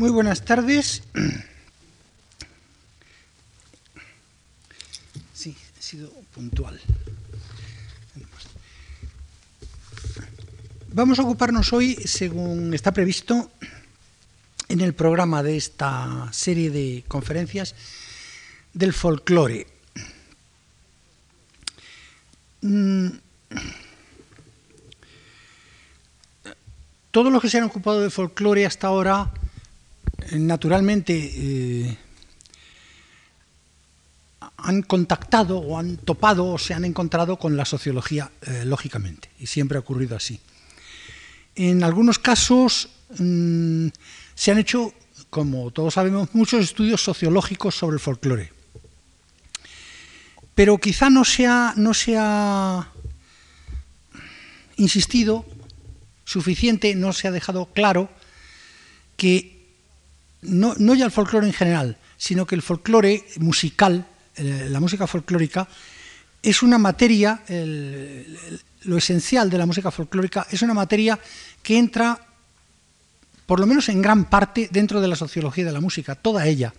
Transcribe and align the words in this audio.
Muy 0.00 0.08
buenas 0.08 0.42
tardes. 0.46 1.02
Sí, 5.34 5.54
he 5.78 5.82
sido 5.82 6.10
puntual. 6.32 6.80
Vamos 10.94 11.18
a 11.18 11.22
ocuparnos 11.22 11.74
hoy, 11.74 11.96
según 12.06 12.72
está 12.72 12.92
previsto 12.92 13.50
en 14.70 14.80
el 14.80 14.94
programa 14.94 15.42
de 15.42 15.58
esta 15.58 16.32
serie 16.32 16.70
de 16.70 17.04
conferencias, 17.06 17.74
del 18.72 18.94
folclore. 18.94 19.66
Mm, 22.62 23.08
todos 27.10 27.30
los 27.30 27.42
que 27.42 27.50
se 27.50 27.58
han 27.58 27.64
ocupado 27.64 28.00
de 28.00 28.08
folclore 28.08 28.64
hasta 28.64 28.86
ahora, 28.86 29.30
naturalmente, 30.32 31.12
eh, 31.34 31.98
han 34.62 34.82
contactado 34.82 35.58
o 35.58 35.78
han 35.78 35.96
topado 35.96 36.46
o 36.46 36.58
se 36.58 36.74
han 36.74 36.84
encontrado 36.84 37.36
con 37.36 37.56
la 37.56 37.64
sociología, 37.64 38.30
eh, 38.42 38.64
lógicamente, 38.64 39.30
y 39.38 39.46
siempre 39.46 39.76
ha 39.76 39.80
ocurrido 39.80 40.16
así. 40.16 40.40
En 41.54 41.82
algunos 41.82 42.18
casos 42.18 42.90
mm, 43.18 43.88
se 44.34 44.50
han 44.50 44.58
hecho, 44.58 44.94
como 45.30 45.70
todos 45.70 45.94
sabemos, 45.94 46.28
muchos 46.34 46.62
estudios 46.62 47.02
sociológicos 47.02 47.74
sobre 47.74 47.94
el 47.94 48.00
folclore. 48.00 48.52
Pero 50.54 50.78
quizá 50.78 51.10
no 51.10 51.24
se 51.24 51.46
ha, 51.46 51.74
no 51.76 51.94
se 51.94 52.16
ha 52.18 52.92
insistido 54.76 55.44
suficiente, 56.24 56.94
no 56.94 57.12
se 57.12 57.28
ha 57.28 57.30
dejado 57.30 57.66
claro 57.66 58.10
que 59.16 59.59
no, 60.42 60.94
ya 60.94 61.04
el 61.04 61.10
folclore 61.10 61.46
en 61.46 61.52
general, 61.52 61.96
sino 62.16 62.46
que 62.46 62.54
el 62.54 62.62
folclore 62.62 63.24
musical, 63.38 64.06
eh, 64.36 64.68
la 64.70 64.80
música 64.80 65.06
folclórica, 65.06 65.68
es 66.42 66.62
una 66.62 66.78
materia, 66.78 67.42
lo 68.82 68.96
esencial 68.96 69.50
de 69.50 69.58
la 69.58 69.66
música 69.66 69.90
folclórica 69.90 70.46
es 70.50 70.62
una 70.62 70.72
materia 70.72 71.18
que 71.62 71.76
entra, 71.76 72.18
por 73.44 73.60
lo 73.60 73.66
menos 73.66 73.90
en 73.90 74.00
gran 74.00 74.24
parte, 74.24 74.68
dentro 74.72 75.02
de 75.02 75.08
la 75.08 75.16
sociología 75.16 75.66
de 75.66 75.72
la 75.72 75.80
música, 75.80 76.14
toda 76.14 76.46
ella. 76.46 76.72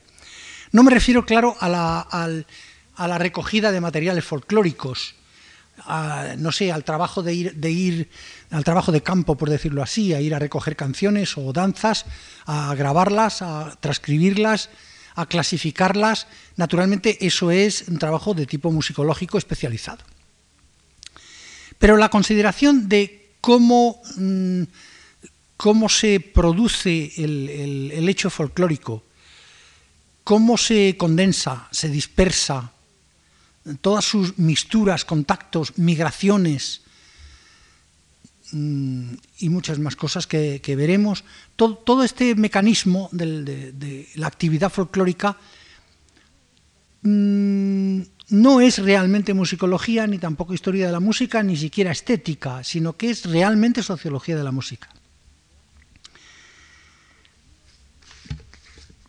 No 0.71 0.81
me 0.81 0.89
refiero, 0.89 1.25
claro, 1.25 1.55
a 1.59 1.69
la, 1.69 1.99
a 1.99 3.07
la 3.07 3.17
recogida 3.19 3.71
de 3.71 3.81
materiales 3.81 4.25
folclóricos, 4.25 5.15
no 6.37 6.51
sé, 6.51 6.71
al 6.71 6.83
trabajo 6.83 7.23
de 7.23 7.33
ir, 7.33 7.55
de 7.55 7.71
ir, 7.71 8.09
al 8.49 8.63
trabajo 8.63 8.91
de 8.91 9.01
campo, 9.01 9.35
por 9.35 9.49
decirlo 9.49 9.81
así, 9.81 10.13
a 10.13 10.21
ir 10.21 10.33
a 10.35 10.39
recoger 10.39 10.75
canciones 10.75 11.37
o 11.37 11.53
danzas, 11.53 12.05
a 12.45 12.73
grabarlas, 12.75 13.41
a 13.41 13.77
transcribirlas, 13.79 14.69
a 15.15 15.25
clasificarlas. 15.25 16.27
Naturalmente, 16.55 17.25
eso 17.25 17.51
es 17.51 17.87
un 17.87 17.99
trabajo 17.99 18.33
de 18.33 18.45
tipo 18.45 18.71
musicológico 18.71 19.37
especializado. 19.37 20.03
Pero 21.79 21.97
la 21.97 22.09
consideración 22.09 22.87
de 22.87 23.31
cómo, 23.41 24.01
mm, 24.17 24.63
cómo 25.57 25.89
se 25.89 26.19
produce 26.19 27.11
el, 27.17 27.91
el 27.93 28.07
hecho 28.07 28.29
folclórico, 28.29 29.03
cómo 30.23 30.57
se 30.57 30.95
condensa, 30.97 31.67
se 31.71 31.89
dispersa, 31.89 32.71
todas 33.81 34.05
sus 34.05 34.37
misturas, 34.37 35.05
contactos, 35.05 35.77
migraciones 35.77 36.81
mm, 38.51 39.13
y 39.39 39.49
muchas 39.49 39.79
más 39.79 39.95
cosas 39.95 40.27
que, 40.27 40.75
veremos, 40.75 41.23
todo, 41.55 42.03
este 42.03 42.35
mecanismo 42.35 43.09
de, 43.11 44.07
la 44.15 44.27
actividad 44.27 44.71
folclórica 44.71 45.37
mm, 47.03 48.01
no 48.29 48.61
es 48.61 48.79
realmente 48.79 49.33
musicología, 49.33 50.07
ni 50.07 50.17
tampoco 50.17 50.53
historia 50.53 50.87
de 50.87 50.91
la 50.93 50.99
música, 50.99 51.43
ni 51.43 51.57
siquiera 51.57 51.91
estética, 51.91 52.63
sino 52.63 52.95
que 52.95 53.09
es 53.09 53.25
realmente 53.25 53.83
sociología 53.83 54.37
de 54.37 54.43
la 54.43 54.51
música. 54.51 54.89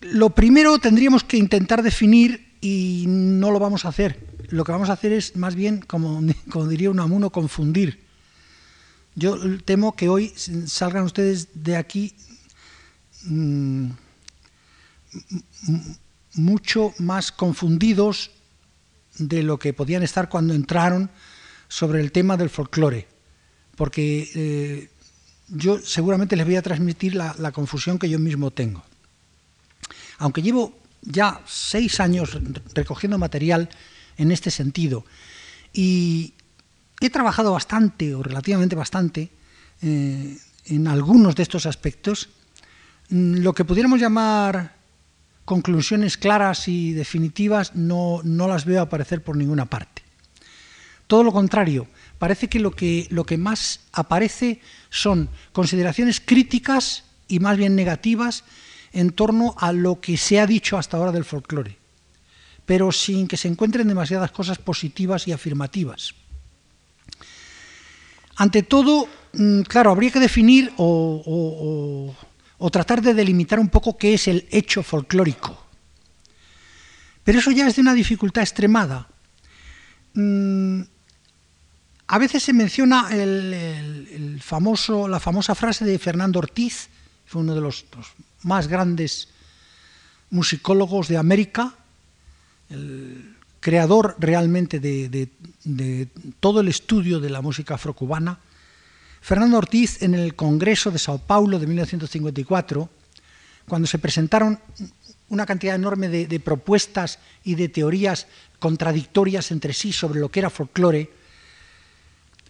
Lo 0.01 0.31
primero 0.31 0.79
tendríamos 0.79 1.23
que 1.23 1.37
intentar 1.37 1.83
definir, 1.83 2.57
y 2.61 3.05
no 3.07 3.53
lo 3.53 3.61
vamos 3.61 3.85
a 3.85 3.89
hacer, 3.89 4.31
lo 4.53 4.65
que 4.65 4.73
vamos 4.73 4.91
a 4.91 4.93
hacer 4.93 5.13
es 5.13 5.35
más 5.35 5.55
bien, 5.55 5.81
como, 5.87 6.23
diría 6.69 6.91
un 6.91 7.01
amuno, 7.01 7.31
confundir. 7.31 8.01
Yo 9.15 9.39
temo 9.65 9.95
que 9.97 10.09
hoy 10.09 10.33
salgan 10.67 11.05
ustedes 11.05 11.49
de 11.55 11.77
aquí 11.77 12.15
mm, 13.25 13.91
mucho 16.35 16.95
más 16.99 17.33
confundidos 17.33 18.31
de 19.19 19.43
lo 19.43 19.59
que 19.59 19.75
podían 19.75 20.03
estar 20.03 20.31
cuando 20.31 20.55
entraron 20.55 21.11
sobre 21.69 22.01
el 22.01 22.12
tema 22.12 22.39
del 22.39 22.49
folclore, 22.49 23.07
porque 23.77 24.31
eh, 24.35 24.91
yo 25.49 25.79
seguramente 25.79 26.37
les 26.37 26.47
voy 26.47 26.57
a 26.57 26.62
transmitir 26.62 27.15
la 27.15 27.53
confusión 27.53 27.99
que 27.99 28.09
yo 28.09 28.19
mismo 28.19 28.51
tengo. 28.51 28.83
Aunque 30.19 30.41
llevo 30.41 30.75
ya 31.03 31.43
seis 31.47 32.01
años 32.01 32.39
recogiendo 32.75 33.19
material 33.19 33.69
en 34.17 34.33
este 34.33 34.50
sentido. 34.50 35.05
Y 35.73 36.34
he 37.00 37.11
trabajado 37.11 37.53
bastante, 37.53 38.15
o 38.15 38.23
relativamente 38.23 38.77
bastante, 38.77 39.31
eh, 39.83 40.39
en 40.67 40.87
algunos 40.87 41.34
de 41.34 41.43
estos 41.43 41.67
aspectos, 41.67 42.28
mm, 43.11 43.39
lo 43.39 43.53
que 43.53 43.65
pudiéramos 43.65 44.00
llamar 44.00 44.77
conclusiones 45.45 46.17
claras 46.17 46.69
y 46.69 46.93
definitivas 46.93 47.75
no, 47.75 48.21
no, 48.23 48.47
las 48.47 48.65
veo 48.65 48.81
aparecer 48.81 49.23
por 49.23 49.37
ninguna 49.37 49.67
parte. 49.67 50.03
Todo 51.09 51.25
lo 51.25 51.33
contrario, 51.33 51.89
parece 52.19 52.49
que 52.49 52.61
lo, 52.61 52.71
que 52.71 53.09
lo 53.11 53.25
que 53.25 53.37
más 53.37 53.81
aparece 53.93 54.61
son 54.89 55.29
consideraciones 55.53 56.21
críticas 56.21 57.05
y 57.27 57.41
más 57.41 57.56
bien 57.56 57.75
negativas 57.75 58.44
en 58.93 59.11
torno 59.11 59.55
a 59.59 59.73
lo 59.73 60.00
que 60.00 60.17
se 60.17 60.39
ha 60.39 60.47
dicho 60.47 60.79
hasta 60.79 60.97
ahora 60.97 61.12
del 61.12 61.25
folclore 61.25 61.81
pero 62.72 62.91
sin 62.91 63.28
que 63.28 63.37
se 63.37 63.49
encuentren 63.49 63.87
demasiadas 63.87 64.33
cosas 64.33 64.56
positivas 64.56 65.28
y 65.28 65.33
afirmativas. 65.33 66.15
Ante 68.37 68.62
todo, 68.62 69.06
mm, 69.34 69.60
claro, 69.69 69.91
habría 69.91 70.10
que 70.10 70.19
definir 70.19 70.72
o, 70.78 72.15
tratar 72.72 73.03
de 73.03 73.12
delimitar 73.12 73.61
un 73.61 73.69
poco 73.69 73.99
qué 73.99 74.15
es 74.15 74.27
el 74.27 74.49
hecho 74.50 74.82
folclórico. 74.82 75.66
Pero 77.22 77.41
eso 77.41 77.50
ya 77.50 77.69
es 77.69 77.77
de 77.77 77.82
una 77.82 77.93
dificultad 77.93 78.43
extremada. 78.43 79.06
Mm, 80.15 80.81
a 82.06 82.19
veces 82.19 82.43
se 82.43 82.55
menciona 82.55 83.11
la 83.12 85.21
famosa 85.21 85.55
frase 85.55 85.84
de 85.84 85.99
Fernando 85.99 86.38
Ortiz, 86.38 86.88
fue 87.27 87.43
uno 87.43 87.55
de 87.55 87.61
los 87.61 87.84
más 88.44 88.66
grandes 88.66 89.28
musicólogos 90.31 91.09
de 91.09 91.19
América, 91.19 91.77
el 92.72 93.37
creador 93.60 94.16
realmente 94.19 94.81
de, 94.81 95.28
todo 96.41 96.60
el 96.60 96.69
estudio 96.69 97.21
de 97.21 97.31
la 97.31 97.41
música 97.41 97.75
afrocubana, 97.75 98.41
Fernando 99.21 99.59
Ortiz 99.59 100.03
en 100.03 100.15
el 100.15 100.34
Congreso 100.34 100.91
de 100.91 100.99
Sao 100.99 101.19
Paulo 101.19 101.61
de 101.61 101.66
1954, 101.69 102.91
cuando 103.69 103.87
se 103.87 104.00
presentaron 104.00 104.59
una 105.28 105.47
cantidad 105.47 105.77
enorme 105.77 106.09
de, 106.09 106.27
de, 106.27 106.41
propuestas 106.41 107.21
y 107.44 107.55
de 107.55 107.69
teorías 107.69 108.27
contradictorias 108.59 109.53
entre 109.53 109.72
sí 109.72 109.93
sobre 109.93 110.19
lo 110.19 110.28
que 110.28 110.41
era 110.41 110.50
folclore, 110.50 111.11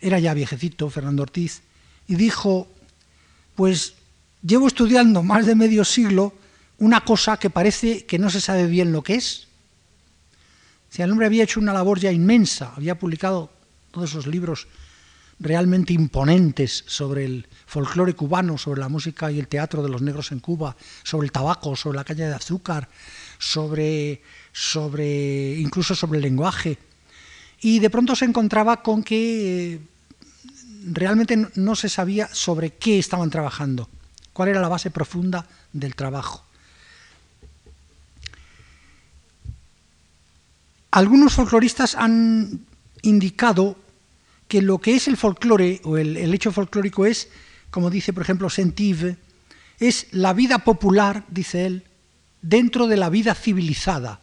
era 0.00 0.18
ya 0.18 0.32
viejecito 0.32 0.88
Fernando 0.88 1.22
Ortiz, 1.22 1.60
y 2.08 2.14
dijo, 2.14 2.68
pues 3.54 3.94
llevo 4.42 4.66
estudiando 4.66 5.22
más 5.22 5.44
de 5.44 5.54
medio 5.54 5.84
siglo 5.84 6.32
una 6.78 7.04
cosa 7.04 7.36
que 7.36 7.50
parece 7.50 8.06
que 8.06 8.18
no 8.18 8.30
se 8.30 8.40
sabe 8.40 8.66
bien 8.66 8.92
lo 8.92 9.02
que 9.02 9.14
es, 9.14 9.46
el 10.96 11.10
hombre 11.10 11.26
había 11.26 11.44
hecho 11.44 11.60
una 11.60 11.72
labor 11.72 11.98
ya 11.98 12.12
inmensa, 12.12 12.72
había 12.76 12.98
publicado 12.98 13.50
todos 13.90 14.10
esos 14.10 14.26
libros 14.26 14.66
realmente 15.40 15.92
imponentes 15.92 16.84
sobre 16.86 17.24
el 17.24 17.46
folclore 17.66 18.14
cubano, 18.14 18.58
sobre 18.58 18.80
la 18.80 18.88
música 18.88 19.30
y 19.30 19.38
el 19.38 19.48
teatro 19.48 19.82
de 19.82 19.88
los 19.88 20.02
negros 20.02 20.32
en 20.32 20.40
Cuba, 20.40 20.76
sobre 21.02 21.26
el 21.26 21.32
tabaco, 21.32 21.74
sobre 21.74 21.96
la 21.96 22.04
calle 22.04 22.26
de 22.26 22.34
azúcar, 22.34 22.88
sobre, 23.38 24.22
sobre 24.52 25.58
incluso 25.58 25.94
sobre 25.94 26.18
el 26.18 26.22
lenguaje. 26.22 26.78
Y 27.60 27.78
de 27.78 27.90
pronto 27.90 28.14
se 28.14 28.24
encontraba 28.24 28.82
con 28.82 29.02
que 29.02 29.74
eh, 29.74 29.80
realmente 30.86 31.48
no 31.54 31.74
se 31.74 31.88
sabía 31.88 32.28
sobre 32.32 32.70
qué 32.70 32.98
estaban 32.98 33.30
trabajando, 33.30 33.88
cuál 34.32 34.50
era 34.50 34.60
la 34.60 34.68
base 34.68 34.90
profunda 34.90 35.46
del 35.72 35.94
trabajo. 35.94 36.44
Algunos 40.92 41.32
folcloristas 41.32 41.94
han 41.94 42.66
indicado 43.00 43.78
que 44.46 44.60
lo 44.60 44.78
que 44.78 44.94
es 44.94 45.08
el 45.08 45.16
folclore 45.16 45.80
o 45.84 45.96
el, 45.96 46.16
hecho 46.34 46.52
folclórico 46.52 47.06
es, 47.06 47.30
como 47.70 47.88
dice 47.88 48.12
por 48.12 48.22
ejemplo 48.22 48.50
Sentive, 48.50 49.16
es 49.80 50.08
la 50.10 50.34
vida 50.34 50.58
popular, 50.58 51.24
dice 51.28 51.64
él, 51.64 51.84
dentro 52.42 52.88
de 52.88 52.98
la 52.98 53.08
vida 53.08 53.34
civilizada. 53.34 54.20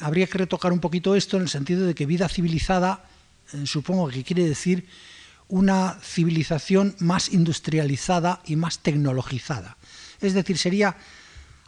Habría 0.00 0.26
que 0.26 0.38
retocar 0.38 0.72
un 0.72 0.80
poquito 0.80 1.14
esto 1.14 1.36
en 1.36 1.44
el 1.44 1.48
sentido 1.48 1.86
de 1.86 1.94
que 1.94 2.04
vida 2.04 2.28
civilizada, 2.28 3.04
eh, 3.52 3.66
supongo 3.66 4.08
que 4.08 4.24
quiere 4.24 4.48
decir 4.48 4.88
una 5.46 5.96
civilización 6.02 6.96
más 6.98 7.32
industrializada 7.32 8.42
y 8.44 8.56
más 8.56 8.80
tecnologizada. 8.80 9.76
Es 10.20 10.34
decir, 10.34 10.58
sería 10.58 10.96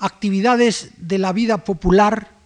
actividades 0.00 0.90
de 0.96 1.18
la 1.18 1.32
vida 1.32 1.58
popular 1.58 2.37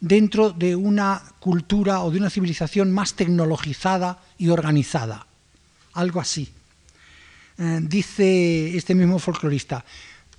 dentro 0.00 0.50
de 0.50 0.76
una 0.76 1.22
cultura 1.40 2.00
o 2.00 2.10
de 2.10 2.18
una 2.18 2.30
civilización 2.30 2.92
más 2.92 3.14
tecnologizada 3.14 4.22
y 4.38 4.48
organizada. 4.48 5.26
Algo 5.94 6.20
así. 6.20 6.48
Eh, 7.58 7.80
dice 7.82 8.76
este 8.76 8.94
mismo 8.94 9.18
folclorista, 9.18 9.84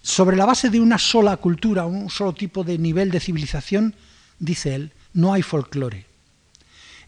sobre 0.02 0.38
la 0.38 0.46
base 0.46 0.70
de 0.70 0.80
una 0.80 0.98
sola 0.98 1.36
cultura, 1.38 1.86
un 1.86 2.10
solo 2.10 2.34
tipo 2.34 2.64
de 2.64 2.78
nivel 2.78 3.12
de 3.12 3.20
civilización, 3.20 3.94
dice 4.40 4.76
él, 4.76 4.92
no 5.14 5.34
hay 5.34 5.42
folclore. 5.42 6.06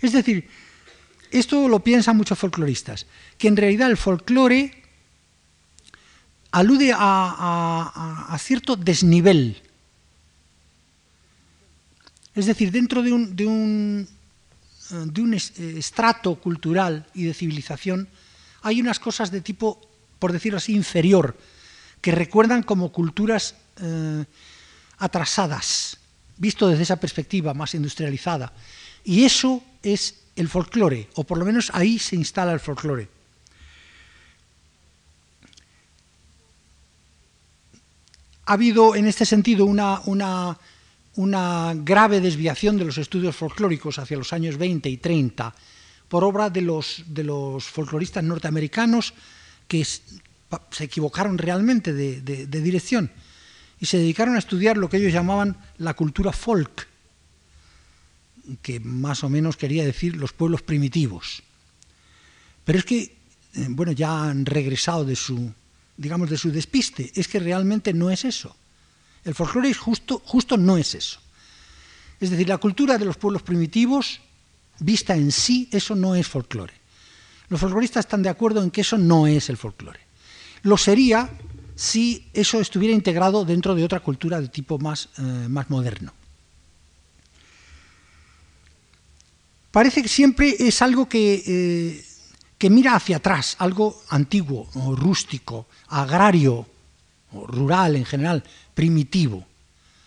Es 0.02 0.12
decir, 0.12 0.50
esto 1.32 1.70
lo 1.70 1.80
piensan 1.80 2.18
muchos 2.18 2.38
folcloristas, 2.38 3.06
que 3.38 3.48
en 3.48 3.56
realidad 3.56 3.90
el 3.90 3.98
folclore 3.98 4.84
alude 6.52 6.94
a, 6.94 8.38
cierto 8.40 8.76
desnivel. 8.76 9.62
Es 12.36 12.46
decir, 12.46 12.72
dentro 12.72 13.02
de 13.04 13.12
un, 13.12 13.36
de 13.36 13.46
un, 13.46 14.08
de 14.90 15.22
un 15.22 15.34
estrato 15.34 16.36
cultural 16.36 17.06
y 17.14 17.24
de 17.24 17.34
civilización 17.34 18.08
hay 18.62 18.80
unas 18.80 19.00
cosas 19.00 19.32
de 19.32 19.42
tipo, 19.42 19.82
por 20.20 20.32
decirlo 20.32 20.58
así, 20.58 20.74
inferior, 20.74 21.36
que 22.00 22.12
recuerdan 22.12 22.64
como 22.64 22.92
culturas 22.92 23.56
eh, 23.82 24.26
atrasadas, 24.98 25.98
visto 26.38 26.68
desde 26.68 26.84
esa 26.84 26.98
perspectiva 26.98 27.54
más 27.54 27.74
industrializada. 27.74 28.54
Y 29.04 29.24
eso 29.24 29.64
es 29.82 30.22
el 30.36 30.48
folclore, 30.48 31.10
o 31.16 31.24
por 31.24 31.38
lo 31.38 31.46
menos 31.46 31.72
ahí 31.74 32.00
se 32.00 32.16
instala 32.16 32.54
el 32.54 32.60
folclore. 32.60 33.10
Ha 38.46 38.54
habido 38.54 38.96
en 38.96 39.08
este 39.08 39.26
sentido 39.26 39.66
una, 39.66 40.02
una, 40.06 40.58
una, 41.16 41.74
grave 41.76 42.22
desviación 42.22 42.78
de 42.78 42.86
los 42.86 42.98
estudios 42.98 43.36
folclóricos 43.36 44.00
hacia 44.00 44.18
los 44.18 44.34
años 44.34 44.58
20 44.58 44.90
y 44.90 44.98
30 44.98 45.54
por 46.08 46.24
obra 46.24 46.50
de 46.50 46.62
los, 46.62 47.04
de 47.08 47.24
los 47.24 47.66
folcloristas 47.66 48.24
norteamericanos 48.24 49.14
que 49.68 49.86
se 49.86 50.84
equivocaron 50.84 51.38
realmente 51.38 51.94
de, 51.94 52.46
dirección 52.46 53.10
y 53.80 53.86
se 53.86 53.98
dedicaron 53.98 54.36
a 54.36 54.40
estudiar 54.40 54.78
lo 54.78 54.90
que 54.90 54.98
ellos 54.98 55.14
llamaban 55.14 55.58
la 55.78 55.94
cultura 55.94 56.34
folk, 56.34 56.88
que 58.62 58.80
más 58.80 59.24
o 59.24 59.30
menos 59.30 59.58
quería 59.58 59.86
decir 59.86 60.18
los 60.18 60.34
pueblos 60.34 60.62
primitivos. 60.62 61.42
Pero 62.66 62.80
es 62.80 62.86
que, 62.86 62.98
eh, 62.98 63.68
bueno, 63.70 63.92
ya 63.92 64.30
han 64.30 64.46
regresado 64.46 65.06
de 65.06 65.16
su, 65.16 65.52
digamos, 65.98 66.30
de 66.30 66.38
su 66.38 66.52
despiste. 66.52 67.12
Es 67.16 67.28
que 67.28 67.40
realmente 67.40 67.94
no 67.94 68.12
es 68.12 68.26
eso. 68.26 68.56
El 69.24 69.36
folclore 69.36 69.74
justo, 69.74 70.22
justo 70.26 70.58
no 70.58 70.78
es 70.78 70.96
eso. 70.96 71.20
Es 72.20 72.30
decir, 72.30 72.48
la 72.48 72.58
cultura 72.58 72.98
de 72.98 73.06
los 73.06 73.18
pueblos 73.18 73.42
primitivos, 73.42 74.22
vista 74.80 75.16
en 75.16 75.32
sí, 75.32 75.70
eso 75.72 75.96
no 75.96 76.16
es 76.16 76.28
folclore. 76.28 76.74
Los 77.50 77.60
folcloristas 77.60 78.06
están 78.06 78.24
de 78.24 78.30
acuerdo 78.30 78.64
en 78.64 78.72
que 78.72 78.82
eso 78.82 78.98
no 78.98 79.28
es 79.28 79.50
el 79.50 79.58
folclore. 79.58 80.00
Lo 80.64 80.78
sería 80.78 81.30
si 81.76 82.30
eso 82.34 82.62
estuviera 82.62 82.94
integrado 82.94 83.44
dentro 83.44 83.74
de 83.76 83.84
otra 83.84 84.00
cultura 84.00 84.40
de 84.40 84.48
tipo 84.50 84.78
más, 84.78 85.10
eh, 85.18 85.22
más 85.50 85.70
moderno. 85.70 86.14
Parece 89.72 90.02
que 90.02 90.08
siempre 90.08 90.56
es 90.60 90.82
algo 90.82 91.08
que, 91.08 91.44
eh, 91.46 92.06
que 92.58 92.70
mira 92.70 92.96
hacia 92.96 93.18
atrás, 93.18 93.56
algo 93.58 94.04
antiguo, 94.10 94.70
o 94.76 94.96
rústico, 94.96 95.68
agrario, 95.88 96.68
o 97.34 97.48
rural 97.48 97.96
en 97.96 98.06
general, 98.06 98.44
primitivo. 98.74 99.46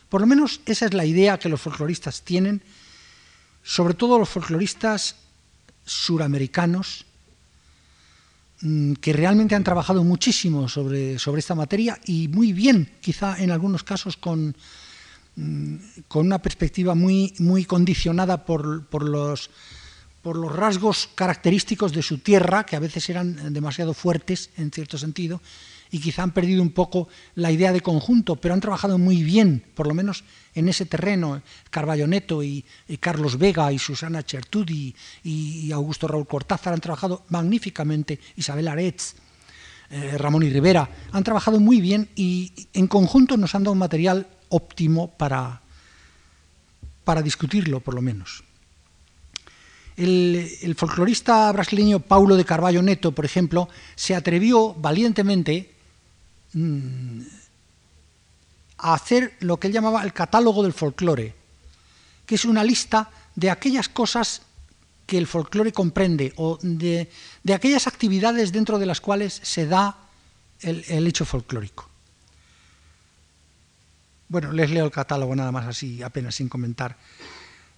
Por 0.09 0.21
lo 0.21 0.27
menos 0.27 0.61
esa 0.67 0.87
es 0.87 0.95
la 0.95 1.05
idea 1.05 1.39
que 1.39 1.49
los 1.49 1.61
folcloristas 1.61 2.23
tienen, 2.23 2.63
sobre 3.63 3.95
todo 3.95 4.19
los 4.19 4.29
folcloristas 4.29 5.17
suramericanos, 5.85 7.07
Mm, 8.67 8.95
que 8.95 9.13
realmente 9.13 9.55
han 9.55 9.63
trabajado 9.63 10.03
muchísimo 10.05 10.71
sobre, 10.71 11.19
sobre 11.19 11.41
esta 11.41 11.55
materia 11.55 12.01
y 12.07 12.29
muy 12.29 12.55
bien, 12.55 12.89
quizá 13.03 13.37
en 13.39 13.51
algunos 13.51 13.85
casos 13.85 14.17
con, 14.17 14.57
mm, 15.37 15.77
con 16.09 16.25
una 16.25 16.39
perspectiva 16.39 16.95
muy, 16.95 17.35
muy 17.41 17.67
condicionada 17.67 18.47
por, 18.47 18.87
por, 18.87 19.07
los, 19.07 19.51
por 20.23 20.37
los 20.37 20.51
rasgos 20.51 21.11
característicos 21.15 21.93
de 21.93 22.01
su 22.01 22.19
tierra, 22.19 22.65
que 22.65 22.77
a 22.77 22.81
veces 22.81 23.11
eran 23.11 23.53
demasiado 23.53 23.93
fuertes 23.93 24.49
en 24.57 24.71
cierto 24.71 24.97
sentido, 24.97 25.43
y 25.91 26.01
quizá 26.01 26.23
han 26.23 26.33
perdido 26.33 26.63
un 26.63 26.71
poco 26.71 27.09
la 27.35 27.53
idea 27.53 27.73
de 27.73 27.81
conjunto, 27.81 28.37
pero 28.37 28.55
han 28.55 28.61
trabajado 28.61 28.99
muy 28.99 29.23
bien, 29.23 29.65
por 29.75 29.87
lo 29.87 29.95
menos 29.95 30.25
en 30.55 30.69
ese 30.69 30.87
terreno. 30.87 31.43
Carballo 31.71 32.07
Neto 32.07 32.43
y, 32.43 32.65
Carlos 33.01 33.39
Vega 33.39 33.73
y 33.73 33.79
Susana 33.79 34.23
Chertudi 34.23 34.95
y, 35.23 35.71
Augusto 35.73 36.09
Raúl 36.09 36.27
Cortázar 36.27 36.73
han 36.75 36.81
trabajado 36.81 37.25
magníficamente, 37.29 38.19
Isabel 38.37 38.69
Aretz, 38.69 39.15
eh, 39.91 40.17
Ramón 40.19 40.43
y 40.43 40.51
Rivera, 40.51 40.89
han 41.13 41.25
trabajado 41.25 41.61
muy 41.61 41.81
bien 41.81 42.09
y 42.17 42.53
en 42.73 42.89
conjunto 42.89 43.37
nos 43.37 43.55
han 43.55 43.65
dado 43.65 43.73
un 43.73 43.79
material 43.79 44.27
óptimo 44.49 45.11
para, 45.17 45.61
para 47.05 47.23
discutirlo, 47.23 47.81
por 47.81 47.95
lo 47.95 48.03
menos. 48.03 48.45
El, 49.97 50.51
el, 50.63 50.75
folclorista 50.75 51.53
brasileño 51.53 52.01
Paulo 52.01 52.35
de 52.35 52.45
Carballo 52.45 52.83
Neto, 52.83 53.13
por 53.13 53.25
ejemplo, 53.25 53.69
se 53.95 54.17
atrevió 54.17 54.75
valientemente 54.75 55.74
Mm, 56.55 57.23
a 58.79 58.95
hacer 58.95 59.37
lo 59.41 59.59
que 59.59 59.69
él 59.69 59.73
llamaba 59.73 60.03
el 60.03 60.13
catálogo 60.13 60.63
del 60.63 60.73
folclore, 60.73 61.35
que 62.27 62.35
es 62.35 62.45
una 62.45 62.65
lista 62.65 63.11
de 63.35 63.51
aquellas 63.51 63.89
cosas 63.89 64.43
que 65.07 65.19
el 65.19 65.27
folclore 65.27 65.73
comprende 65.73 66.33
o 66.37 66.59
de, 66.63 67.11
aquellas 67.53 67.87
actividades 67.87 68.53
dentro 68.53 68.79
de 68.79 68.87
las 68.87 69.01
cuales 69.01 69.41
se 69.43 69.67
da 69.67 69.97
el, 70.61 70.85
el 70.89 71.07
hecho 71.07 71.25
folclórico. 71.25 71.89
Bueno, 74.29 74.53
les 74.53 74.71
leo 74.71 74.85
el 74.85 74.91
catálogo 74.91 75.35
nada 75.37 75.53
más 75.53 75.67
así, 75.67 76.03
apenas 76.03 76.35
sin 76.35 76.49
comentar. 76.49 76.97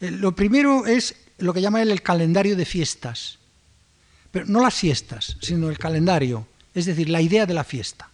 Eh, 0.00 0.10
lo 0.10 0.34
primero 0.34 0.86
es 0.86 1.14
lo 1.38 1.52
que 1.52 1.60
llama 1.60 1.82
él 1.82 1.90
el 1.90 2.02
calendario 2.02 2.56
de 2.56 2.64
fiestas, 2.64 3.38
pero 4.30 4.46
no 4.46 4.60
las 4.60 4.74
fiestas, 4.74 5.36
sino 5.40 5.68
el 5.68 5.78
calendario, 5.78 6.46
es 6.74 6.86
decir, 6.86 7.08
la 7.08 7.20
idea 7.20 7.46
de 7.46 7.54
la 7.54 7.64
fiesta. 7.64 8.08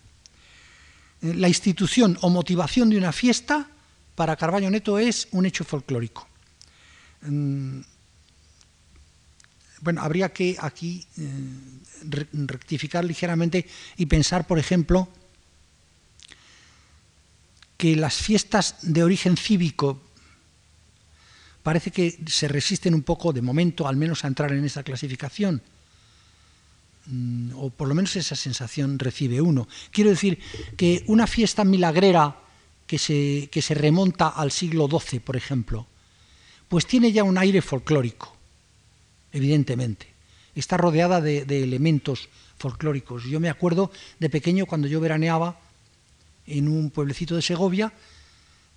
Eh, 1.22 1.34
la 1.34 1.48
institución 1.48 2.18
o 2.20 2.30
motivación 2.30 2.90
de 2.90 2.98
una 2.98 3.12
fiesta 3.12 3.68
para 4.14 4.36
Carballo 4.36 4.70
Neto 4.70 4.98
es 4.98 5.28
un 5.32 5.46
hecho 5.46 5.64
folclórico. 5.64 6.26
Mm, 7.22 7.80
bueno, 9.80 10.02
habría 10.02 10.32
que 10.32 10.56
aquí 10.60 11.06
eh, 11.18 11.30
rectificar 12.32 13.04
ligeramente 13.04 13.66
y 13.96 14.06
pensar, 14.06 14.46
por 14.46 14.58
ejemplo, 14.58 15.08
que 17.76 17.96
las 17.96 18.14
fiestas 18.14 18.76
de 18.82 19.02
origen 19.02 19.36
cívico 19.36 20.00
parece 21.62 21.90
que 21.90 22.18
se 22.26 22.48
resisten 22.48 22.94
un 22.94 23.02
poco, 23.02 23.32
de 23.32 23.42
momento, 23.42 23.88
al 23.88 23.96
menos 23.96 24.24
a 24.24 24.28
entrar 24.28 24.52
en 24.52 24.64
esa 24.64 24.82
clasificación. 24.82 25.62
Mm, 27.06 27.50
o 27.56 27.70
por 27.70 27.88
lo 27.88 27.94
menos 27.94 28.14
esa 28.14 28.36
sensación 28.36 28.98
recibe 28.98 29.40
uno. 29.40 29.66
Quiero 29.90 30.10
decir 30.10 30.38
que 30.76 31.02
una 31.08 31.26
fiesta 31.26 31.64
milagrera 31.64 32.36
que 32.86 32.98
se, 32.98 33.48
que 33.50 33.62
se 33.62 33.74
remonta 33.74 34.28
al 34.28 34.52
siglo 34.52 34.88
XII, 34.88 35.20
por 35.20 35.36
ejemplo, 35.36 35.86
pues 36.68 36.86
tiene 36.86 37.12
ya 37.12 37.24
un 37.24 37.36
aire 37.38 37.60
folclórico, 37.60 38.34
evidentemente. 39.32 40.06
Está 40.54 40.76
rodeada 40.76 41.20
de, 41.20 41.42
elementos 41.62 42.28
folclóricos. 42.58 43.24
Yo 43.24 43.40
me 43.40 43.50
acuerdo 43.50 43.90
de 44.18 44.30
pequeño 44.30 44.66
cuando 44.66 44.86
yo 44.86 45.00
veraneaba 45.00 45.58
en 46.46 46.68
un 46.68 46.90
pueblecito 46.90 47.34
de 47.34 47.42
Segovia 47.42 47.92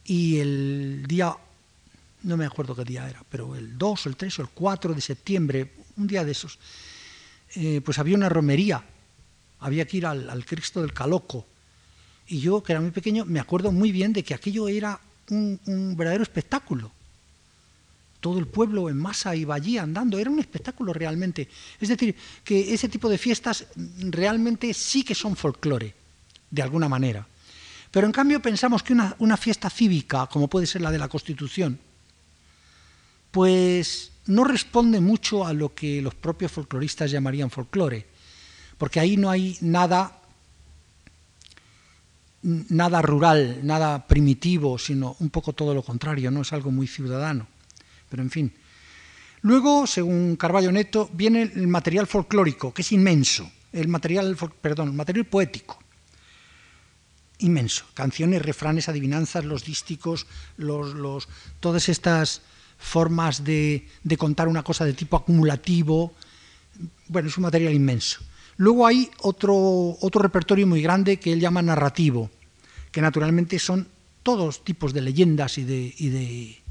y 0.03 0.39
el 0.39 1.05
día, 1.07 1.35
no 2.23 2.37
me 2.37 2.45
acuerdo 2.45 2.75
qué 2.75 2.83
día 2.83 3.09
era, 3.09 3.23
pero 3.29 3.55
el 3.55 3.77
2 3.77 4.05
o 4.05 4.09
el 4.09 4.15
3 4.15 4.39
o 4.39 4.41
el 4.41 4.49
4 4.49 4.93
de 4.93 5.01
septiembre, 5.01 5.71
un 5.97 6.07
día 6.07 6.23
de 6.23 6.31
esos, 6.31 6.57
eh, 7.55 7.81
pues 7.83 7.99
había 7.99 8.15
una 8.15 8.29
romería, 8.29 8.83
había 9.59 9.85
que 9.85 9.97
ir 9.97 10.05
al, 10.05 10.45
Cristo 10.45 10.81
del 10.81 10.93
Caloco. 10.93 11.47
Y 12.27 12.39
yo, 12.39 12.61
que 12.61 12.73
era 12.73 12.81
muy 12.81 12.91
pequeño, 12.91 13.25
me 13.25 13.39
acuerdo 13.39 13.71
muy 13.71 13.91
bien 13.91 14.11
de 14.11 14.23
que 14.23 14.33
aquello 14.33 14.67
era 14.67 14.99
un, 15.29 15.95
verdadero 15.97 16.23
espectáculo. 16.23 16.91
todo 18.19 18.39
el 18.39 18.47
pueblo 18.47 18.89
en 18.89 18.97
masa 18.97 19.35
iba 19.35 19.53
allí 19.53 19.77
andando, 19.77 20.17
era 20.17 20.31
un 20.31 20.39
espectáculo 20.39 20.91
realmente. 20.93 21.47
Es 21.79 21.89
decir, 21.89 22.15
que 22.43 22.73
ese 22.73 22.89
tipo 22.89 23.07
de 23.07 23.19
fiestas 23.19 23.67
realmente 23.99 24.73
sí 24.73 25.03
que 25.03 25.13
son 25.13 25.35
folclore, 25.35 25.93
de 26.49 26.61
alguna 26.61 26.89
manera. 26.89 27.27
Pero 27.91 28.07
en 28.07 28.11
cambio 28.11 28.41
pensamos 28.41 28.81
que 28.81 28.93
una, 28.93 29.15
una 29.19 29.37
fiesta 29.37 29.69
cívica, 29.69 30.25
como 30.27 30.47
puede 30.47 30.65
ser 30.65 30.81
la 30.81 30.91
de 30.91 30.97
la 30.97 31.07
Constitución, 31.07 31.79
pues 33.35 34.13
no 34.27 34.45
responde 34.45 35.01
mucho 35.01 35.45
a 35.45 35.51
lo 35.51 35.75
que 35.75 36.01
los 36.01 36.15
propios 36.15 36.53
folcloristas 36.53 37.11
llamarían 37.11 37.51
folclore, 37.51 38.05
porque 38.77 39.01
ahí 39.01 39.17
no 39.17 39.29
hay 39.29 39.57
nada 39.59 40.21
nada 42.41 43.01
rural, 43.01 43.59
nada 43.63 44.07
primitivo, 44.07 44.79
sino 44.79 45.17
un 45.19 45.31
poco 45.31 45.51
todo 45.51 45.73
lo 45.73 45.83
contrario, 45.83 46.31
no 46.31 46.43
es 46.43 46.53
algo 46.53 46.71
muy 46.71 46.87
ciudadano. 46.87 47.45
Pero 48.09 48.23
en 48.23 48.31
fin. 48.31 48.53
Luego, 49.41 49.85
según 49.85 50.37
Carballo 50.37 50.71
Neto, 50.71 51.09
viene 51.11 51.41
el 51.41 51.67
material 51.67 52.07
folclórico, 52.07 52.73
que 52.73 52.83
es 52.83 52.91
inmenso, 52.93 53.51
el 53.73 53.89
material, 53.89 54.37
perdón, 54.61 54.87
el 54.87 54.93
material 54.93 55.25
poético. 55.25 55.77
Inmenso. 57.39 57.83
Canciones, 57.95 58.41
refranes, 58.43 58.87
adivinanzas, 58.87 59.43
los 59.43 59.65
dísticos, 59.65 60.25
los, 60.55 60.93
los, 60.93 61.27
todas 61.59 61.89
estas 61.89 62.41
formas 62.77 63.43
de, 63.43 63.87
contar 64.17 64.47
una 64.47 64.63
cosa 64.63 64.85
de 64.85 64.93
tipo 64.93 65.17
acumulativo. 65.17 66.13
Bueno, 67.07 67.29
es 67.29 67.37
un 67.37 67.43
material 67.43 67.73
inmenso. 67.73 68.21
Luego 68.57 68.87
hay 68.87 69.09
otro, 69.21 69.55
otro 69.99 70.21
repertorio 70.21 70.65
muy 70.65 70.81
grande 70.81 71.17
que 71.17 71.33
él 71.33 71.39
llama 71.39 71.61
narrativo, 71.61 72.29
que 72.91 73.01
naturalmente 73.01 73.59
son 73.59 73.87
todos 74.23 74.63
tipos 74.63 74.93
de 74.93 75.01
leyendas 75.01 75.57
y 75.57 75.63
de, 75.63 75.93
y 75.97 76.09
de, 76.09 76.63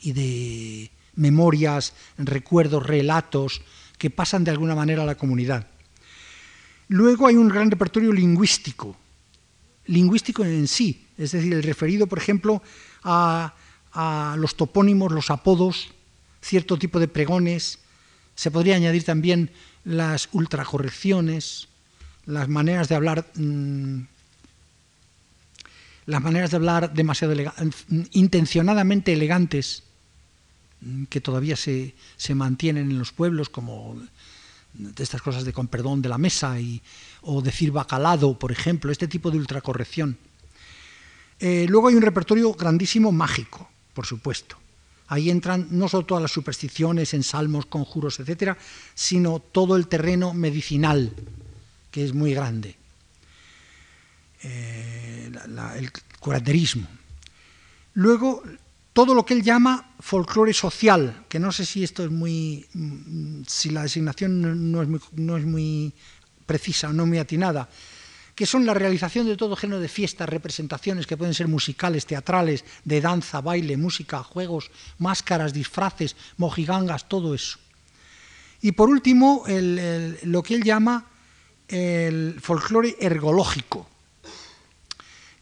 y 0.00 0.12
de 0.12 0.90
memorias, 1.14 1.92
recuerdos, 2.16 2.86
relatos 2.86 3.60
que 3.98 4.10
pasan 4.10 4.44
de 4.44 4.50
alguna 4.50 4.74
manera 4.74 5.02
a 5.02 5.06
la 5.06 5.14
comunidad. 5.14 5.66
Luego 6.88 7.26
hay 7.26 7.36
un 7.36 7.48
gran 7.48 7.70
repertorio 7.70 8.12
lingüístico, 8.12 8.96
lingüístico 9.86 10.44
en 10.44 10.66
sí, 10.66 11.06
es 11.16 11.32
decir, 11.32 11.52
el 11.52 11.62
referido, 11.62 12.06
por 12.06 12.18
ejemplo, 12.18 12.62
a, 13.04 13.54
a 13.92 14.36
los 14.38 14.56
topónimos, 14.56 15.12
los 15.12 15.30
apodos, 15.30 15.88
cierto 16.40 16.78
tipo 16.78 17.00
de 17.00 17.08
pregones. 17.08 17.78
Se 18.34 18.50
podría 18.50 18.76
añadir 18.76 19.04
también 19.04 19.50
las 19.84 20.28
ultracorrecciones, 20.32 21.68
las 22.26 22.48
maneras 22.48 22.88
de 22.88 22.94
hablar, 22.94 23.26
mmm, 23.34 24.02
las 26.06 26.22
maneras 26.22 26.50
de 26.50 26.56
hablar 26.56 26.92
demasiado 26.92 27.32
elega 27.32 27.54
intencionadamente 28.12 29.12
elegantes 29.12 29.82
mm, 30.80 31.04
que 31.04 31.20
todavía 31.20 31.56
se, 31.56 31.94
se, 32.16 32.34
mantienen 32.34 32.90
en 32.90 32.98
los 32.98 33.12
pueblos, 33.12 33.48
como 33.48 34.00
de 34.72 35.02
estas 35.02 35.22
cosas 35.22 35.44
de 35.44 35.52
con 35.52 35.68
perdón 35.68 36.02
de 36.02 36.08
la 36.08 36.18
mesa 36.18 36.60
y, 36.60 36.80
o 37.22 37.42
decir 37.42 37.72
bacalado, 37.72 38.38
por 38.38 38.52
ejemplo, 38.52 38.92
este 38.92 39.08
tipo 39.08 39.30
de 39.30 39.38
ultracorrección. 39.38 40.16
Eh, 41.38 41.66
luego 41.68 41.88
hay 41.88 41.94
un 41.94 42.02
repertorio 42.02 42.52
grandísimo 42.52 43.12
mágico, 43.12 43.68
por 44.00 44.06
supuesto. 44.06 44.56
Ahí 45.08 45.28
entran 45.28 45.66
no 45.72 45.86
solo 45.86 46.06
todas 46.06 46.22
las 46.22 46.32
supersticiones 46.32 47.12
en 47.12 47.22
salmos, 47.22 47.66
conjuros, 47.66 48.18
etcétera, 48.18 48.56
sino 48.94 49.40
todo 49.40 49.76
el 49.76 49.88
terreno 49.88 50.32
medicinal, 50.32 51.12
que 51.90 52.02
es 52.02 52.14
muy 52.14 52.32
grande. 52.32 52.78
Eh, 54.42 55.30
el 55.76 55.92
curanderismo. 56.18 56.88
Luego, 57.92 58.42
todo 58.94 59.14
lo 59.14 59.26
que 59.26 59.34
él 59.34 59.42
llama 59.42 59.92
folclore 60.00 60.54
social, 60.54 61.26
que 61.28 61.38
no 61.38 61.52
sé 61.52 61.66
si 61.66 61.84
esto 61.84 62.02
es 62.02 62.10
muy. 62.10 62.66
si 63.46 63.68
la 63.68 63.82
designación 63.82 64.72
no 64.72 64.80
es 64.80 64.88
muy, 64.88 65.00
no 65.12 65.36
es 65.36 65.44
muy 65.44 65.92
precisa 66.46 66.90
no 66.90 67.04
muy 67.04 67.18
atinada, 67.18 67.68
que 68.40 68.46
son 68.46 68.64
la 68.64 68.72
realización 68.72 69.26
de 69.26 69.36
todo 69.36 69.54
género 69.54 69.80
de 69.80 69.88
fiestas, 69.92 70.26
representaciones 70.26 71.06
que 71.06 71.18
pueden 71.18 71.34
ser 71.34 71.46
musicales, 71.46 72.06
teatrales, 72.06 72.64
de 72.86 73.02
danza, 73.02 73.42
baile, 73.42 73.76
música, 73.76 74.22
juegos, 74.22 74.70
máscaras, 74.96 75.52
disfraces, 75.52 76.16
mojigangas, 76.38 77.06
todo 77.06 77.34
eso. 77.34 77.58
Y 78.62 78.72
por 78.72 78.88
último, 78.88 79.44
lo 79.46 80.42
que 80.42 80.54
él 80.54 80.64
llama 80.64 81.04
el 81.68 82.40
folclore 82.40 82.96
ergológico, 82.98 83.86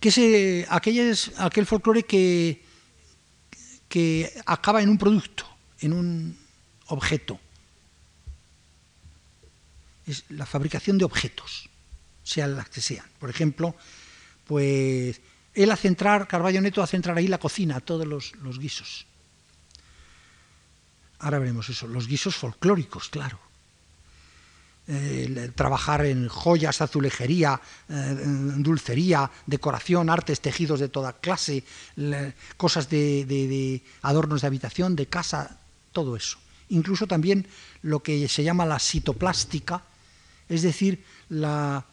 que 0.00 0.08
es 0.08 0.18
eh, 0.18 0.66
aquel, 0.68 1.16
aquel 1.36 1.66
folclore 1.66 2.02
que, 2.02 2.64
que 3.88 4.28
acaba 4.44 4.82
en 4.82 4.88
un 4.88 4.98
producto, 4.98 5.46
en 5.78 5.92
un 5.92 6.36
objeto. 6.88 7.38
Es 10.04 10.24
la 10.30 10.46
fabricación 10.46 10.98
de 10.98 11.04
objetos 11.04 11.70
sean 12.28 12.56
las 12.56 12.68
que 12.68 12.82
sean. 12.82 13.06
Por 13.18 13.30
ejemplo, 13.30 13.74
pues 14.46 15.20
él 15.54 15.70
hace 15.70 15.88
entrar, 15.88 16.28
Carballo 16.28 16.60
Neto 16.60 16.82
hace 16.82 16.96
entrar 16.96 17.16
ahí 17.16 17.26
la 17.26 17.38
cocina, 17.38 17.80
todos 17.80 18.06
los, 18.06 18.36
los 18.36 18.58
guisos. 18.58 19.06
Ahora 21.20 21.38
veremos 21.38 21.68
eso, 21.68 21.86
los 21.86 22.06
guisos 22.06 22.36
folclóricos, 22.36 23.08
claro. 23.08 23.40
Trabajar 25.54 26.06
en 26.06 26.28
joyas, 26.28 26.80
azulejería, 26.80 27.60
eh, 27.90 28.16
dulcería, 28.56 29.30
decoración, 29.44 30.08
artes, 30.08 30.40
tejidos 30.40 30.80
de 30.80 30.88
toda 30.88 31.14
clase, 31.14 31.64
cosas 32.56 32.88
de, 32.88 33.82
adornos 34.02 34.40
de 34.40 34.46
habitación, 34.46 34.96
de 34.96 35.06
casa, 35.06 35.58
todo 35.92 36.16
eso. 36.16 36.38
Incluso 36.70 37.06
también 37.06 37.46
lo 37.82 38.00
que 38.02 38.28
se 38.28 38.44
llama 38.44 38.64
la 38.64 38.78
citoplástica, 38.78 39.82
es 40.48 40.62
decir, 40.62 41.04
la, 41.28 41.84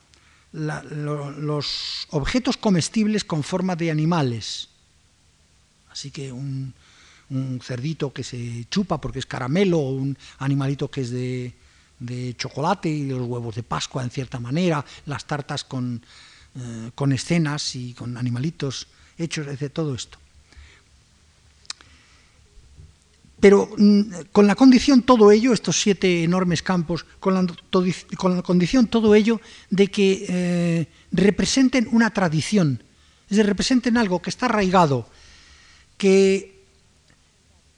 la, 0.55 0.83
lo, 0.83 1.31
los 1.31 2.07
objetos 2.11 2.57
comestibles 2.57 3.23
con 3.23 3.43
forma 3.43 3.75
de 3.75 3.91
animales. 3.91 4.69
Así 5.91 6.11
que 6.11 6.31
un, 6.31 6.73
cerdito 7.61 8.13
que 8.13 8.23
se 8.23 8.65
chupa 8.69 9.01
porque 9.01 9.19
es 9.19 9.25
caramelo, 9.25 9.79
o 9.79 9.91
un 9.91 10.17
animalito 10.39 10.89
que 10.89 11.01
es 11.01 11.11
de, 11.11 11.53
chocolate 12.37 12.89
y 12.89 13.07
los 13.07 13.27
huevos 13.27 13.55
de 13.55 13.63
Pascua 13.63 14.03
en 14.03 14.11
cierta 14.11 14.39
manera, 14.39 14.85
las 15.05 15.25
tartas 15.25 15.63
con, 15.63 16.03
eh, 16.55 16.91
con 16.93 17.11
escenas 17.11 17.75
y 17.75 17.93
con 17.93 18.17
animalitos 18.17 18.87
hechos, 19.17 19.47
de 19.59 19.69
todo 19.69 19.95
esto. 19.95 20.19
Pero 23.39 23.69
mm, 23.77 24.31
con 24.31 24.47
la 24.47 24.55
condición 24.55 25.01
todo 25.01 25.31
ello, 25.31 25.53
estos 25.53 25.79
siete 25.79 26.23
enormes 26.23 26.63
campos, 26.63 27.05
con 27.19 27.33
la, 27.33 27.45
con 28.17 28.35
la 28.35 28.41
condición 28.41 28.87
todo 28.87 29.13
ello 29.13 29.41
de 29.69 29.87
que 29.87 30.25
eh, 30.27 30.87
representen 31.11 31.87
una 31.91 32.11
tradición, 32.11 32.83
es 33.25 33.37
decir, 33.37 33.45
representen 33.45 33.97
algo 33.97 34.21
que 34.21 34.29
está 34.29 34.45
arraigado, 34.45 35.09
que, 35.97 36.63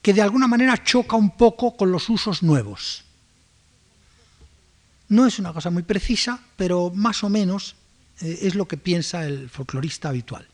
que 0.02 0.14
de 0.14 0.22
alguna 0.22 0.48
manera 0.48 0.84
choca 0.84 1.16
un 1.16 1.32
poco 1.32 1.76
con 1.76 1.92
los 1.92 2.10
usos 2.10 2.44
nuevos. 2.44 3.04
No 5.10 5.26
es 5.26 5.40
una 5.40 5.54
cosa 5.54 5.70
muy 5.70 5.84
precisa, 5.84 6.40
pero 6.58 6.92
más 6.94 7.24
o 7.24 7.30
menos 7.30 7.76
eh, 8.22 8.40
es 8.44 8.56
lo 8.56 8.68
que 8.68 8.78
piensa 8.78 9.26
el 9.26 9.50
folclorista 9.50 10.10
habitual 10.10 10.48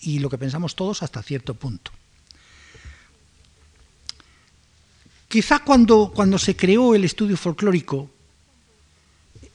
y 0.00 0.18
lo 0.18 0.30
que 0.30 0.38
pensamos 0.38 0.76
todos 0.76 1.02
hasta 1.02 1.22
cierto 1.22 1.54
punto. 1.54 1.92
Quizá 5.30 5.60
cuando, 5.60 6.10
cuando 6.12 6.38
se 6.38 6.56
creó 6.56 6.92
el 6.92 7.04
estudio 7.04 7.36
folclórico 7.36 8.10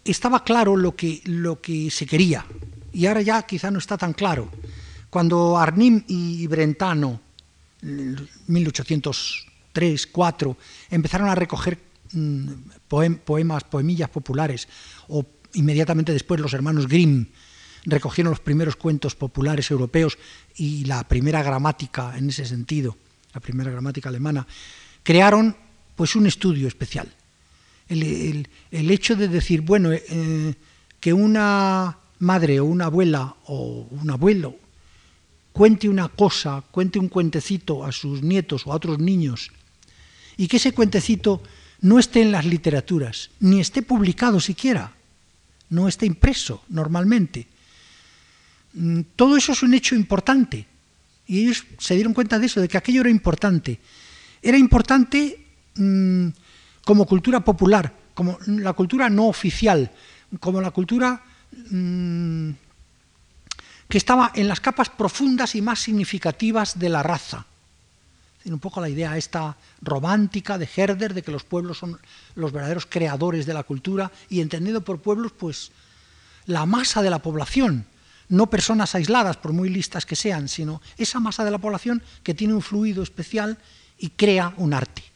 estaba 0.05 0.41
claro 0.41 0.77
lo 0.77 0.95
que, 0.95 1.19
lo 1.25 1.59
que 1.59 1.91
se 1.91 2.05
quería 2.05 2.45
y 2.93 3.07
ahora 3.07 3.21
ya 3.21 3.41
quizá 3.41 3.69
no 3.71 3.79
está 3.79 3.97
tan 3.97 4.13
claro. 4.13 4.49
Cuando 5.09 5.57
Arnim 5.57 6.01
y 6.07 6.47
Brentano, 6.47 7.19
en 7.81 8.25
1803, 8.47 10.07
4, 10.07 10.57
empezaron 10.91 11.27
a 11.27 11.35
recoger 11.35 11.77
mm, 12.13 12.51
poemas, 12.87 13.65
poemillas 13.65 14.09
populares, 14.09 14.69
o 15.09 15.25
inmediatamente 15.55 16.13
después 16.13 16.39
los 16.39 16.53
hermanos 16.53 16.87
Grimm 16.87 17.25
recogieron 17.83 18.31
los 18.31 18.39
primeros 18.39 18.77
cuentos 18.77 19.13
populares 19.13 19.69
europeos 19.71 20.17
y 20.55 20.85
la 20.85 21.05
primera 21.05 21.43
gramática 21.43 22.17
en 22.17 22.29
ese 22.29 22.45
sentido, 22.45 22.95
la 23.33 23.41
primera 23.41 23.71
gramática 23.71 24.07
alemana, 24.07 24.47
crearon 25.03 25.64
pues 25.95 26.15
un 26.15 26.27
estudio 26.27 26.67
especial. 26.67 27.11
El, 27.87 28.47
el, 28.71 28.91
hecho 28.91 29.15
de 29.15 29.27
decir, 29.27 29.61
bueno, 29.61 29.91
eh, 29.93 30.55
que 30.99 31.13
una 31.13 31.97
madre 32.19 32.59
o 32.59 32.65
una 32.65 32.85
abuela 32.85 33.35
o 33.45 33.87
un 33.91 34.09
abuelo 34.09 34.57
cuente 35.51 35.87
una 35.87 36.07
cosa, 36.07 36.63
cuente 36.71 36.99
un 36.99 37.07
cuentecito 37.07 37.85
a 37.85 37.91
sus 37.91 38.21
nietos 38.23 38.65
o 38.65 38.73
a 38.73 38.75
otros 38.75 38.99
niños, 38.99 39.51
y 40.35 40.47
que 40.47 40.57
ese 40.57 40.73
cuentecito 40.73 41.41
no 41.81 41.99
esté 41.99 42.21
en 42.21 42.31
las 42.31 42.45
literaturas, 42.45 43.29
ni 43.39 43.61
esté 43.61 43.81
publicado 43.81 44.39
siquiera, 44.39 44.91
no 45.69 45.87
esté 45.87 46.05
impreso 46.07 46.63
normalmente. 46.69 47.47
Mm, 48.73 49.01
todo 49.15 49.37
eso 49.37 49.53
es 49.53 49.63
un 49.63 49.73
hecho 49.73 49.95
importante, 49.95 50.65
y 51.27 51.41
ellos 51.41 51.63
se 51.77 51.95
dieron 51.95 52.13
cuenta 52.13 52.39
de 52.39 52.47
eso, 52.47 52.59
de 52.59 52.67
que 52.67 52.77
aquello 52.77 53.01
era 53.01 53.09
importante 53.09 53.79
era 54.45 54.59
importante 54.59 55.44
mm, 55.75 56.27
como 56.83 57.05
cultura 57.05 57.39
popular, 57.39 57.93
como 58.13 58.37
la 58.47 58.73
cultura 58.73 59.09
no 59.09 59.27
oficial, 59.27 59.91
como 60.39 60.61
la 60.61 60.71
cultura 60.71 61.21
mm, 61.69 62.51
que 63.89 63.97
estaba 63.97 64.31
en 64.35 64.47
las 64.47 64.59
capas 64.59 64.89
profundas 64.89 65.55
y 65.55 65.61
más 65.61 65.79
significativas 65.79 66.79
de 66.79 66.89
la 66.89 67.03
raza. 67.03 67.45
un 68.45 68.59
poco 68.59 68.79
la 68.79 68.89
idea 68.89 69.17
esta 69.17 69.57
romántica 69.81 70.57
de 70.57 70.69
Herder, 70.69 71.15
de 71.15 71.23
que 71.23 71.31
los 71.31 71.43
pueblos 71.43 71.79
son 71.79 71.99
los 72.35 72.51
verdaderos 72.51 72.85
creadores 72.85 73.47
de 73.47 73.55
la 73.55 73.63
cultura, 73.63 74.11
y 74.29 74.41
entendido 74.41 74.81
por 74.81 75.01
pueblos, 75.01 75.31
pues 75.31 75.71
la 76.45 76.67
masa 76.67 77.01
de 77.01 77.09
la 77.09 77.19
población, 77.19 77.87
no 78.29 78.49
personas 78.49 78.93
aisladas, 78.93 79.37
por 79.37 79.51
muy 79.51 79.69
listas 79.69 80.05
que 80.05 80.15
sean, 80.15 80.47
sino 80.47 80.81
esa 80.97 81.19
masa 81.19 81.43
de 81.43 81.51
la 81.51 81.57
población 81.57 82.03
que 82.21 82.33
tiene 82.33 82.53
un 82.53 82.61
fluido 82.61 83.01
especial 83.01 83.57
y 83.97 84.09
crea 84.09 84.53
un 84.57 84.73
arte. 84.73 85.14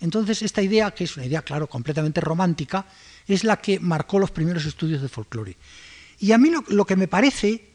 Entonces, 0.00 0.42
esta 0.42 0.62
idea, 0.62 0.90
que 0.92 1.04
es 1.04 1.16
una 1.16 1.26
idea, 1.26 1.42
claro, 1.42 1.68
completamente 1.68 2.20
romántica, 2.20 2.86
es 3.26 3.44
la 3.44 3.60
que 3.60 3.78
marcó 3.78 4.18
los 4.18 4.30
primeros 4.30 4.64
estudios 4.64 5.02
de 5.02 5.08
folclore. 5.08 5.56
Y 6.18 6.32
a 6.32 6.38
mí 6.38 6.50
lo, 6.68 6.84
que 6.84 6.96
me 6.96 7.08
parece, 7.08 7.68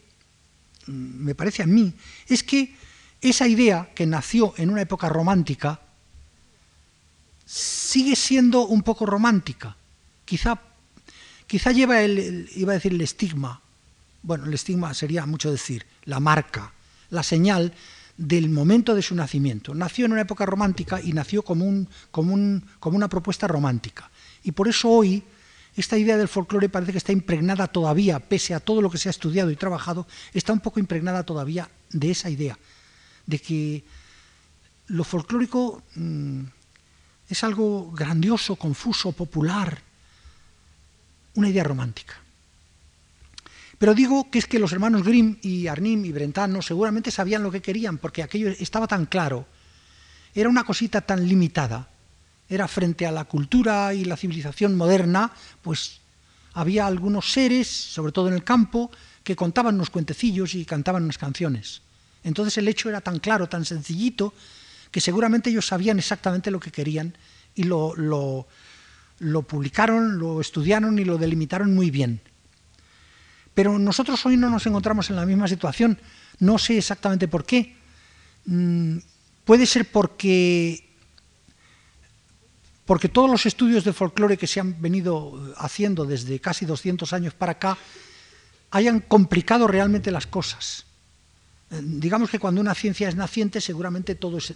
me 0.88 1.36
parece 1.36 1.63
a 1.63 1.67
mí, 1.67 1.94
es 2.27 2.44
que 2.44 2.75
esa 3.22 3.48
idea 3.48 3.89
que 3.94 4.05
nació 4.05 4.53
en 4.58 4.70
una 4.70 4.82
época 4.82 5.10
romántica 5.10 5.79
sigue 7.46 8.15
siendo 8.15 8.65
un 8.65 8.82
poco 8.82 9.05
romántica. 9.05 9.75
Quizá, 10.25 10.60
quizá 11.48 11.72
lleva 11.72 12.01
el, 12.01 12.50
iba 12.55 12.74
a 12.74 12.75
decir 12.75 12.94
el 12.94 13.01
estigma, 13.01 13.62
bueno, 14.24 14.46
el 14.46 14.53
estigma 14.53 14.94
sería 14.96 15.25
mucho 15.27 15.51
decir, 15.51 15.86
la 16.05 16.20
marca, 16.20 16.74
la 17.12 17.22
señal 17.22 17.74
del 18.18 18.50
momento 18.50 18.96
de 18.96 19.02
su 19.02 19.16
nacimiento. 19.16 19.74
Nació 19.76 20.06
en 20.06 20.14
una 20.14 20.22
época 20.22 20.46
romántica 20.46 21.02
y 21.02 21.14
nació 21.14 21.42
como, 21.42 21.66
un, 21.66 21.90
como, 22.12 22.34
un, 22.34 22.66
como 22.80 22.96
una 22.96 23.10
propuesta 23.10 23.48
romántica. 23.48 24.10
Y 24.44 24.52
por 24.52 24.68
eso 24.68 24.90
hoy 24.90 25.24
esta 25.76 25.98
idea 25.98 26.16
del 26.16 26.30
folclore 26.30 26.70
parece 26.70 26.94
que 26.94 26.98
está 26.98 27.12
impregnada 27.12 27.68
todavía, 27.68 28.20
pese 28.20 28.54
a 28.54 28.62
todo 28.62 28.82
lo 28.82 28.90
que 28.90 28.98
se 28.98 29.10
ha 29.10 29.12
estudiado 29.12 29.52
y 29.52 29.56
trabajado, 29.58 30.08
está 30.34 30.54
un 30.54 30.62
poco 30.62 30.80
impregnada 30.80 31.24
todavía 31.24 31.70
de 31.92 32.12
esa 32.12 32.30
idea, 32.30 32.58
de 33.26 33.40
que 33.40 33.84
lo 34.88 35.04
folclórico 35.04 35.84
mm, 35.96 36.44
es 37.28 37.44
algo 37.44 37.92
grandioso, 37.92 38.56
confuso, 38.56 39.12
popular, 39.12 39.82
una 41.34 41.50
idea 41.50 41.64
romántica. 41.64 42.25
Pero 43.77 43.94
digo 43.94 44.29
que 44.32 44.39
es 44.39 44.48
que 44.48 44.60
los 44.60 44.72
hermanos 44.72 45.03
Grimm 45.03 45.38
y 45.41 45.67
Arnim 45.67 46.05
y 46.05 46.12
Brentano 46.12 46.62
seguramente 46.62 47.12
sabían 47.12 47.44
lo 47.44 47.51
que 47.51 47.62
querían, 47.62 47.98
porque 47.98 48.24
aquello 48.24 48.50
estaba 48.50 48.88
tan 48.88 49.05
claro, 49.05 49.48
era 50.34 50.50
una 50.50 50.63
cosita 50.63 51.01
tan 51.01 51.27
limitada, 51.27 51.89
era 52.48 52.67
frente 52.67 53.05
a 53.05 53.12
la 53.12 53.25
cultura 53.25 53.94
y 53.94 54.05
la 54.05 54.17
civilización 54.17 54.75
moderna, 54.75 55.32
pues 55.62 56.00
había 56.53 56.88
algunos 56.88 57.32
seres, 57.32 57.67
sobre 57.67 58.12
todo 58.12 58.27
en 58.27 58.34
el 58.34 58.44
campo, 58.44 58.91
que 59.24 59.36
contaban 59.36 59.75
unos 59.75 59.89
cuentecillos 59.89 60.55
y 60.55 60.65
cantaban 60.65 61.03
unas 61.03 61.17
canciones. 61.17 61.82
Entonces 62.24 62.58
el 62.58 62.67
hecho 62.67 62.89
era 62.89 63.01
tan 63.01 63.20
claro, 63.20 63.48
tan 63.48 63.65
sencillito, 63.65 64.34
que 64.91 65.01
seguramente 65.01 65.50
ellos 65.50 65.67
sabían 65.67 66.00
exactamente 66.00 66.51
lo 66.51 66.60
que 66.60 66.72
querían 66.72 67.15
y 67.53 67.63
lo, 67.63 67.96
lo, 67.96 68.48
lo 69.20 69.41
publicaron, 69.41 70.17
lo 70.17 70.39
estudiaron 70.39 70.98
y 70.98 71.03
lo 71.03 71.17
delimitaron 71.17 71.75
muy 71.75 71.91
bien. 71.91 72.22
Pero 73.56 73.80
nosotros 73.80 74.24
hoy 74.26 74.38
no 74.38 74.50
nos 74.50 74.68
encontramos 74.68 75.10
en 75.10 75.16
la 75.16 75.26
misma 75.26 75.48
situación. 75.48 75.98
No 76.40 76.60
sé 76.60 76.78
exactamente 76.78 77.28
por 77.28 77.46
qué. 77.46 77.76
Mm, 78.46 78.98
puede 79.46 79.66
ser 79.66 79.90
porque, 79.90 80.86
porque 82.86 83.08
todos 83.08 83.30
los 83.30 83.46
estudios 83.46 83.86
de 83.86 83.94
folclore 83.94 84.38
que 84.38 84.46
se 84.46 84.60
han 84.60 84.80
venido 84.82 85.56
haciendo 85.58 86.06
desde 86.06 86.40
casi 86.40 86.66
200 86.66 87.14
años 87.14 87.34
para 87.34 87.54
acá 87.54 87.78
hayan 88.72 89.00
complicado 89.00 89.68
realmente 89.68 90.12
las 90.12 90.28
cosas. 90.28 90.86
Eh, 91.72 91.80
digamos 91.82 92.30
que 92.30 92.40
cuando 92.40 92.60
una 92.60 92.76
ciencia 92.76 93.08
es 93.08 93.16
naciente, 93.16 93.62
seguramente 93.62 94.16
todo 94.16 94.38
es, 94.38 94.53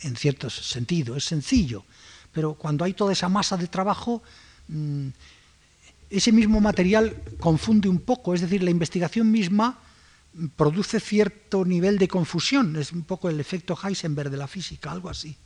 en 0.00 0.16
cierto 0.16 0.50
sentido, 0.50 1.16
es 1.16 1.24
sencillo. 1.24 1.84
Pero 2.30 2.54
cuando 2.54 2.84
hay 2.84 2.92
toda 2.92 3.14
esa 3.14 3.30
masa 3.30 3.56
de 3.56 3.68
trabajo, 3.68 4.22
mm, 4.68 5.08
ese 6.14 6.32
mismo 6.32 6.60
material 6.60 7.16
confunde 7.40 7.88
un 7.88 8.00
poco, 8.00 8.34
es 8.34 8.40
decir, 8.40 8.62
la 8.62 8.70
investigación 8.70 9.30
misma 9.30 9.80
produce 10.56 11.00
cierto 11.00 11.64
nivel 11.64 11.98
de 11.98 12.08
confusión, 12.08 12.76
es 12.76 12.92
un 12.92 13.02
poco 13.02 13.28
el 13.28 13.40
efecto 13.40 13.76
Heisenberg 13.80 14.30
de 14.30 14.36
la 14.36 14.46
física, 14.46 14.90
algo 14.90 15.10
así. 15.10 15.36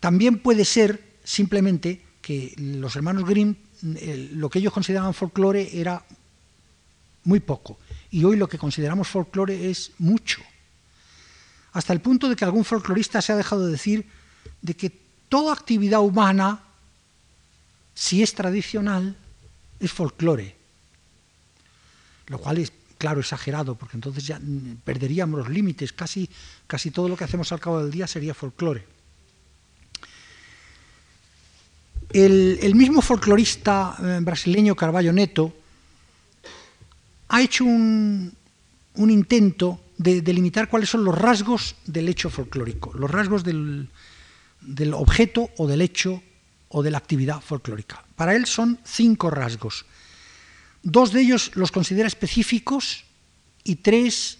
También 0.00 0.38
puede 0.38 0.64
ser 0.64 1.18
simplemente 1.24 2.02
que 2.22 2.54
los 2.56 2.96
hermanos 2.96 3.24
Grimm, 3.24 3.54
lo 4.34 4.48
que 4.48 4.58
ellos 4.58 4.72
consideraban 4.72 5.14
folclore 5.14 5.78
era 5.78 6.04
muy 7.24 7.40
poco, 7.40 7.78
y 8.10 8.24
hoy 8.24 8.36
lo 8.36 8.48
que 8.48 8.58
consideramos 8.58 9.08
folclore 9.08 9.70
es 9.70 9.92
mucho, 9.98 10.42
hasta 11.72 11.92
el 11.92 12.00
punto 12.00 12.28
de 12.28 12.36
que 12.36 12.44
algún 12.44 12.64
folclorista 12.64 13.22
se 13.22 13.32
ha 13.32 13.36
dejado 13.36 13.66
de 13.66 13.72
decir 13.72 14.06
de 14.60 14.74
que 14.74 14.90
toda 15.28 15.52
actividad 15.52 16.00
humana 16.00 16.64
si 18.00 18.22
es 18.22 18.32
tradicional, 18.32 19.14
es 19.78 19.92
folclore. 19.92 20.56
Lo 22.28 22.38
cual 22.38 22.56
es, 22.56 22.72
claro, 22.96 23.20
exagerado, 23.20 23.74
porque 23.74 23.98
entonces 23.98 24.26
ya 24.26 24.40
perderíamos 24.84 25.40
los 25.40 25.50
límites, 25.50 25.92
casi, 25.92 26.26
casi 26.66 26.90
todo 26.90 27.10
lo 27.10 27.16
que 27.16 27.24
hacemos 27.24 27.52
al 27.52 27.60
cabo 27.60 27.82
del 27.82 27.90
día 27.90 28.06
sería 28.06 28.32
folclore. 28.32 28.86
El, 32.08 32.74
mismo 32.74 33.02
folclorista 33.02 33.98
eh, 34.02 34.18
brasileño 34.22 34.74
Carvalho 34.74 35.12
Neto 35.12 35.54
ha 37.28 37.42
hecho 37.42 37.64
un, 37.64 38.34
intento 38.96 39.78
de 39.98 40.22
delimitar 40.22 40.70
cuáles 40.70 40.88
son 40.88 41.04
los 41.04 41.18
rasgos 41.18 41.76
del 41.84 42.08
hecho 42.08 42.30
folclórico, 42.30 42.94
los 42.94 43.10
rasgos 43.10 43.44
del, 43.44 43.90
del 44.62 44.94
objeto 44.94 45.50
o 45.58 45.66
del 45.66 45.82
hecho 45.82 46.22
o 46.70 46.82
de 46.82 46.90
la 46.90 46.98
actividad 46.98 47.40
folclórica. 47.40 48.04
Para 48.16 48.34
él 48.34 48.46
son 48.46 48.78
cinco 48.84 49.30
rasgos. 49.30 49.84
Dos 50.82 51.12
de 51.12 51.20
ellos 51.20 51.50
los 51.54 51.72
considera 51.72 52.08
específicos 52.08 53.04
y 53.64 53.76
tres 53.76 54.38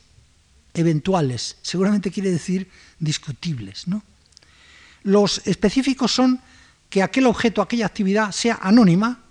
eventuales, 0.73 1.59
seguramente 1.63 2.11
quiere 2.11 2.31
decir 2.31 2.71
discutibles. 2.99 3.89
¿no? 3.89 4.03
Los 5.03 5.43
específicos 5.47 6.13
son 6.13 6.41
que 6.89 7.03
aquel 7.03 7.27
objeto, 7.27 7.63
aquella 7.63 7.87
actividad 7.87 8.33
sea 8.33 8.59
anónima 8.63 9.23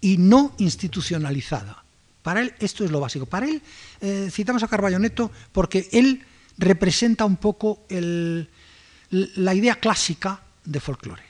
y 0.00 0.18
no 0.18 0.54
institucionalizada. 0.58 1.84
Para 2.22 2.42
él 2.42 2.54
esto 2.58 2.84
es 2.84 2.90
lo 2.90 3.00
básico. 3.00 3.26
Para 3.26 3.46
él 3.46 3.62
eh, 4.00 4.28
citamos 4.30 4.62
a 4.62 4.68
Carballo 4.68 4.98
Neto 4.98 5.30
porque 5.52 5.88
él 5.92 6.24
representa 6.58 7.24
un 7.24 7.36
poco 7.36 7.86
la 7.88 9.54
idea 9.54 9.76
clásica 9.76 10.42
de 10.64 10.80
folclore. 10.80 11.27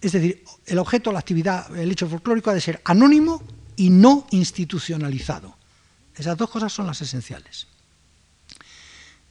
Es 0.00 0.12
decir, 0.12 0.44
el 0.66 0.78
objeto, 0.78 1.12
la 1.12 1.18
actividad, 1.18 1.74
el 1.76 1.90
hecho 1.90 2.08
folclórico 2.08 2.50
ha 2.50 2.54
de 2.54 2.60
ser 2.60 2.80
anónimo 2.84 3.42
y 3.76 3.90
no 3.90 4.26
institucionalizado. 4.30 5.56
Esas 6.14 6.36
dos 6.36 6.50
cosas 6.50 6.72
son 6.72 6.86
las 6.86 7.00
esenciales. 7.00 7.66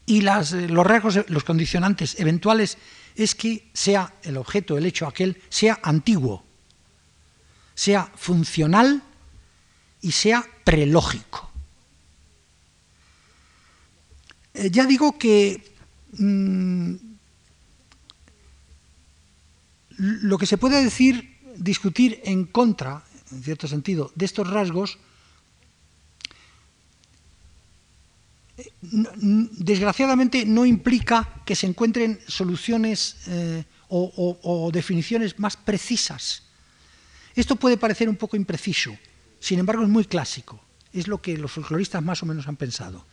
Y 0.06 0.19
eh, 0.19 0.67
los 0.69 0.86
rasgos, 0.86 1.19
los 1.30 1.43
condicionantes 1.43 2.19
eventuales 2.19 2.78
es 3.15 3.34
que 3.34 3.69
sea 3.73 4.13
el 4.23 4.38
objeto, 4.38 4.78
el 4.78 4.86
hecho 4.86 5.08
aquel, 5.08 5.41
sea 5.49 5.80
antiguo, 5.82 6.43
sea 7.73 8.12
funcional 8.15 9.01
y 10.01 10.12
sea 10.12 10.45
prelógico. 10.63 11.49
Eh, 14.54 14.69
ya 14.71 14.86
digo 14.86 15.17
que 15.17 15.73
mm, 16.13 16.95
lo 19.97 20.38
que 20.38 20.45
se 20.45 20.58
puede 20.58 20.84
decir, 20.84 21.38
discutir 21.55 22.21
en 22.23 22.45
contra, 22.45 23.03
en 23.31 23.43
cierto 23.43 23.67
sentido, 23.67 24.12
de 24.15 24.25
estos 24.25 24.49
rasgos, 24.49 24.97
desgraciadamente 28.81 30.45
no 30.45 30.65
implica 30.65 31.41
que 31.45 31.55
se 31.55 31.67
encuentren 31.67 32.19
soluciones 32.27 33.17
eh, 33.27 33.63
o, 33.89 34.69
definiciones 34.71 35.39
más 35.39 35.58
precisas. 35.58 36.43
Esto 37.36 37.55
puede 37.55 37.77
parecer 37.77 38.08
un 38.08 38.15
poco 38.15 38.38
impreciso, 38.38 38.97
sin 39.39 39.60
embargo 39.60 39.84
es 39.84 39.89
muy 39.89 40.05
clásico, 40.05 40.60
es 40.93 41.08
lo 41.08 41.21
que 41.21 41.38
los 41.38 41.51
folcloristas 41.51 42.01
más 42.01 42.23
o 42.23 42.25
menos 42.25 42.47
han 42.47 42.55
pensado. 42.55 43.05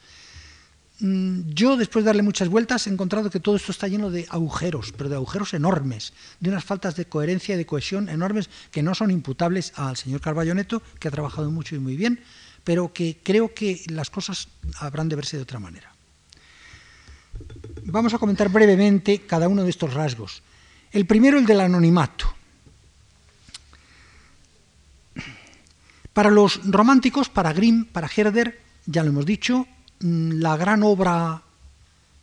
Mm, 1.01 1.51
yo, 1.51 1.77
después 1.77 2.05
de 2.05 2.11
darle 2.11 2.23
muchas 2.23 2.49
vueltas, 2.49 2.87
he 2.87 2.91
encontrado 2.91 3.31
que 3.31 3.41
todo 3.41 3.57
esto 3.57 3.73
está 3.73 3.89
lleno 3.89 4.11
de 4.11 4.27
agujeros, 4.29 4.93
pero 4.97 5.09
de 5.09 5.17
agujeros 5.17 5.55
enormes, 5.55 6.13
de 6.41 6.51
unas 6.51 6.65
faltas 6.65 6.95
de 6.97 7.07
coherencia 7.07 7.55
y 7.55 7.59
de 7.59 7.67
cohesión 7.67 8.09
enormes 8.09 8.51
que 8.71 8.83
no 8.83 8.95
son 8.95 9.11
imputables 9.11 9.73
al 9.77 9.97
señor 9.97 10.21
Carballo 10.21 10.55
Neto, 10.55 10.83
que 10.99 11.09
ha 11.09 11.11
trabajado 11.11 11.51
mucho 11.51 11.75
y 11.75 11.81
muy 11.81 11.97
bien, 11.97 12.21
pero 12.65 12.93
que 12.93 13.19
creo 13.23 13.55
que 13.55 13.83
las 13.89 14.11
cosas 14.11 14.49
habrán 14.79 15.09
de 15.09 15.17
verse 15.17 15.37
de 15.37 15.43
otra 15.43 15.59
manera. 15.59 15.93
vamos 17.85 18.15
a 18.15 18.19
comentar 18.19 18.49
brevemente 18.49 19.27
cada 19.27 19.49
uno 19.49 19.65
de 19.65 19.71
estos 19.71 19.93
rasgos. 19.95 20.43
El 20.93 21.07
primero, 21.07 21.39
el 21.39 21.47
del 21.47 21.61
anonimato. 21.61 22.33
Para 26.13 26.31
los 26.31 26.61
románticos, 26.65 27.29
para 27.29 27.53
Grimm, 27.53 27.87
para 27.87 28.11
Herder, 28.15 28.61
ya 28.85 29.03
lo 29.03 29.09
hemos 29.09 29.25
dicho, 29.25 29.67
la 30.03 30.57
gran 30.57 30.83
obra 30.83 31.43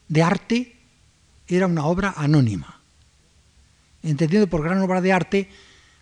de 0.08 0.24
arte 0.24 0.76
era 1.48 1.68
una 1.68 1.86
obra 1.86 2.14
anónima. 2.18 2.80
Entendiendo 4.04 4.48
por 4.48 4.64
gran 4.64 4.80
obra 4.80 5.02
de 5.02 5.12
arte 5.12 5.50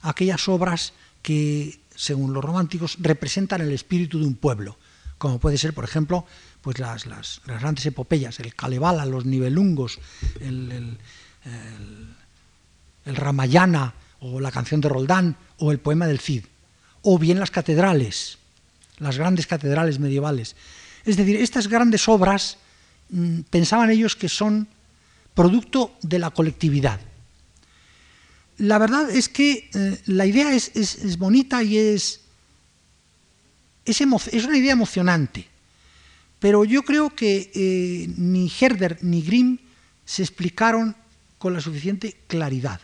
aquellas 0.02 0.48
obras 0.48 0.94
que, 1.22 1.80
según 1.96 2.34
los 2.34 2.44
románticos, 2.44 2.98
representan 3.00 3.62
el 3.62 3.72
espíritu 3.72 4.20
de 4.20 4.26
un 4.26 4.36
pueblo, 4.36 4.78
como 5.18 5.40
puede 5.40 5.58
ser, 5.58 5.74
por 5.74 5.84
ejemplo, 5.84 6.26
pues 6.62 6.80
las, 6.80 7.06
las, 7.06 7.42
grandes 7.46 7.86
epopeyas, 7.86 8.40
el 8.40 8.54
Kalevala, 8.54 9.06
los 9.06 9.26
Nibelungos, 9.26 10.00
el, 10.40 10.98
el 13.06 13.16
Ramayana 13.16 13.94
o 14.20 14.40
la 14.40 14.52
canción 14.52 14.82
de 14.82 14.90
Roldán 14.90 15.38
o 15.58 15.72
el 15.72 15.80
poema 15.80 16.08
del 16.08 16.20
Cid 16.20 16.46
o 17.02 17.18
bien 17.18 17.40
las 17.40 17.52
catedrales, 17.52 18.38
las 18.98 19.18
grandes 19.18 19.48
catedrales 19.48 20.00
medievales. 20.00 20.56
Es 21.08 21.18
decir, 21.18 21.38
estas 21.38 21.68
grandes 21.68 22.08
obras 22.08 22.58
mm, 23.10 23.42
pensaban 23.50 23.90
ellos 23.90 24.16
que 24.16 24.30
son 24.30 24.68
producto 25.34 25.98
de 26.04 26.20
la 26.20 26.30
colectividad. 26.30 27.00
La 28.60 28.78
verdad 28.78 29.10
es 29.10 29.30
que 29.30 29.70
eh, 29.74 30.02
la 30.06 30.26
idea 30.26 30.54
es, 30.54 31.18
bonita 31.18 31.64
y 31.64 31.78
es, 31.78 32.22
es, 33.86 34.02
una 34.02 34.58
idea 34.58 34.74
emocionante, 34.74 35.48
pero 36.40 36.66
yo 36.66 36.84
creo 36.84 37.16
que 37.16 37.52
eh, 37.56 38.14
ni 38.18 38.52
Herder 38.60 39.00
ni 39.02 39.24
Grimm 39.24 39.58
se 40.06 40.22
explicaron 40.22 40.96
con 41.40 41.54
la 41.54 41.62
suficiente 41.62 42.18
claridad, 42.28 42.82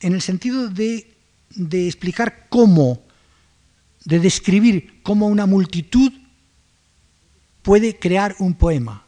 en 0.00 0.14
el 0.14 0.22
sentido 0.22 0.68
de 0.68 1.10
de 1.54 1.86
explicar 1.86 2.46
cómo, 2.48 3.02
de 4.04 4.18
describir 4.18 5.00
cómo 5.02 5.26
una 5.26 5.46
multitud 5.46 6.12
puede 7.62 7.98
crear 7.98 8.34
un 8.38 8.54
poema. 8.54 9.04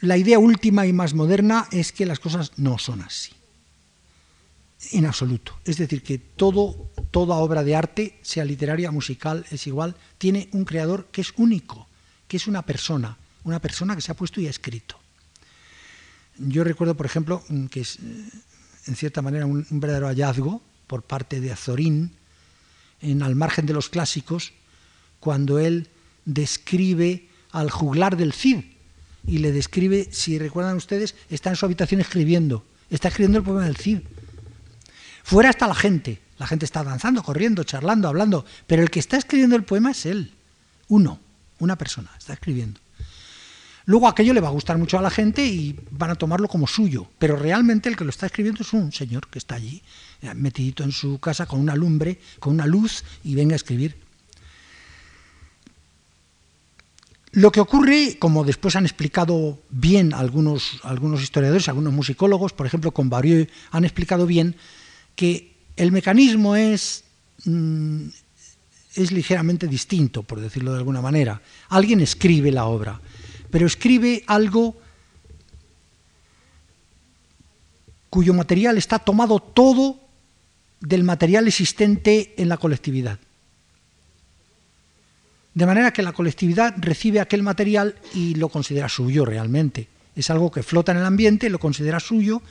La 0.00 0.16
idea 0.16 0.38
última 0.38 0.86
y 0.86 0.92
más 0.92 1.14
moderna 1.14 1.66
es 1.70 1.92
que 1.92 2.06
las 2.06 2.20
cosas 2.20 2.52
no 2.56 2.78
son 2.78 3.02
así, 3.02 3.32
en 4.92 5.06
absoluto. 5.06 5.58
Es 5.64 5.78
decir, 5.78 6.02
que 6.02 6.18
todo, 6.18 6.90
toda 7.10 7.36
obra 7.36 7.64
de 7.64 7.74
arte, 7.74 8.18
sea 8.22 8.44
literaria, 8.44 8.90
musical, 8.90 9.44
es 9.50 9.66
igual, 9.66 9.96
tiene 10.18 10.48
un 10.52 10.64
creador 10.64 11.06
que 11.06 11.20
es 11.20 11.32
único, 11.36 11.88
que 12.28 12.36
es 12.36 12.46
una 12.46 12.62
persona, 12.62 13.16
una 13.44 13.58
persona 13.58 13.94
que 13.96 14.02
se 14.02 14.12
ha 14.12 14.16
puesto 14.16 14.40
y 14.40 14.46
ha 14.46 14.50
escrito. 14.50 14.98
Yo 16.40 16.64
recuerdo, 16.64 16.96
por 16.96 17.06
ejemplo, 17.06 17.42
mm, 17.48 17.66
que 17.66 17.80
es 17.80 17.96
eh, 17.96 18.30
en 18.86 18.96
cierta 18.96 19.20
manera 19.22 19.46
un, 19.46 19.66
verdadero 19.70 20.08
hallazgo 20.08 20.62
por 20.86 21.02
parte 21.02 21.40
de 21.40 21.52
Azorín, 21.52 22.12
en 23.02 23.22
Al 23.22 23.34
margen 23.34 23.66
de 23.66 23.72
los 23.72 23.88
clásicos, 23.88 24.52
cuando 25.20 25.58
él 25.58 25.88
describe 26.24 27.28
al 27.50 27.70
juglar 27.70 28.16
del 28.16 28.32
Cid 28.32 28.60
y 29.26 29.38
le 29.38 29.52
describe, 29.52 30.08
si 30.12 30.38
recuerdan 30.38 30.76
ustedes, 30.76 31.14
está 31.28 31.50
en 31.50 31.56
su 31.56 31.66
habitación 31.66 32.00
escribiendo, 32.00 32.64
está 32.90 33.08
escribiendo 33.08 33.38
el 33.38 33.44
poema 33.44 33.64
del 33.64 33.76
Cid. 33.76 34.00
Fuera 35.22 35.50
está 35.50 35.66
la 35.66 35.74
gente, 35.74 36.20
la 36.38 36.46
gente 36.46 36.64
está 36.64 36.82
danzando, 36.82 37.22
corriendo, 37.22 37.64
charlando, 37.64 38.08
hablando, 38.08 38.44
pero 38.66 38.82
el 38.82 38.90
que 38.90 39.00
está 39.00 39.16
escribiendo 39.16 39.56
el 39.56 39.64
poema 39.64 39.92
es 39.92 40.06
él, 40.06 40.32
uno, 40.88 41.20
una 41.58 41.76
persona, 41.76 42.10
está 42.18 42.32
escribiendo. 42.32 42.80
Luego 43.90 44.06
aquello 44.06 44.32
le 44.32 44.40
va 44.40 44.46
a 44.46 44.52
gustar 44.52 44.78
mucho 44.78 45.00
a 45.00 45.02
la 45.02 45.10
gente 45.10 45.44
y 45.44 45.76
van 45.90 46.10
a 46.10 46.14
tomarlo 46.14 46.46
como 46.46 46.68
suyo, 46.68 47.08
pero 47.18 47.34
realmente 47.34 47.88
el 47.88 47.96
que 47.96 48.04
lo 48.04 48.10
está 48.10 48.26
escribiendo 48.26 48.62
es 48.62 48.72
un 48.72 48.92
señor 48.92 49.26
que 49.26 49.40
está 49.40 49.56
allí, 49.56 49.82
eh, 50.22 50.32
metidito 50.32 50.84
en 50.84 50.92
su 50.92 51.18
casa 51.18 51.46
con 51.46 51.58
una 51.58 51.74
lumbre, 51.74 52.20
con 52.38 52.52
una 52.52 52.66
luz 52.66 53.02
y 53.24 53.34
venga 53.34 53.54
a 53.54 53.56
escribir. 53.56 53.96
Lo 57.32 57.50
que 57.50 57.58
ocurre, 57.58 58.16
como 58.20 58.44
después 58.44 58.76
han 58.76 58.84
explicado 58.84 59.58
bien 59.70 60.14
algunos, 60.14 60.78
algunos 60.84 61.20
historiadores, 61.20 61.68
algunos 61.68 61.92
musicólogos, 61.92 62.52
por 62.52 62.66
ejemplo 62.66 62.92
con 62.92 63.10
Barieux, 63.10 63.50
han 63.72 63.84
explicado 63.84 64.24
bien 64.24 64.54
que 65.16 65.56
el 65.74 65.90
mecanismo 65.90 66.54
es, 66.54 67.02
mm, 67.44 68.06
es 68.94 69.10
ligeramente 69.10 69.66
distinto, 69.66 70.22
por 70.22 70.38
decirlo 70.38 70.74
de 70.74 70.78
alguna 70.78 71.00
manera. 71.00 71.42
Alguien 71.70 71.98
escribe 71.98 72.52
la 72.52 72.66
obra 72.66 73.00
pero 73.50 73.66
escribe 73.66 74.24
algo 74.26 74.76
cuyo 78.08 78.34
material 78.34 78.76
está 78.78 78.98
tomado 78.98 79.40
todo 79.40 80.00
del 80.80 81.04
material 81.04 81.46
existente 81.46 82.34
en 82.36 82.48
la 82.48 82.56
colectividad. 82.56 83.18
De 85.54 85.66
manera 85.66 85.92
que 85.92 86.02
la 86.02 86.12
colectividad 86.12 86.74
recibe 86.78 87.20
aquel 87.20 87.42
material 87.42 87.96
y 88.14 88.34
lo 88.34 88.48
considera 88.48 88.88
suyo 88.88 89.24
realmente. 89.24 89.88
Es 90.16 90.30
algo 90.30 90.50
que 90.50 90.62
flota 90.62 90.92
en 90.92 90.98
el 90.98 91.04
ambiente, 91.04 91.50
lo 91.50 91.58
considera 91.58 92.00
suyo 92.00 92.42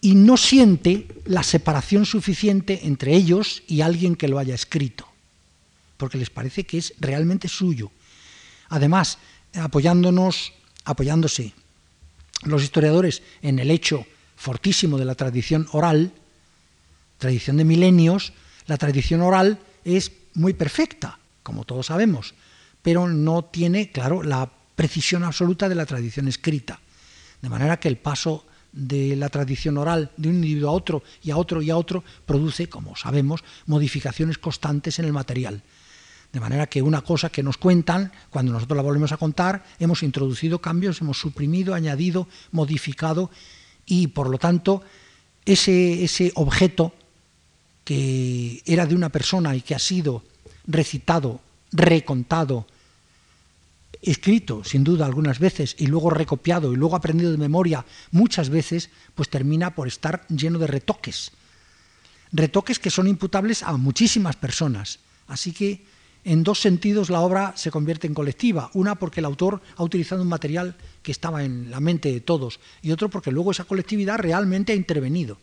y 0.00 0.14
no 0.14 0.36
siente 0.36 1.08
la 1.24 1.42
separación 1.42 2.06
suficiente 2.06 2.80
entre 2.84 3.14
ellos 3.14 3.62
y 3.66 3.80
alguien 3.80 4.16
que 4.16 4.28
lo 4.28 4.38
haya 4.38 4.54
escrito, 4.54 5.08
porque 5.96 6.18
les 6.18 6.30
parece 6.30 6.64
que 6.64 6.78
es 6.78 6.94
realmente 7.00 7.48
suyo. 7.48 7.90
Además, 8.68 9.18
apoyándonos, 9.54 10.52
apoyándose 10.84 11.54
los 12.44 12.62
historiadores 12.62 13.22
en 13.42 13.58
el 13.58 13.70
hecho 13.70 14.06
fortísimo 14.36 14.98
de 14.98 15.04
la 15.04 15.14
tradición 15.14 15.66
oral, 15.72 16.12
tradición 17.18 17.56
de 17.56 17.64
milenios, 17.64 18.32
la 18.66 18.76
tradición 18.76 19.20
oral 19.22 19.58
es 19.84 20.12
muy 20.34 20.52
perfecta, 20.52 21.18
como 21.42 21.64
todos 21.64 21.86
sabemos, 21.86 22.34
pero 22.82 23.08
no 23.08 23.44
tiene, 23.44 23.90
claro, 23.90 24.22
la 24.22 24.48
precisión 24.76 25.24
absoluta 25.24 25.68
de 25.68 25.74
la 25.74 25.86
tradición 25.86 26.28
escrita. 26.28 26.80
De 27.42 27.48
manera 27.48 27.80
que 27.80 27.88
el 27.88 27.96
paso 27.96 28.46
de 28.72 29.16
la 29.16 29.28
tradición 29.28 29.78
oral 29.78 30.12
de 30.16 30.28
un 30.28 30.36
individuo 30.36 30.70
a 30.70 30.72
otro 30.72 31.02
y 31.22 31.30
a 31.30 31.36
otro 31.36 31.62
y 31.62 31.70
a 31.70 31.76
otro 31.76 32.04
produce, 32.26 32.68
como 32.68 32.94
sabemos, 32.94 33.42
modificaciones 33.66 34.38
constantes 34.38 34.98
en 34.98 35.06
el 35.06 35.12
material. 35.12 35.62
De 36.32 36.40
manera 36.40 36.66
que 36.66 36.82
una 36.82 37.00
cosa 37.00 37.30
que 37.30 37.42
nos 37.42 37.56
cuentan, 37.56 38.12
cuando 38.30 38.52
nosotros 38.52 38.76
la 38.76 38.82
volvemos 38.82 39.12
a 39.12 39.16
contar, 39.16 39.64
hemos 39.78 40.02
introducido 40.02 40.60
cambios, 40.60 41.00
hemos 41.00 41.18
suprimido, 41.18 41.74
añadido, 41.74 42.28
modificado 42.52 43.30
y 43.86 44.08
por 44.08 44.28
lo 44.28 44.38
tanto 44.38 44.82
ese, 45.46 46.04
ese 46.04 46.32
objeto 46.34 46.92
que 47.84 48.62
era 48.66 48.84
de 48.84 48.94
una 48.94 49.08
persona 49.08 49.56
y 49.56 49.62
que 49.62 49.74
ha 49.74 49.78
sido 49.78 50.22
recitado, 50.66 51.40
recontado, 51.72 52.66
escrito, 54.02 54.62
sin 54.64 54.84
duda, 54.84 55.06
algunas 55.06 55.38
veces, 55.38 55.74
y 55.78 55.86
luego 55.86 56.10
recopiado 56.10 56.72
y 56.72 56.76
luego 56.76 56.96
aprendido 56.96 57.32
de 57.32 57.38
memoria 57.38 57.84
muchas 58.10 58.50
veces, 58.50 58.90
pues 59.14 59.28
termina 59.28 59.74
por 59.74 59.88
estar 59.88 60.26
lleno 60.28 60.58
de 60.58 60.66
retoques. 60.66 61.32
Retoques 62.32 62.78
que 62.78 62.90
son 62.90 63.08
imputables 63.08 63.62
a 63.62 63.76
muchísimas 63.76 64.36
personas. 64.36 64.98
Así 65.26 65.52
que 65.52 65.84
en 66.28 66.44
dos 66.44 66.60
sentidos 66.60 67.08
la 67.08 67.22
obra 67.22 67.54
se 67.56 67.70
convierte 67.70 68.06
en 68.06 68.12
colectiva. 68.12 68.70
Una 68.74 68.96
porque 68.96 69.20
el 69.20 69.24
autor 69.24 69.62
ha 69.76 69.82
utilizado 69.82 70.20
un 70.20 70.28
material 70.28 70.76
que 71.02 71.10
estaba 71.10 71.42
en 71.42 71.70
la 71.70 71.80
mente 71.80 72.12
de 72.12 72.20
todos 72.20 72.60
y 72.82 72.90
otro 72.90 73.08
porque 73.08 73.32
luego 73.32 73.50
esa 73.50 73.64
colectividad 73.64 74.18
realmente 74.18 74.72
ha 74.72 74.76
intervenido. 74.76 75.38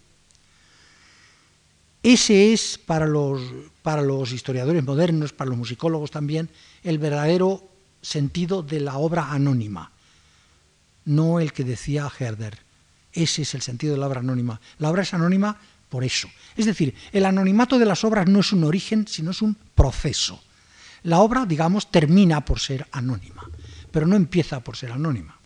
Ese 2.04 2.54
es 2.54 2.78
para 2.78 3.08
los, 3.08 3.42
para 3.82 4.04
los 4.04 4.32
historiadores 4.32 4.84
modernos, 4.84 5.34
para 5.34 5.50
los 5.50 5.58
musicólogos 5.58 6.12
también, 6.12 6.50
el 6.84 7.00
verdadero 7.00 7.68
sentido 8.04 8.62
de 8.62 8.80
la 8.80 8.98
obra 8.98 9.32
anónima, 9.32 9.92
no 11.06 11.40
el 11.40 11.52
que 11.52 11.64
decía 11.64 12.12
Herder. 12.20 12.60
Ese 13.12 13.42
es 13.42 13.56
el 13.56 13.64
sentido 13.64 13.96
de 13.96 14.00
la 14.02 14.08
obra 14.08 14.20
anónima. 14.20 14.62
La 14.78 14.92
obra 14.92 15.02
es 15.02 15.16
anónima 15.16 15.60
por 15.90 16.04
eso. 16.04 16.30
Es 16.56 16.68
decir, 16.68 16.94
el 17.12 17.26
anonimato 17.26 17.80
de 17.80 17.88
las 17.88 18.04
obras 18.04 18.28
no 18.28 18.42
es 18.42 18.54
un 18.54 18.66
origen, 18.66 19.08
sino 19.08 19.32
es 19.32 19.42
un 19.42 19.58
proceso 19.74 20.45
la 21.06 21.20
obra, 21.20 21.46
digamos, 21.46 21.92
termina 21.92 22.44
por 22.44 22.60
ser 22.60 22.88
anónima, 22.92 23.48
pero 23.92 24.08
no 24.08 24.16
empieza 24.16 24.60
por 24.60 24.76
ser 24.76 24.92
anónima. 24.92 25.38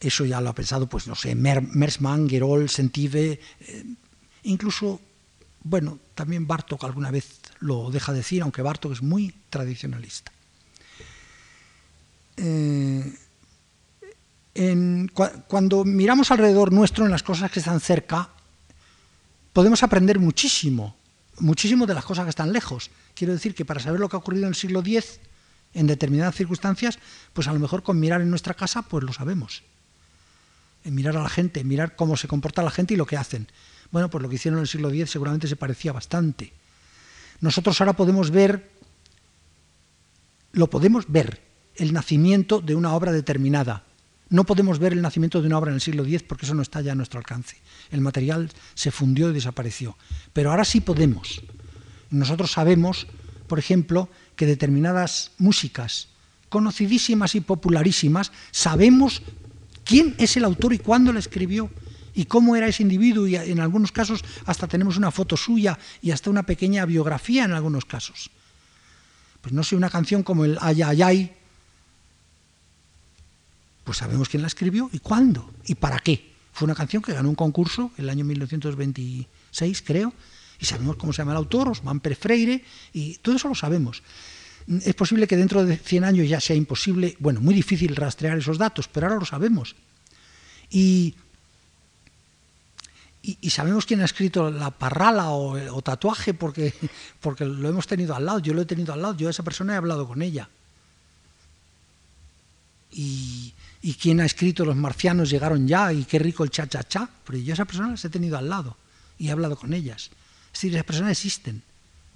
Eso 0.00 0.24
ya 0.24 0.40
lo 0.40 0.50
ha 0.50 0.54
pensado, 0.54 0.88
pues 0.88 1.06
no 1.06 1.14
sé, 1.14 1.34
Mersman, 1.34 2.28
Gerol, 2.28 2.68
Sentive, 2.68 3.38
eh, 3.60 3.84
incluso, 4.44 5.00
bueno, 5.62 5.98
también 6.14 6.46
Bartok 6.46 6.82
alguna 6.84 7.10
vez 7.10 7.40
lo 7.60 7.90
deja 7.90 8.12
decir, 8.12 8.42
aunque 8.42 8.62
Bartok 8.62 8.92
es 8.92 9.02
muy 9.02 9.32
tradicionalista. 9.48 10.32
Eh, 12.36 13.14
cuando 15.46 15.84
miramos 15.84 16.30
alrededor 16.30 16.72
nuestro 16.72 17.04
en 17.04 17.12
las 17.12 17.22
cosas 17.22 17.50
que 17.50 17.60
están 17.60 17.80
cerca, 17.80 18.30
podemos 19.52 19.82
aprender 19.82 20.18
muchísimo, 20.18 20.96
muchísimo 21.40 21.86
de 21.86 21.94
las 21.94 22.04
cosas 22.04 22.24
que 22.24 22.30
están 22.30 22.52
lejos. 22.52 22.90
Quiero 23.14 23.32
decir 23.32 23.54
que 23.54 23.64
para 23.64 23.80
saber 23.80 24.00
lo 24.00 24.08
que 24.08 24.16
ha 24.16 24.18
ocurrido 24.18 24.44
en 24.44 24.50
el 24.50 24.54
siglo 24.54 24.80
X, 24.80 25.20
en 25.74 25.86
determinadas 25.86 26.34
circunstancias, 26.34 26.98
pues 27.32 27.48
a 27.48 27.52
lo 27.52 27.58
mejor 27.58 27.82
con 27.82 27.98
mirar 27.98 28.20
en 28.20 28.30
nuestra 28.30 28.54
casa, 28.54 28.82
pues 28.82 29.04
lo 29.04 29.12
sabemos. 29.12 29.62
En 30.84 30.94
mirar 30.94 31.16
a 31.16 31.22
la 31.22 31.28
gente, 31.28 31.62
mirar 31.64 31.96
cómo 31.96 32.16
se 32.16 32.28
comporta 32.28 32.62
la 32.62 32.70
gente 32.70 32.94
y 32.94 32.96
lo 32.96 33.06
que 33.06 33.16
hacen. 33.16 33.48
Bueno, 33.90 34.08
pues 34.10 34.22
lo 34.22 34.28
que 34.28 34.36
hicieron 34.36 34.58
en 34.58 34.62
el 34.62 34.68
siglo 34.68 34.90
X 34.90 35.10
seguramente 35.10 35.48
se 35.48 35.56
parecía 35.56 35.92
bastante. 35.92 36.52
Nosotros 37.40 37.80
ahora 37.80 37.94
podemos 37.94 38.30
ver, 38.30 38.70
lo 40.52 40.68
podemos 40.68 41.04
ver, 41.08 41.42
el 41.76 41.92
nacimiento 41.92 42.60
de 42.60 42.74
una 42.74 42.92
obra 42.94 43.12
determinada. 43.12 43.84
No 44.30 44.44
podemos 44.44 44.78
ver 44.78 44.92
el 44.92 45.02
nacimiento 45.02 45.40
de 45.40 45.48
una 45.48 45.58
obra 45.58 45.70
en 45.70 45.74
el 45.74 45.80
siglo 45.80 46.04
X 46.04 46.22
porque 46.22 46.46
eso 46.46 46.54
no 46.54 46.62
está 46.62 46.80
ya 46.80 46.92
a 46.92 46.94
nuestro 46.94 47.18
alcance. 47.18 47.56
El 47.90 48.00
material 48.00 48.50
se 48.74 48.90
fundió 48.90 49.30
y 49.30 49.34
desapareció. 49.34 49.98
Pero 50.32 50.50
ahora 50.50 50.64
sí 50.64 50.80
podemos. 50.80 51.42
Nosotros 52.10 52.52
sabemos, 52.52 53.08
por 53.48 53.58
ejemplo, 53.58 54.08
que 54.36 54.46
determinadas 54.46 55.32
músicas 55.38 56.08
conocidísimas 56.50 57.34
y 57.34 57.40
popularísimas, 57.40 58.32
sabemos 58.50 59.22
quién 59.84 60.14
es 60.18 60.36
el 60.36 60.44
autor 60.44 60.74
y 60.74 60.78
cuándo 60.78 61.12
la 61.12 61.20
escribió 61.20 61.70
y 62.12 62.26
cómo 62.26 62.56
era 62.56 62.66
ese 62.66 62.82
individuo 62.82 63.26
y 63.26 63.36
en 63.36 63.60
algunos 63.60 63.92
casos 63.92 64.22
hasta 64.44 64.66
tenemos 64.66 64.98
una 64.98 65.10
foto 65.10 65.36
suya 65.36 65.78
y 66.02 66.10
hasta 66.10 66.28
una 66.28 66.42
pequeña 66.42 66.84
biografía 66.84 67.44
en 67.44 67.52
algunos 67.52 67.84
casos. 67.84 68.30
Pues 69.40 69.54
no 69.54 69.62
sé, 69.64 69.76
una 69.76 69.88
canción 69.88 70.22
como 70.22 70.44
el 70.44 70.58
Ayayay, 70.60 71.34
pues 73.90 73.98
sabemos 73.98 74.28
quién 74.28 74.40
la 74.40 74.46
escribió 74.46 74.88
y 74.92 75.00
cuándo 75.00 75.50
y 75.64 75.74
para 75.74 75.98
qué. 75.98 76.30
Fue 76.52 76.64
una 76.64 76.76
canción 76.76 77.02
que 77.02 77.12
ganó 77.12 77.28
un 77.28 77.34
concurso 77.34 77.90
en 77.98 78.04
el 78.04 78.10
año 78.10 78.24
1926, 78.24 79.82
creo, 79.82 80.14
y 80.60 80.64
sabemos 80.64 80.94
cómo 80.94 81.12
se 81.12 81.22
llama 81.22 81.32
el 81.32 81.38
autor, 81.38 81.70
Osman 81.70 81.98
Pérez 81.98 82.20
Freire, 82.20 82.62
y 82.92 83.16
todo 83.16 83.34
eso 83.34 83.48
lo 83.48 83.56
sabemos. 83.56 84.04
Es 84.68 84.94
posible 84.94 85.26
que 85.26 85.36
dentro 85.36 85.64
de 85.64 85.76
100 85.76 86.04
años 86.04 86.28
ya 86.28 86.38
sea 86.38 86.54
imposible, 86.54 87.16
bueno, 87.18 87.40
muy 87.40 87.52
difícil 87.52 87.96
rastrear 87.96 88.38
esos 88.38 88.58
datos, 88.58 88.86
pero 88.86 89.08
ahora 89.08 89.18
lo 89.18 89.26
sabemos. 89.26 89.74
Y 90.70 91.16
y, 93.22 93.50
sabemos 93.50 93.86
quién 93.86 94.02
ha 94.02 94.04
escrito 94.04 94.52
la 94.52 94.70
parrala 94.70 95.30
o, 95.30 95.82
tatuaje 95.82 96.32
porque, 96.32 96.72
porque 97.20 97.44
lo 97.44 97.68
hemos 97.68 97.88
tenido 97.88 98.14
al 98.14 98.24
lado, 98.24 98.38
yo 98.38 98.54
lo 98.54 98.62
he 98.62 98.66
tenido 98.66 98.92
al 98.92 99.02
lado, 99.02 99.16
yo 99.16 99.26
a 99.26 99.32
esa 99.32 99.42
persona 99.42 99.74
he 99.74 99.76
hablado 99.76 100.06
con 100.06 100.22
ella. 100.22 100.48
Y, 102.92 103.52
y 103.82 103.94
quién 103.94 104.20
ha 104.20 104.26
escrito 104.26 104.64
los 104.64 104.76
marcianos 104.76 105.30
llegaron 105.30 105.66
ya 105.66 105.92
y 105.92 106.04
qué 106.04 106.18
rico 106.18 106.44
el 106.44 106.50
cha-cha-cha, 106.50 107.08
porque 107.24 107.42
yo 107.42 107.52
a 107.52 107.54
esa 107.54 107.64
persona 107.64 107.90
las 107.90 108.04
he 108.04 108.10
tenido 108.10 108.36
al 108.36 108.48
lado 108.48 108.76
y 109.18 109.28
he 109.28 109.30
hablado 109.30 109.56
con 109.56 109.72
ellas. 109.72 110.10
Es 110.46 110.52
decir, 110.52 110.74
esas 110.74 110.84
personas 110.84 111.12
existen 111.12 111.62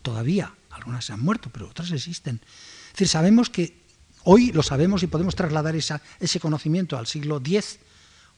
todavía, 0.03 0.53
algunas 0.71 1.05
se 1.05 1.13
han 1.13 1.21
muerto, 1.21 1.51
pero 1.53 1.69
otras 1.69 1.91
existen. 1.91 2.41
Es 2.87 2.93
decir, 2.93 3.09
sabemos 3.09 3.49
que 3.49 3.77
hoy 4.25 4.53
lo 4.53 4.63
sabemos 4.63 5.03
y 5.03 5.07
podemos 5.07 5.35
trasladar 5.35 5.75
ese 5.77 6.41
conocimiento 6.41 6.99
al 6.99 7.07
siglo 7.07 7.39
X 7.39 7.79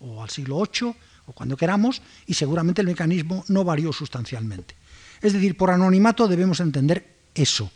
o 0.00 0.22
al 0.22 0.30
siglo 0.30 0.62
VIII 0.62 0.94
o 1.26 1.32
cuando 1.32 1.56
queramos, 1.56 2.02
y 2.26 2.34
seguramente 2.34 2.82
el 2.82 2.86
mecanismo 2.86 3.44
no 3.48 3.64
varió 3.64 3.92
sustancialmente. 3.92 4.76
Es 5.20 5.32
decir, 5.32 5.56
por 5.56 5.70
anonimato 5.70 6.28
debemos 6.28 6.60
entender 6.60 7.16
eso, 7.34 7.70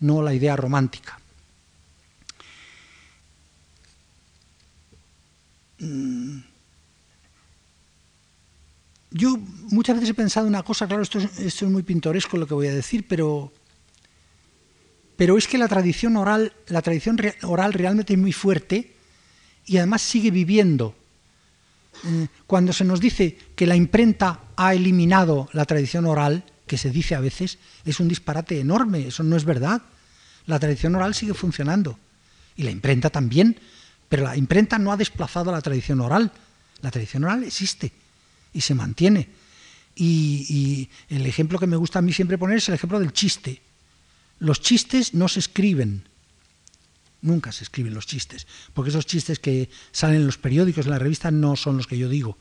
no 0.00 0.22
la 0.22 0.34
idea 0.34 0.56
romántica. 0.56 1.19
Yo 9.10 9.38
muchas 9.70 9.96
veces 9.96 10.10
he 10.10 10.14
pensado 10.14 10.46
una 10.46 10.62
cosa, 10.62 10.86
claro, 10.86 11.02
esto 11.02 11.18
es, 11.18 11.62
muy 11.62 11.82
pintoresco 11.82 12.36
lo 12.36 12.46
que 12.46 12.54
voy 12.54 12.68
a 12.68 12.74
decir, 12.74 13.06
pero, 13.08 13.52
pero 15.16 15.36
es 15.36 15.48
que 15.48 15.58
la 15.58 15.68
tradición 15.68 16.16
oral, 16.16 16.52
la 16.68 16.82
tradición 16.82 17.18
oral 17.42 17.72
realmente 17.72 18.12
es 18.12 18.18
muy 18.18 18.32
fuerte 18.32 18.94
y 19.66 19.78
además 19.78 20.02
sigue 20.02 20.30
viviendo. 20.30 20.94
Mm, 22.04 22.24
cuando 22.46 22.72
se 22.72 22.84
nos 22.84 23.00
dice 23.00 23.36
que 23.56 23.66
la 23.66 23.74
imprenta 23.74 24.40
ha 24.56 24.74
eliminado 24.74 25.48
la 25.52 25.64
tradición 25.64 26.06
oral, 26.06 26.44
que 26.66 26.78
se 26.78 26.90
dice 26.90 27.16
a 27.16 27.20
veces, 27.20 27.58
es 27.84 27.98
un 27.98 28.06
disparate 28.06 28.60
enorme, 28.60 29.08
eso 29.08 29.24
no 29.24 29.36
es 29.36 29.44
verdad. 29.44 29.82
La 30.46 30.60
tradición 30.60 30.94
oral 30.94 31.16
sigue 31.16 31.34
funcionando 31.34 31.98
y 32.54 32.62
la 32.62 32.70
imprenta 32.70 33.10
también, 33.10 33.58
pero 34.10 34.24
la 34.24 34.36
imprenta 34.36 34.78
no 34.78 34.92
ha 34.92 34.98
desplazado 34.98 35.48
a 35.48 35.54
la 35.54 35.62
tradición 35.62 36.00
oral. 36.00 36.30
La 36.82 36.90
tradición 36.90 37.24
oral 37.24 37.44
existe 37.44 37.92
y 38.52 38.60
se 38.60 38.74
mantiene. 38.74 39.28
Y, 39.94 40.44
y, 41.08 41.14
el 41.14 41.24
ejemplo 41.24 41.58
que 41.58 41.66
me 41.66 41.76
gusta 41.76 42.00
a 42.00 42.02
mí 42.02 42.12
siempre 42.12 42.36
poner 42.36 42.58
es 42.58 42.68
el 42.68 42.74
ejemplo 42.74 43.00
del 43.00 43.12
chiste. 43.12 43.62
Los 44.40 44.60
chistes 44.60 45.14
no 45.14 45.28
se 45.28 45.40
escriben, 45.40 46.04
Nunca 47.22 47.52
se 47.52 47.64
escriben 47.64 47.92
los 47.92 48.06
chistes, 48.06 48.46
porque 48.72 48.90
esos 48.90 49.04
chistes 49.04 49.38
que 49.38 49.68
salen 49.92 50.16
en 50.16 50.26
los 50.26 50.38
periódicos, 50.38 50.86
en 50.86 50.92
la 50.92 50.98
revista, 50.98 51.30
no 51.30 51.54
son 51.54 51.76
los 51.76 51.86
que 51.86 51.98
yo 51.98 52.08
digo. 52.08 52.38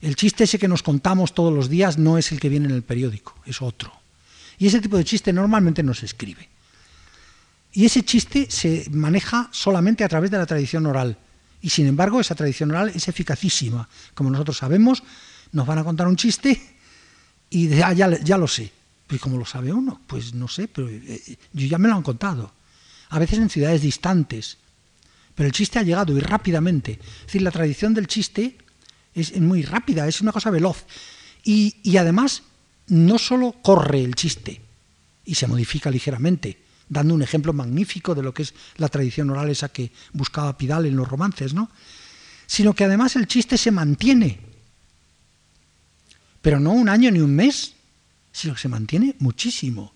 El 0.00 0.16
chiste 0.16 0.44
ese 0.44 0.58
que 0.58 0.66
nos 0.66 0.82
contamos 0.82 1.32
todos 1.32 1.54
los 1.54 1.68
días 1.68 1.96
no 1.96 2.18
es 2.18 2.32
el 2.32 2.40
que 2.40 2.48
viene 2.48 2.66
en 2.66 2.74
el 2.74 2.82
periódico, 2.82 3.36
es 3.46 3.62
otro. 3.62 3.92
Y 4.58 4.66
ese 4.66 4.80
tipo 4.80 4.96
de 4.96 5.04
chiste 5.04 5.32
normalmente 5.32 5.82
no 5.82 5.94
se 5.94 6.06
escribe. 6.06 6.48
Y 7.74 7.84
ese 7.84 8.04
chiste 8.04 8.46
se 8.50 8.86
maneja 8.90 9.48
solamente 9.52 10.04
a 10.04 10.08
través 10.08 10.30
de 10.30 10.38
la 10.38 10.46
tradición 10.46 10.86
oral. 10.86 11.18
Y 11.60 11.70
sin 11.70 11.86
embargo, 11.86 12.20
esa 12.20 12.34
tradición 12.34 12.70
oral 12.70 12.92
es 12.94 13.08
eficacísima. 13.08 13.88
Como 14.14 14.30
nosotros 14.30 14.56
sabemos, 14.56 15.02
nos 15.52 15.66
van 15.66 15.78
a 15.78 15.84
contar 15.84 16.06
un 16.06 16.16
chiste 16.16 16.60
y 17.50 17.80
ah, 17.82 17.92
ya, 17.92 18.18
ya 18.22 18.38
lo 18.38 18.48
sé. 18.48 18.72
¿Y 19.10 19.18
cómo 19.18 19.38
lo 19.38 19.44
sabe 19.44 19.72
uno? 19.72 20.00
Pues 20.06 20.34
no 20.34 20.48
sé, 20.48 20.68
pero 20.68 20.88
eh, 20.88 21.36
yo 21.52 21.66
ya 21.66 21.78
me 21.78 21.88
lo 21.88 21.94
han 21.94 22.02
contado 22.02 22.52
a 23.10 23.18
veces 23.18 23.38
en 23.38 23.48
ciudades 23.50 23.82
distantes. 23.82 24.58
Pero 25.34 25.46
el 25.46 25.52
chiste 25.52 25.78
ha 25.78 25.82
llegado 25.82 26.16
y 26.16 26.20
rápidamente. 26.20 26.92
Es 26.92 27.26
decir, 27.26 27.42
la 27.42 27.50
tradición 27.50 27.94
del 27.94 28.06
chiste 28.06 28.56
es 29.14 29.38
muy 29.40 29.62
rápida, 29.62 30.08
es 30.08 30.20
una 30.20 30.32
cosa 30.32 30.50
veloz. 30.50 30.84
Y, 31.44 31.96
además, 31.96 32.42
no 32.88 33.18
solo 33.18 33.52
corre 33.62 34.02
el 34.02 34.14
chiste 34.14 34.60
y 35.24 35.34
se 35.34 35.46
modifica 35.46 35.90
ligeramente, 35.90 36.58
dando 36.94 37.14
un 37.14 37.22
ejemplo 37.22 37.52
magnífico 37.52 38.14
de 38.14 38.22
lo 38.22 38.32
que 38.32 38.44
es 38.44 38.54
la 38.76 38.88
tradición 38.88 39.28
oral 39.28 39.50
esa 39.50 39.68
que 39.68 39.90
buscaba 40.12 40.56
Pidal 40.56 40.86
en 40.86 40.96
los 40.96 41.08
romances, 41.08 41.52
¿no? 41.52 41.68
Sino 42.46 42.72
que 42.72 42.84
además 42.84 43.16
el 43.16 43.26
chiste 43.26 43.58
se 43.58 43.70
mantiene. 43.70 44.38
Pero 46.40 46.60
no 46.60 46.70
un 46.72 46.88
año 46.88 47.10
ni 47.10 47.18
un 47.18 47.34
mes, 47.34 47.74
sino 48.32 48.54
que 48.54 48.60
se 48.60 48.68
mantiene 48.68 49.16
muchísimo. 49.18 49.92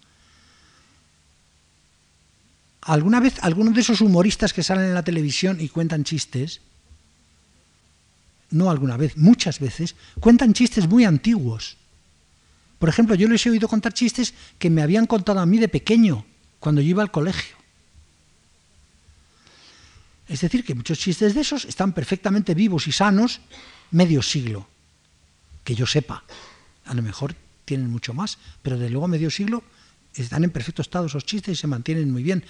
¿Alguna 2.83 3.21
vez 3.21 3.35
algunos 3.43 3.75
de 3.75 3.83
esos 3.83 4.01
humoristas 4.01 4.53
que 4.53 4.63
salen 4.63 4.87
en 4.87 4.95
la 4.95 5.05
televisión 5.05 5.61
y 5.61 5.69
cuentan 5.69 6.05
chistes, 6.05 6.61
no 8.51 8.71
alguna 8.71 8.97
vez, 8.97 9.17
muchas 9.17 9.61
veces, 9.61 9.95
cuentan 10.19 10.53
chistes 10.53 10.89
muy 10.89 11.05
antiguos? 11.05 11.77
Por 12.79 12.89
ejemplo, 12.89 13.15
yo 13.15 13.29
les 13.29 13.45
he 13.47 13.51
oído 13.51 13.69
contar 13.69 13.93
chistes 13.93 14.35
que 14.59 14.71
me 14.71 14.83
habían 14.83 15.07
contado 15.07 15.41
a 15.41 15.47
mí 15.47 15.59
de 15.59 15.69
pequeño, 15.69 16.25
cuando 16.61 16.81
yo 16.81 16.91
iba 16.91 17.03
al 17.03 17.11
colegio. 17.11 17.57
Es 20.29 20.41
decir, 20.43 20.65
que 20.65 20.75
muchos 20.75 20.99
chistes 20.99 21.35
de 21.35 21.41
esos 21.41 21.65
están 21.65 21.93
perfectamente 21.93 22.55
vivos 22.55 22.87
y 22.87 22.93
sanos 22.93 23.41
medio 23.91 24.23
siglo, 24.23 24.69
que 25.65 25.75
yo 25.75 25.87
sepa. 25.87 26.23
A 26.85 26.95
lo 26.95 27.03
mejor 27.03 27.35
tienen 27.65 27.91
mucho 27.91 28.13
más, 28.13 28.39
pero 28.63 28.79
de 28.79 28.91
luego 28.91 29.09
medio 29.09 29.31
siglo 29.31 29.63
están 30.15 30.45
en 30.45 30.51
perfecto 30.51 30.83
estado 30.83 31.07
esos 31.07 31.25
chistes 31.25 31.53
y 31.53 31.61
se 31.61 31.67
mantienen 31.67 32.11
muy 32.11 32.23
bien. 32.23 32.45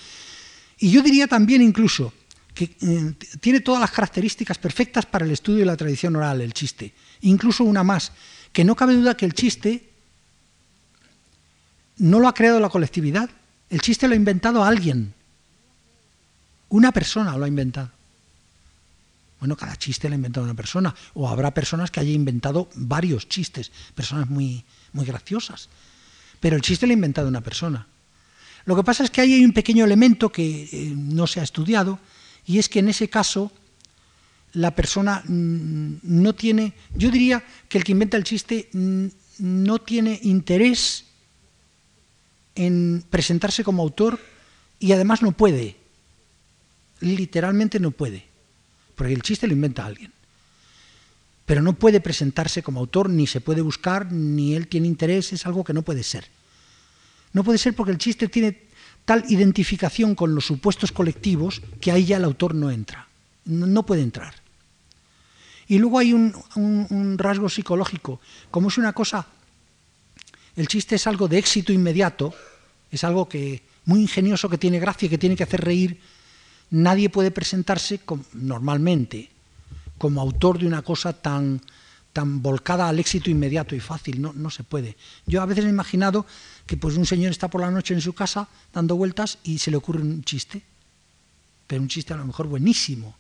Y 0.79 0.91
yo 0.91 1.03
diría 1.03 1.27
también 1.27 1.63
incluso 1.63 2.13
que 2.55 2.77
eh, 2.81 3.15
tiene 3.41 3.61
todas 3.61 3.81
las 3.81 3.91
características 3.91 4.59
perfectas 4.59 5.07
para 5.07 5.25
el 5.25 5.31
estudio 5.31 5.61
de 5.61 5.67
la 5.67 5.77
tradición 5.77 6.17
oral, 6.17 6.41
el 6.41 6.53
chiste. 6.53 6.93
Incluso 7.21 7.63
una 7.63 7.85
más, 7.85 8.13
que 8.53 8.65
no 8.65 8.75
cabe 8.75 8.95
duda 8.95 9.17
que 9.17 9.27
el 9.27 9.35
chiste 9.35 9.89
no 11.99 12.19
lo 12.19 12.29
ha 12.29 12.35
creado 12.35 12.59
la 12.59 12.69
colectividad, 12.69 13.31
el 13.71 13.81
chiste 13.81 14.09
lo 14.09 14.15
ha 14.15 14.17
inventado 14.17 14.65
alguien. 14.65 15.15
Una 16.71 16.93
persona 16.93 17.37
lo 17.37 17.45
ha 17.45 17.49
inventado. 17.49 17.91
Bueno, 19.41 19.57
cada 19.57 19.77
chiste 19.77 20.09
lo 20.09 20.15
ha 20.15 20.17
inventado 20.17 20.45
una 20.45 20.55
persona, 20.55 20.95
o 21.15 21.29
habrá 21.29 21.55
personas 21.55 21.91
que 21.91 22.01
hayan 22.01 22.15
inventado 22.15 22.69
varios 22.75 23.29
chistes, 23.29 23.71
personas 23.95 24.29
muy, 24.29 24.65
muy 24.93 25.07
graciosas. 25.07 25.69
Pero 26.41 26.57
el 26.57 26.63
chiste 26.63 26.87
lo 26.87 26.93
ha 26.93 26.95
inventado 26.95 27.29
una 27.29 27.41
persona. 27.41 27.87
Lo 28.65 28.77
que 28.77 28.83
pasa 28.83 29.05
es 29.05 29.11
que 29.11 29.21
hay 29.21 29.45
un 29.45 29.53
pequeño 29.53 29.85
elemento 29.85 30.31
que 30.31 30.69
eh, 30.71 30.93
no 30.95 31.27
se 31.27 31.41
ha 31.41 31.43
estudiado 31.43 31.99
y 32.45 32.59
es 32.59 32.69
que 32.69 32.81
en 32.81 32.89
ese 32.89 33.09
caso 33.09 33.53
la 34.53 34.75
persona 34.75 35.23
mm, 35.27 36.01
no 36.03 36.35
tiene, 36.35 36.75
yo 36.95 37.11
diría 37.11 37.43
que 37.69 37.79
el 37.79 37.85
que 37.85 37.93
inventa 37.93 38.17
el 38.17 38.25
chiste 38.25 38.69
mm, 38.73 39.07
no 39.39 39.79
tiene 39.79 40.19
interés 40.23 41.05
en 42.59 43.05
presentarse 43.09 43.63
como 43.63 43.83
autor 43.83 44.19
y 44.81 44.91
además 44.91 45.23
no 45.23 45.31
puede, 45.33 45.77
literalmente 47.01 47.79
no 47.79 47.93
puede, 47.93 48.25
porque 48.97 49.15
el 49.15 49.23
chiste 49.23 49.47
lo 49.47 49.55
inventa 49.55 49.87
alguien. 49.87 50.13
pero 51.47 51.63
no 51.63 51.73
puede 51.73 52.03
presentarse 52.03 52.63
como 52.63 52.81
autor, 52.81 53.09
ni 53.09 53.27
se 53.27 53.41
puede 53.41 53.63
buscar, 53.63 54.13
ni 54.13 54.55
él 54.55 54.69
tiene 54.69 54.87
interés, 54.87 55.33
es 55.33 55.47
algo 55.47 55.65
que 55.65 55.73
no 55.73 55.81
puede 55.81 56.03
ser. 56.03 56.27
No 57.33 57.43
puede 57.43 57.57
ser 57.57 57.75
porque 57.75 57.93
el 57.93 57.97
chiste 57.97 58.29
tiene 58.29 58.69
tal 59.07 59.25
identificación 59.31 60.15
con 60.15 60.35
los 60.35 60.45
supuestos 60.45 60.93
colectivos 60.93 61.63
que 61.81 61.91
ahí 61.91 62.05
ya 62.05 62.19
el 62.19 62.25
autor 62.25 62.55
no 62.55 62.71
entra, 62.71 63.09
no, 63.47 63.87
puede 63.87 64.03
entrar. 64.03 64.35
Y 65.69 65.79
luego 65.79 65.99
hay 65.99 66.13
un, 66.13 66.35
un 66.57 67.17
rasgo 67.17 67.49
psicológico, 67.49 68.21
como 68.51 68.69
es 68.69 68.77
una 68.77 68.93
cosa, 68.93 69.27
el 70.59 70.67
chiste 70.67 70.97
es 70.97 71.07
algo 71.07 71.29
de 71.29 71.39
éxito 71.39 71.73
inmediato, 71.73 72.35
es 72.91 73.05
algo 73.05 73.29
que 73.29 73.63
muy 73.85 74.01
ingenioso, 74.01 74.49
que 74.49 74.59
tiene 74.59 74.81
gracia, 74.81 75.09
que 75.09 75.17
tiene 75.17 75.37
que 75.37 75.45
hacer 75.45 75.61
reír, 75.61 76.01
nadie 76.71 77.09
puede 77.11 77.31
presentarse 77.31 78.01
normalmente 78.33 79.31
como 79.99 80.21
autor 80.21 80.59
de 80.59 80.67
una 80.67 80.83
cosa 80.83 81.13
tan, 81.13 81.61
tan 82.13 82.43
volcada 82.43 82.89
al 82.89 82.99
éxito 82.99 83.31
inmediato 83.31 83.77
y 83.77 83.81
fácil, 83.81 84.21
no, 84.21 84.33
no 84.33 84.51
se 84.51 84.65
puede. 84.65 84.97
Yo 85.27 85.43
a 85.43 85.47
veces 85.47 85.65
he 85.65 85.69
imaginado 85.69 86.27
que 86.67 86.77
pues 86.77 86.97
un 86.97 87.07
señor 87.07 87.31
está 87.31 87.47
por 87.47 87.61
la 87.61 87.71
noche 87.71 87.95
en 87.95 88.01
su 88.01 88.13
casa 88.13 88.49
dando 88.75 88.97
vueltas 88.97 89.39
y 89.45 89.59
se 89.59 89.71
le 89.71 89.77
ocurre 89.77 90.03
un 90.03 90.25
chiste, 90.25 90.61
pero 91.69 91.81
un 91.81 91.89
chiste 91.89 92.15
a 92.15 92.17
lo 92.17 92.27
mejor 92.27 92.49
buenísimo. 92.49 93.15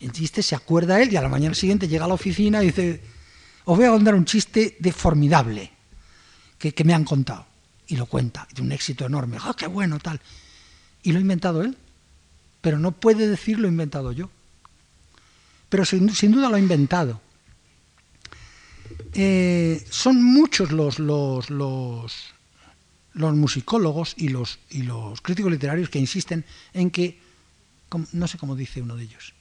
El 0.00 0.12
chiste 0.12 0.42
se 0.42 0.54
acuerda 0.54 1.02
él 1.02 1.12
y 1.12 1.16
a 1.16 1.22
la 1.22 1.28
mañana 1.28 1.54
siguiente 1.54 1.88
llega 1.88 2.06
a 2.06 2.08
la 2.08 2.14
oficina 2.14 2.62
y 2.62 2.68
dice, 2.68 3.02
os 3.66 3.76
voy 3.76 3.84
a 3.84 3.90
contar 3.90 4.14
un 4.14 4.24
chiste 4.24 4.78
de 4.80 4.92
formidable 4.92 5.72
que, 6.60 6.84
me 6.84 6.94
han 6.94 7.04
contado. 7.04 7.46
Y 7.88 7.96
lo 7.96 8.06
cuenta, 8.06 8.46
de 8.54 8.62
un 8.62 8.70
éxito 8.70 9.04
enorme. 9.04 9.38
¡Ah, 9.40 9.54
qué 9.56 9.66
bueno, 9.66 9.98
tal! 9.98 10.20
Y 11.02 11.10
lo 11.10 11.18
ha 11.18 11.22
inventado 11.22 11.62
él 11.62 11.76
pero 12.60 12.78
no 12.78 12.92
puede 12.92 13.28
decir 13.28 13.58
lo 13.58 13.66
he 13.66 13.70
inventado 13.70 14.12
yo. 14.12 14.30
Pero 15.68 15.84
sin, 15.84 16.06
duda 16.32 16.48
lo 16.48 16.56
ha 16.56 16.60
inventado. 16.60 17.20
Eh, 19.14 19.84
son 19.88 20.22
muchos 20.22 20.72
los, 20.72 20.98
los, 20.98 21.48
los, 21.50 22.34
los 23.14 23.34
musicólogos 23.34 24.14
y 24.16 24.28
los, 24.28 24.58
y 24.68 24.82
los 24.82 25.20
críticos 25.20 25.50
literarios 25.50 25.88
que 25.88 25.98
insisten 25.98 26.44
en 26.74 26.90
que, 26.90 27.18
no 28.12 28.26
sé 28.28 28.38
cómo 28.38 28.56
dice 28.56 28.82
uno 28.82 28.96
de 28.96 29.04
ellos, 29.04 29.32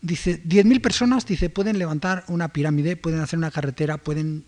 dice, 0.00 0.42
10.000 0.44 0.80
personas 0.80 1.26
dice, 1.26 1.50
pueden 1.50 1.78
levantar 1.78 2.24
una 2.28 2.48
pirámide, 2.48 2.96
pueden 2.96 3.20
hacer 3.20 3.38
una 3.38 3.50
carretera, 3.50 3.98
pueden 3.98 4.44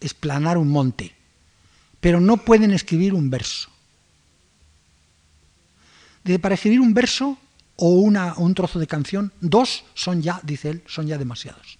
esplanar 0.00 0.58
un 0.58 0.68
monte, 0.68 1.14
pero 2.00 2.20
no 2.20 2.38
pueden 2.38 2.72
escribir 2.72 3.14
un 3.14 3.30
verso 3.30 3.70
para 6.38 6.54
escribir 6.54 6.80
un 6.80 6.94
verso 6.94 7.38
o 7.76 7.90
una, 7.90 8.34
un 8.36 8.54
trozo 8.54 8.78
de 8.78 8.86
canción, 8.86 9.32
dos 9.40 9.84
son 9.94 10.22
ya, 10.22 10.40
dice 10.42 10.70
él, 10.70 10.82
son 10.86 11.06
ya 11.06 11.18
demasiados. 11.18 11.78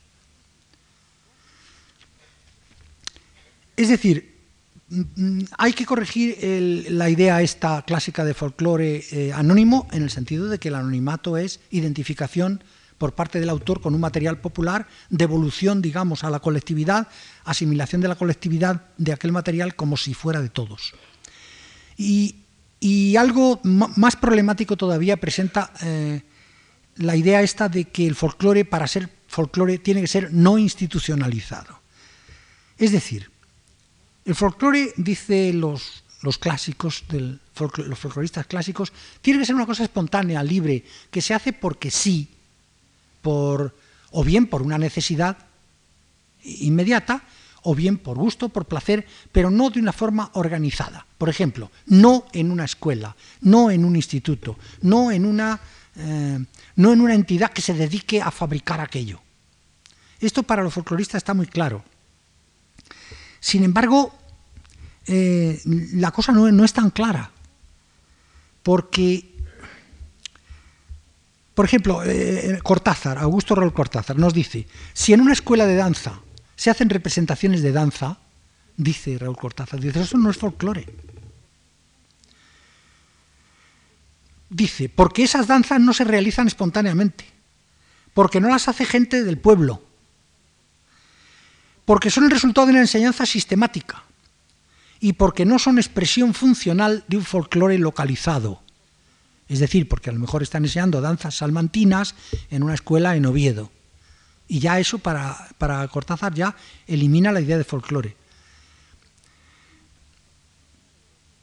Es 3.76 3.88
decir, 3.88 4.38
hay 5.56 5.72
que 5.72 5.87
corregir 5.87 6.37
la 6.90 7.09
idea 7.09 7.42
esta 7.42 7.83
clásica 7.83 8.24
de 8.24 8.35
folclore 8.35 9.04
eh, 9.12 9.33
anónimo 9.33 9.88
en 9.92 10.02
el 10.02 10.11
sentido 10.11 10.48
de 10.48 10.59
que 10.59 10.68
el 10.68 10.74
anonimato 10.74 11.37
es 11.37 11.61
identificación 11.70 12.62
por 13.00 13.14
parte 13.14 13.40
del 13.40 13.48
autor 13.48 13.80
con 13.80 13.94
un 13.94 14.00
material 14.02 14.42
popular, 14.42 14.86
devolución, 15.08 15.80
digamos, 15.80 16.22
a 16.22 16.28
la 16.28 16.38
colectividad, 16.38 17.08
asimilación 17.44 18.02
de 18.02 18.08
la 18.08 18.14
colectividad 18.14 18.82
de 18.98 19.14
aquel 19.14 19.32
material 19.32 19.74
como 19.74 19.96
si 19.96 20.12
fuera 20.12 20.42
de 20.42 20.50
todos. 20.50 20.92
Y 21.96 23.16
algo 23.16 23.58
más 23.64 24.16
problemático 24.16 24.76
todavía 24.76 25.16
presenta 25.16 25.72
eh, 25.82 26.20
la 26.96 27.16
idea 27.16 27.40
esta 27.40 27.70
de 27.70 27.86
que 27.86 28.06
el 28.06 28.14
folclore, 28.14 28.66
para 28.66 28.86
ser 28.86 29.08
folclore, 29.28 29.78
tiene 29.78 30.02
que 30.02 30.06
ser 30.06 30.30
no 30.30 30.58
institucionalizado. 30.58 31.80
Es 32.76 32.92
decir, 32.92 33.30
el 34.26 34.34
folclore, 34.34 34.92
dice 34.98 35.54
los, 35.54 36.04
los 36.20 36.36
clásicos, 36.36 37.04
los 37.10 37.98
folcloristas 37.98 38.46
clásicos, 38.46 38.92
tiene 39.22 39.40
que 39.40 39.46
ser 39.46 39.54
una 39.54 39.64
cosa 39.64 39.84
espontánea, 39.84 40.42
libre, 40.42 40.84
que 41.10 41.22
se 41.22 41.32
hace 41.32 41.54
porque 41.54 41.90
sí, 41.90 42.28
por, 43.22 43.76
o 44.11 44.24
bien 44.24 44.46
por 44.46 44.62
una 44.62 44.78
necesidad 44.78 45.37
inmediata, 46.42 47.22
o 47.62 47.74
bien 47.74 47.98
por 47.98 48.16
gusto, 48.16 48.48
por 48.48 48.64
placer, 48.64 49.06
pero 49.33 49.50
no 49.50 49.70
de 49.70 49.80
una 49.80 49.92
forma 49.92 50.30
organizada. 50.35 51.06
Por 51.18 51.28
ejemplo, 51.28 51.70
no 51.87 52.24
en 52.33 52.50
una 52.50 52.64
escuela, 52.64 53.14
no 53.42 53.70
en 53.70 53.85
un 53.85 53.96
instituto, 53.96 54.56
no 54.83 55.11
en 55.11 55.26
una, 55.26 55.61
eh, 55.96 56.38
no 56.76 56.92
en 56.92 57.00
una 57.00 57.14
entidad 57.14 57.52
que 57.52 57.62
se 57.62 57.74
dedique 57.74 58.22
a 58.22 58.30
fabricar 58.30 58.80
aquello. 58.80 59.20
Esto 60.20 60.42
para 60.42 60.62
los 60.62 60.72
folcloristas 60.72 61.16
está 61.16 61.35
muy 61.35 61.46
claro. 61.46 61.85
Sin 63.40 63.64
embargo, 63.64 64.14
eh, 65.06 65.61
la 65.64 66.11
cosa 66.11 66.33
no, 66.33 66.50
no 66.50 66.64
es 66.64 66.72
tan 66.72 66.90
clara, 66.90 67.30
porque 68.62 69.30
por 71.61 71.66
ejemplo, 71.66 72.03
eh, 72.07 72.59
Cortázar, 72.62 73.18
Augusto 73.18 73.55
Rol 73.55 73.75
Cortázar, 73.75 74.16
nos 74.16 74.33
dice, 74.33 74.66
si 74.94 75.12
en 75.12 75.20
una 75.20 75.35
escuela 75.35 75.66
de 75.66 75.77
danza 75.77 76.18
se 76.57 76.70
hacen 76.70 76.88
representaciones 76.88 77.61
de 77.61 77.70
danza, 77.70 78.16
dice 78.79 79.18
Raúl 79.18 79.37
Cortázar, 79.37 79.79
dice, 79.79 80.01
eso 80.01 80.16
no 80.16 80.31
es 80.31 80.38
folclore. 80.38 80.87
Dice, 84.49 84.88
porque 84.88 85.23
esas 85.23 85.49
danzas 85.49 85.83
no 85.83 85.92
se 85.92 86.05
realizan 86.05 86.46
espontáneamente, 86.46 87.27
porque 88.14 88.40
no 88.40 88.49
las 88.49 88.66
hace 88.68 88.87
gente 88.87 89.23
del 89.23 89.37
pueblo, 89.37 89.83
porque 91.85 92.09
son 92.09 92.25
el 92.25 92.31
resultado 92.31 92.68
de 92.68 92.73
una 92.73 92.81
enseñanza 92.81 93.27
sistemática 93.27 94.03
y 94.99 95.12
porque 95.12 95.44
no 95.44 95.59
son 95.59 95.77
expresión 95.77 96.33
funcional 96.33 97.05
de 97.07 97.18
un 97.18 97.25
folclore 97.27 97.77
localizado. 97.77 98.62
Es 99.50 99.58
decir, 99.58 99.88
porque 99.88 100.10
a 100.10 100.12
lo 100.12 100.20
mejor 100.20 100.44
están 100.44 100.64
enseñando 100.64 101.00
danzas 101.00 101.34
salmantinas 101.34 102.14
en 102.52 102.62
una 102.62 102.74
escuela 102.74 103.16
en 103.16 103.26
Oviedo 103.26 103.72
y 104.46 104.60
ya 104.60 104.78
eso 104.78 105.00
para, 105.00 105.48
para 105.58 105.86
Cortázar 105.88 106.32
ya 106.32 106.54
elimina 106.86 107.32
la 107.32 107.40
idea 107.40 107.58
de 107.58 107.64
folclore. 107.64 108.16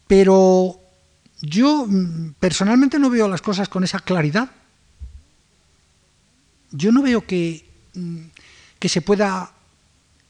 Pero 0.07 0.79
yo 1.41 1.85
mm, 1.85 2.35
personalmente 2.39 2.97
no 2.97 3.09
veo 3.09 3.27
las 3.27 3.41
cosas 3.41 3.67
con 3.67 3.83
esa 3.83 3.99
claridad. 3.99 4.49
Yo 6.71 6.93
no 6.93 7.01
veo 7.01 7.27
que, 7.27 7.65
mm, 7.93 8.19
que 8.79 8.87
se 8.87 9.01
pueda 9.01 9.51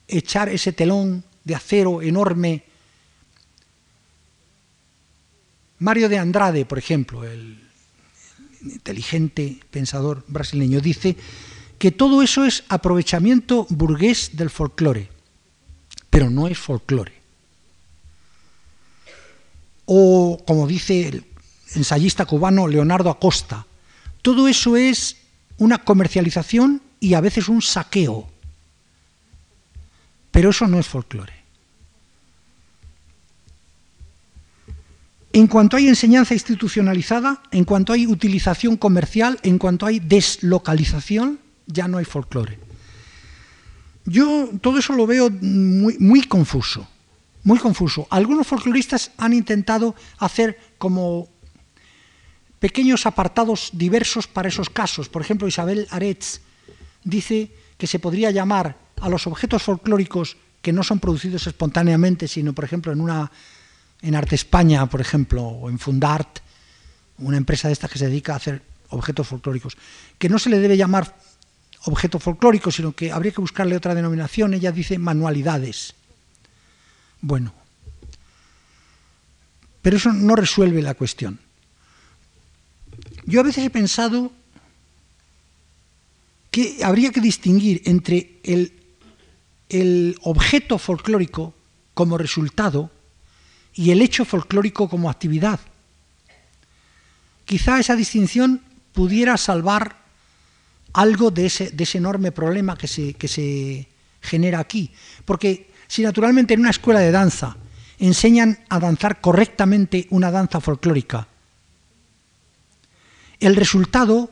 echar 0.07 0.49
ese 0.49 0.71
telón 0.71 1.23
de 1.43 1.53
acero 1.53 2.01
enorme. 2.01 2.63
Mario 5.77 6.09
de 6.09 6.17
Andrade, 6.17 6.65
por 6.65 6.79
ejemplo, 6.79 7.23
el 7.23 7.66
inteligente 8.61 9.59
pensador 9.71 10.23
brasileño, 10.27 10.81
dice 10.81 11.15
que 11.77 11.91
todo 11.91 12.21
eso 12.21 12.45
es 12.45 12.63
aprovechamiento 12.69 13.67
burgués 13.69 14.31
del 14.33 14.49
folclore, 14.49 15.09
pero 16.09 16.29
no 16.29 16.47
es 16.47 16.57
folclore. 16.57 17.13
O, 19.85 20.43
como 20.45 20.67
dice 20.67 21.07
el 21.07 21.25
ensayista 21.75 22.25
cubano 22.25 22.67
Leonardo 22.67 23.09
Acosta, 23.09 23.65
todo 24.21 24.47
eso 24.47 24.75
es 24.75 25.17
una 25.57 25.83
comercialización 25.83 26.81
y 26.99 27.13
a 27.13 27.21
veces 27.21 27.47
un 27.47 27.61
saqueo, 27.61 28.27
pero 30.31 30.49
eso 30.49 30.67
no 30.67 30.79
es 30.79 30.87
folclore. 30.87 31.36
En 35.37 35.45
cuanto 35.45 35.77
hay 35.77 35.87
enseñanza 35.87 36.33
institucionalizada, 36.33 37.43
en 37.51 37.63
cuanto 37.63 37.93
hay 37.93 38.07
utilización 38.07 38.75
comercial, 38.75 39.37
en 39.43 39.59
cuanto 39.59 39.85
hay 39.85 39.99
deslocalización, 39.99 41.37
ya 41.67 41.87
no 41.87 41.99
hay 41.99 42.05
folclore. 42.05 42.57
Yo 44.03 44.49
todo 44.61 44.79
eso 44.79 44.93
lo 44.93 45.05
veo 45.05 45.29
muy, 45.29 45.95
muy 45.99 46.23
confuso, 46.23 46.87
muy 47.43 47.59
confuso. 47.59 48.07
Algunos 48.09 48.47
folcloristas 48.47 49.11
han 49.15 49.31
intentado 49.31 49.93
hacer 50.17 50.57
como 50.79 51.27
pequeños 52.57 53.05
apartados 53.05 53.69
diversos 53.73 54.25
para 54.25 54.49
esos 54.49 54.71
casos. 54.71 55.07
Por 55.07 55.21
ejemplo, 55.21 55.47
Isabel 55.47 55.87
Aretz 55.91 56.41
dice 57.03 57.51
que 57.77 57.85
se 57.85 57.99
podría 57.99 58.31
llamar 58.31 58.75
a 58.99 59.07
los 59.07 59.27
objetos 59.27 59.61
folclóricos 59.61 60.35
que 60.63 60.73
no 60.73 60.81
son 60.81 60.99
producidos 60.99 61.45
espontáneamente, 61.45 62.27
sino, 62.27 62.53
por 62.53 62.65
ejemplo, 62.65 62.91
en 62.91 63.01
una 63.01 63.31
en 64.01 64.15
Arte 64.15 64.35
España, 64.35 64.85
por 64.87 65.01
ejemplo, 65.01 65.43
o 65.43 65.69
en 65.69 65.79
Fundart, 65.79 66.39
una 67.19 67.37
empresa 67.37 67.67
de 67.67 67.73
estas 67.73 67.89
que 67.89 67.99
se 67.99 68.07
dedica 68.07 68.33
a 68.33 68.37
hacer 68.37 68.61
objetos 68.89 69.27
folclóricos, 69.27 69.77
que 70.17 70.29
no 70.29 70.39
se 70.39 70.49
le 70.49 70.59
debe 70.59 70.77
llamar 70.77 71.17
objeto 71.85 72.19
folclórico, 72.19 72.71
sino 72.71 72.93
que 72.93 73.11
habría 73.11 73.31
que 73.31 73.41
buscarle 73.41 73.75
otra 73.75 73.95
denominación. 73.95 74.53
Ella 74.53 74.71
dice 74.71 74.97
manualidades. 74.97 75.93
Bueno, 77.21 77.53
pero 79.81 79.97
eso 79.97 80.11
no 80.13 80.35
resuelve 80.35 80.81
la 80.81 80.93
cuestión. 80.93 81.39
Yo 83.25 83.39
a 83.39 83.43
veces 83.43 83.65
he 83.65 83.69
pensado 83.69 84.31
que 86.51 86.79
habría 86.83 87.11
que 87.11 87.21
distinguir 87.21 87.81
entre 87.85 88.39
el, 88.43 88.73
el 89.69 90.17
objeto 90.21 90.77
folclórico 90.77 91.53
como 91.93 92.17
resultado 92.17 92.91
y 93.77 93.91
el 93.91 94.01
hecho 94.01 94.25
folclórico 94.25 94.89
como 94.89 95.09
actividad. 95.09 95.59
Quizá 97.45 97.79
esa 97.79 97.95
distinción 97.95 98.61
pudiera 98.91 99.37
salvar 99.37 99.97
algo 100.93 101.29
de 101.29 101.45
ese, 101.45 101.69
de 101.69 101.83
ese 101.83 101.99
enorme 101.99 102.31
problema 102.31 102.75
que 102.75 102.87
se, 102.87 103.13
que 103.13 103.27
se 103.27 103.87
genera 104.19 104.59
aquí. 104.59 104.91
Porque 105.23 105.71
si 105.87 106.01
naturalmente 106.01 106.55
en 106.55 106.61
una 106.61 106.71
escuela 106.71 106.99
de 106.99 107.11
danza 107.11 107.55
enseñan 107.99 108.65
a 108.67 108.79
danzar 108.79 109.21
correctamente 109.21 110.07
una 110.09 110.31
danza 110.31 110.59
folclórica, 110.59 111.27
el 113.39 113.55
resultado, 113.55 114.31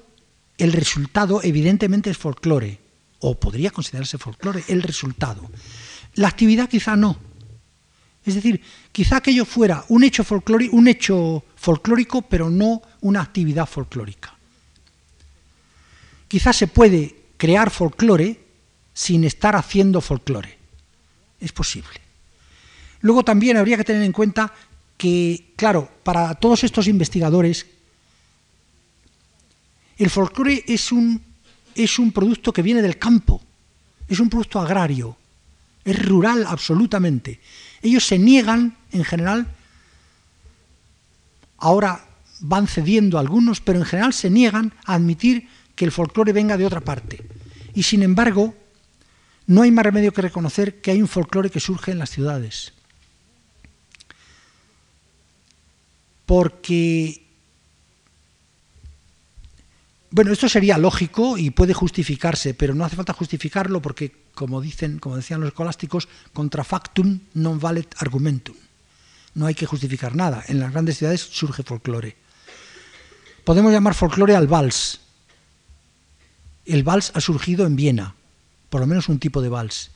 el 0.58 0.74
resultado 0.74 1.42
evidentemente 1.44 2.10
es 2.10 2.18
folclore, 2.18 2.80
o 3.20 3.40
podría 3.40 3.70
considerarse 3.70 4.18
folclore, 4.18 4.64
el 4.68 4.82
resultado. 4.82 5.50
La 6.16 6.28
actividad 6.28 6.68
quizá 6.68 6.96
no. 6.96 7.35
Es 8.26 8.36
decir, 8.36 8.62
quizá 8.92 9.18
aquello 9.18 9.46
fuera 9.46 9.86
un 9.90 10.04
hecho, 10.04 10.24
folclórico, 10.24 10.76
un 10.76 10.88
hecho 10.88 11.44
folclórico, 11.56 12.24
pero 12.24 12.50
no 12.50 12.82
una 13.02 13.22
actividad 13.22 13.68
folclórica. 13.68 14.34
Quizá 16.28 16.52
se 16.54 16.68
puede 16.68 17.16
crear 17.38 17.70
folclore 17.70 18.40
sin 18.94 19.24
estar 19.24 19.56
haciendo 19.56 20.02
folclore. 20.02 20.58
Es 21.40 21.52
posible. 21.52 22.02
Luego 23.02 23.24
también 23.24 23.58
habría 23.58 23.78
que 23.78 23.84
tener 23.84 24.02
en 24.02 24.12
cuenta 24.12 24.52
que, 24.98 25.54
claro, 25.56 25.92
para 26.04 26.34
todos 26.36 26.64
estos 26.64 26.88
investigadores 26.88 27.68
el 29.98 30.10
folclore 30.10 30.64
es 30.68 30.92
un, 30.92 31.22
es 31.74 32.00
un 32.00 32.12
producto 32.12 32.52
que 32.52 32.62
viene 32.62 32.82
del 32.82 32.98
campo, 32.98 33.42
es 34.08 34.20
un 34.20 34.30
producto 34.30 34.60
agrario, 34.60 35.16
es 35.84 36.06
rural 36.06 36.46
absolutamente. 36.48 37.40
Ellos 37.86 38.04
se 38.08 38.18
niegan, 38.18 38.76
en 38.92 39.04
general, 39.04 39.48
ahora 41.60 42.04
van 42.40 42.66
cediendo 42.68 43.20
algunos, 43.20 43.62
pero 43.62 43.78
en 43.78 43.86
general 43.86 44.12
se 44.12 44.32
niegan 44.32 44.74
a 44.86 44.96
admitir 44.96 45.48
que 45.76 45.86
el 45.86 45.92
folclore 45.92 46.34
venga 46.34 46.58
de 46.58 46.66
otra 46.66 46.82
parte. 46.82 47.24
Y 47.76 47.84
sin 47.84 48.02
embargo, 48.02 48.56
no 49.46 49.62
hay 49.62 49.70
más 49.70 49.86
remedio 49.86 50.12
que 50.14 50.24
reconocer 50.24 50.82
que 50.82 50.90
hay 50.90 51.00
un 51.00 51.08
folclore 51.08 51.52
que 51.52 51.60
surge 51.60 51.92
en 51.92 52.00
las 52.00 52.10
ciudades. 52.10 52.74
Porque 56.26 57.25
bueno, 60.16 60.32
esto 60.32 60.48
sería 60.48 60.78
lógico 60.78 61.38
y 61.38 61.50
puede 61.50 61.74
justificarse, 61.74 62.54
pero 62.54 62.74
no 62.74 62.86
hace 62.86 62.96
falta 62.96 63.12
justificarlo 63.12 63.82
porque, 63.82 64.16
como 64.34 64.62
dicen, 64.62 64.98
como 64.98 65.18
decían 65.18 65.42
los 65.42 65.50
escolásticos, 65.50 66.08
contra 66.32 66.64
factum 66.64 67.20
non 67.36 67.60
valet 67.60 67.92
argumentum. 68.00 68.56
No 69.36 69.44
hay 69.44 69.60
que 69.60 69.68
justificar 69.68 70.16
nada. 70.16 70.40
En 70.48 70.64
las 70.64 70.72
grandes 70.72 71.04
ciudades 71.04 71.20
surge 71.20 71.68
folclore. 71.68 72.16
Podemos 73.44 73.74
llamar 73.74 73.92
folclore 73.92 74.40
al 74.40 74.48
vals. 74.48 75.04
El 76.64 76.88
vals 76.88 77.12
ha 77.14 77.20
surgido 77.20 77.68
en 77.68 77.76
Viena, 77.76 78.16
por 78.72 78.80
lo 78.80 78.88
menos 78.88 79.12
un 79.12 79.20
tipo 79.20 79.42
de 79.42 79.52
vals. 79.52 79.92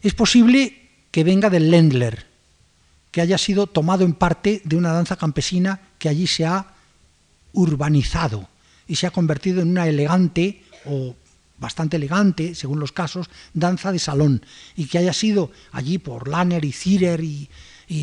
Es 0.00 0.14
posible 0.14 0.78
que 1.10 1.24
venga 1.24 1.50
del 1.50 1.72
Ländler, 1.72 2.24
que 3.10 3.20
haya 3.20 3.36
sido 3.36 3.66
tomado 3.66 4.04
en 4.04 4.14
parte 4.14 4.62
de 4.62 4.76
una 4.76 4.92
danza 4.92 5.16
campesina 5.16 5.90
que 5.98 6.08
allí 6.08 6.28
se 6.28 6.46
ha 6.46 6.70
urbanizado 7.50 8.46
y 8.88 8.96
se 8.96 9.06
ha 9.06 9.10
convertido 9.10 9.60
en 9.60 9.68
una 9.68 9.86
elegante 9.86 10.62
o 10.86 11.14
bastante 11.58 11.96
elegante, 11.96 12.54
según 12.54 12.80
los 12.80 12.92
casos, 12.92 13.28
danza 13.52 13.92
de 13.92 13.98
salón, 13.98 14.44
y 14.76 14.86
que 14.86 14.98
haya 14.98 15.12
sido 15.12 15.50
allí 15.72 15.98
por 15.98 16.28
Lanner 16.28 16.64
y 16.64 16.72
Zirer 16.72 17.22
y, 17.22 17.48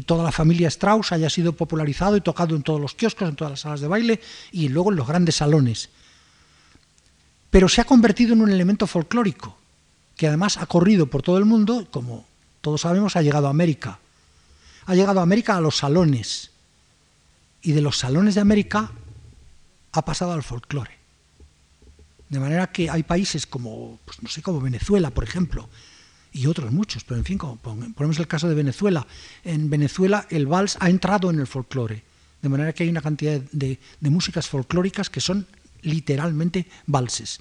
toda 0.05 0.23
la 0.23 0.31
familia 0.31 0.67
Strauss, 0.67 1.11
haya 1.11 1.29
sido 1.29 1.53
popularizado 1.53 2.17
y 2.17 2.21
tocado 2.21 2.55
en 2.55 2.63
todos 2.63 2.81
los 2.81 2.95
kioscos, 2.95 3.29
en 3.29 3.35
todas 3.35 3.51
las 3.51 3.59
salas 3.61 3.81
de 3.81 3.87
baile 3.87 4.19
y 4.51 4.67
luego 4.69 4.91
en 4.91 4.97
los 4.97 5.07
grandes 5.07 5.35
salones. 5.35 5.89
Pero 7.49 7.69
se 7.69 7.81
ha 7.81 7.85
convertido 7.85 8.33
en 8.33 8.41
un 8.41 8.51
elemento 8.51 8.87
folclórico, 8.87 9.57
que 10.17 10.27
además 10.27 10.57
ha 10.57 10.65
corrido 10.65 11.07
por 11.07 11.21
todo 11.21 11.37
el 11.37 11.45
mundo, 11.45 11.87
como 11.91 12.25
todos 12.61 12.81
sabemos, 12.81 13.15
ha 13.15 13.21
llegado 13.21 13.47
a 13.47 13.51
América. 13.51 13.99
Ha 14.87 14.95
llegado 14.95 15.19
a 15.19 15.23
América 15.23 15.55
a 15.55 15.61
los 15.61 15.77
salones, 15.77 16.51
y 17.61 17.71
de 17.71 17.81
los 17.81 17.97
salones 17.97 18.35
de 18.35 18.41
América 18.41 18.91
ha 19.95 20.05
pasado 20.05 20.33
al 20.33 20.43
folclore. 20.43 20.91
De 22.29 22.39
manera 22.39 22.71
que 22.71 22.89
hay 22.89 23.03
países 23.03 23.45
como, 23.45 23.99
pues 24.05 24.21
no 24.21 24.29
sé, 24.29 24.41
como 24.41 24.59
Venezuela, 24.59 25.11
por 25.11 25.23
ejemplo, 25.23 25.69
y 26.33 26.47
otros 26.47 26.71
muchos, 26.71 27.03
pero 27.03 27.17
en 27.17 27.25
fin, 27.25 27.37
como 27.37 27.57
ponemos 27.57 28.19
el 28.19 28.27
caso 28.27 28.49
de 28.49 28.55
Venezuela. 28.55 29.07
En 29.43 29.69
Venezuela 29.69 30.27
el 30.29 30.47
vals 30.47 30.77
ha 30.79 30.89
entrado 30.89 31.29
en 31.29 31.39
el 31.39 31.47
folclore, 31.47 32.03
de 32.41 32.49
manera 32.49 32.73
que 32.73 32.83
hay 32.83 32.89
una 32.89 33.01
cantidad 33.01 33.39
de, 33.51 33.79
de 33.99 34.09
músicas 34.09 34.47
folclóricas 34.49 35.09
que 35.09 35.21
son 35.21 35.47
literalmente 35.81 36.67
valses. 36.87 37.39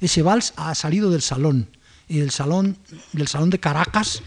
Ese 0.00 0.22
vals 0.22 0.54
ha 0.56 0.74
salido 0.74 1.10
del 1.10 1.22
salón, 1.22 1.68
y 2.08 2.18
del 2.18 2.30
salón, 2.30 2.76
del 3.12 3.28
salón 3.28 3.50
de 3.50 3.60
Caracas 3.60 4.22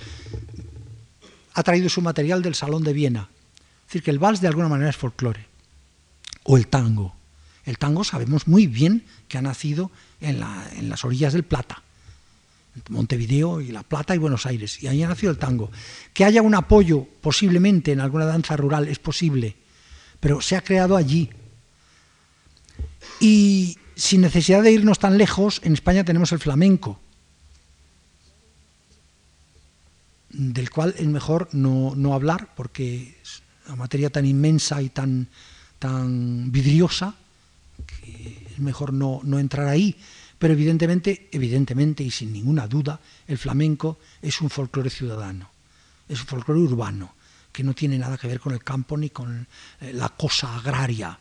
ha 1.53 1.63
traído 1.63 1.89
su 1.89 2.01
material 2.01 2.41
del 2.41 2.55
salón 2.55 2.84
de 2.84 2.93
Viena. 2.93 3.30
Es 3.82 3.88
decir, 3.88 4.03
que 4.03 4.11
el 4.11 4.19
vals 4.19 4.41
de 4.41 4.47
alguna 4.47 4.69
manera 4.69 4.89
es 4.89 4.97
folclore. 4.97 5.45
O 6.43 6.57
el 6.57 6.67
tango. 6.67 7.14
El 7.66 7.78
tango 7.78 8.03
sabemos 8.03 8.47
muy 8.47 8.68
bien 8.68 9.03
que 9.28 9.38
ha 9.38 9.41
nacido 9.41 9.91
en, 10.22 10.39
las 10.39 11.03
orillas 11.03 11.34
del 11.34 11.43
Plata, 11.43 11.82
Montevideo 12.89 13.61
y 13.61 13.72
La 13.72 13.84
Plata 13.84 14.13
y 14.13 14.20
Buenos 14.20 14.45
Aires, 14.45 14.82
y 14.84 14.88
ahí 14.88 15.01
ha 15.01 15.07
nacido 15.07 15.32
el 15.32 15.39
tango. 15.39 15.72
Que 16.13 16.26
haya 16.26 16.41
un 16.41 16.53
apoyo 16.53 17.07
posiblemente 17.22 17.91
en 17.91 18.01
alguna 18.01 18.26
danza 18.26 18.55
rural 18.55 18.88
es 18.88 18.99
posible, 18.99 19.55
pero 20.20 20.41
se 20.41 20.55
ha 20.55 20.61
creado 20.61 20.95
allí. 20.95 21.30
Y 23.20 23.78
sin 23.95 24.22
necesidad 24.22 24.61
de 24.61 24.72
irnos 24.72 24.99
tan 24.99 25.18
lejos, 25.18 25.61
en 25.63 25.74
España 25.74 26.03
tenemos 26.03 26.32
el 26.32 26.39
flamenco, 26.39 26.99
del 30.30 30.70
cual 30.70 30.93
es 30.97 31.07
mejor 31.07 31.49
no, 31.53 32.13
hablar 32.13 32.53
porque 32.55 33.18
es 33.22 33.41
una 33.68 33.78
materia 33.78 34.09
tan 34.09 34.26
inmensa 34.26 34.82
y 34.82 34.89
tan, 34.89 35.30
vidriosa 36.51 37.16
es 38.56 38.62
mejor 38.62 38.93
no, 38.93 39.22
entrar 39.38 39.68
ahí, 39.68 39.95
pero 40.39 40.53
evidentemente, 40.53 41.30
evidentemente 41.32 42.03
y 42.03 42.12
sin 42.12 42.32
ninguna 42.32 42.68
duda, 42.68 42.99
el 43.28 43.38
flamenco 43.38 43.99
es 44.22 44.41
un 44.41 44.49
folclore 44.49 44.89
ciudadano, 44.89 45.49
es 46.08 46.22
un 46.22 46.28
folclore 46.28 46.62
urbano, 46.62 47.14
que 47.51 47.64
no 47.64 47.74
tiene 47.74 47.97
nada 47.97 48.18
que 48.18 48.28
ver 48.28 48.39
con 48.39 48.53
el 48.53 48.64
campo 48.64 48.97
ni 48.97 49.10
con 49.10 49.47
eh, 49.82 49.93
la 49.93 50.10
cosa 50.10 50.56
agraria. 50.56 51.18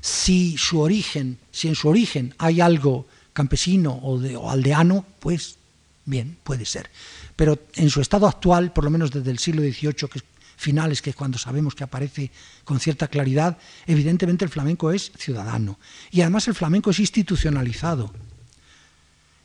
Si 0.00 0.56
su 0.58 0.80
origen, 0.80 1.38
si 1.50 1.68
en 1.68 1.74
su 1.74 1.88
origen 1.88 2.34
hay 2.38 2.60
algo 2.60 3.06
campesino 3.32 3.98
o, 4.02 4.18
de, 4.18 4.36
o 4.36 4.50
aldeano, 4.50 5.04
pues 5.20 5.56
bien, 6.04 6.36
puede 6.42 6.64
ser. 6.64 6.90
Pero 7.34 7.58
en 7.74 7.90
su 7.90 8.00
estado 8.00 8.26
actual, 8.26 8.72
por 8.72 8.84
lo 8.84 8.90
menos 8.90 9.10
desde 9.10 9.30
el 9.30 9.38
siglo 9.38 9.62
XVIII, 9.62 10.08
que 10.08 10.20
finales, 10.56 11.02
que 11.02 11.12
cuando 11.12 11.38
sabemos 11.38 11.74
que 11.74 11.84
aparece 11.84 12.30
con 12.64 12.80
cierta 12.80 13.08
claridad, 13.08 13.58
evidentemente 13.86 14.44
el 14.44 14.50
flamenco 14.50 14.90
es 14.90 15.12
ciudadano. 15.16 15.78
Y 16.10 16.22
además 16.22 16.48
el 16.48 16.54
flamenco 16.54 16.90
es 16.90 16.98
institucionalizado. 16.98 18.12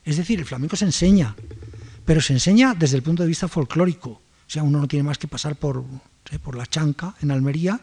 Es 0.03 0.17
decir, 0.17 0.39
el 0.39 0.45
flamenco 0.45 0.75
se 0.75 0.85
enseña, 0.85 1.35
pero 2.05 2.21
se 2.21 2.33
enseña 2.33 2.73
desde 2.73 2.97
el 2.97 3.03
punto 3.03 3.23
de 3.23 3.29
vista 3.29 3.47
folclórico. 3.47 4.09
O 4.09 4.49
sea, 4.49 4.63
uno 4.63 4.79
no 4.79 4.87
tiene 4.87 5.03
más 5.03 5.17
que 5.17 5.27
pasar 5.27 5.55
por, 5.55 5.83
por 6.43 6.55
la 6.55 6.65
chanca 6.65 7.15
en 7.21 7.31
Almería 7.31 7.79